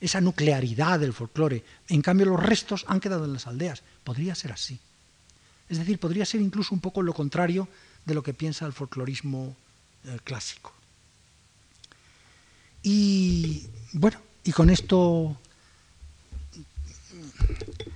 esa 0.00 0.20
nuclearidad 0.20 1.00
del 1.00 1.12
folclore. 1.12 1.64
En 1.88 2.02
cambio, 2.02 2.26
los 2.26 2.42
restos 2.42 2.84
han 2.88 3.00
quedado 3.00 3.24
en 3.24 3.34
las 3.34 3.46
aldeas. 3.46 3.82
Podría 4.04 4.34
ser 4.34 4.52
así. 4.52 4.78
Es 5.68 5.78
decir, 5.78 5.98
podría 5.98 6.24
ser 6.24 6.40
incluso 6.40 6.74
un 6.74 6.80
poco 6.80 7.02
lo 7.02 7.12
contrario 7.12 7.68
de 8.04 8.14
lo 8.14 8.22
que 8.22 8.32
piensa 8.34 8.66
el 8.66 8.72
folclorismo 8.72 9.56
eh, 10.04 10.18
clásico. 10.22 10.72
Y 12.82 13.66
bueno, 13.92 14.18
y 14.44 14.52
con 14.52 14.70
esto, 14.70 15.36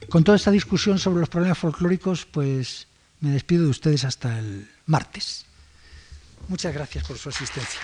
con 0.09 0.25
toda 0.25 0.37
esta 0.37 0.51
discusión 0.51 0.99
sobre 0.99 1.21
los 1.21 1.29
problemas 1.29 1.59
folclóricos, 1.59 2.27
pues 2.27 2.89
me 3.21 3.31
despido 3.31 3.65
de 3.65 3.71
ustedes 3.71 4.05
hasta 4.05 4.39
el 4.39 4.69
martes. 4.87 5.45
Muchas 6.49 6.75
gracias 6.75 7.07
por 7.07 7.19
su 7.19 7.29
asistencia. 7.29 7.81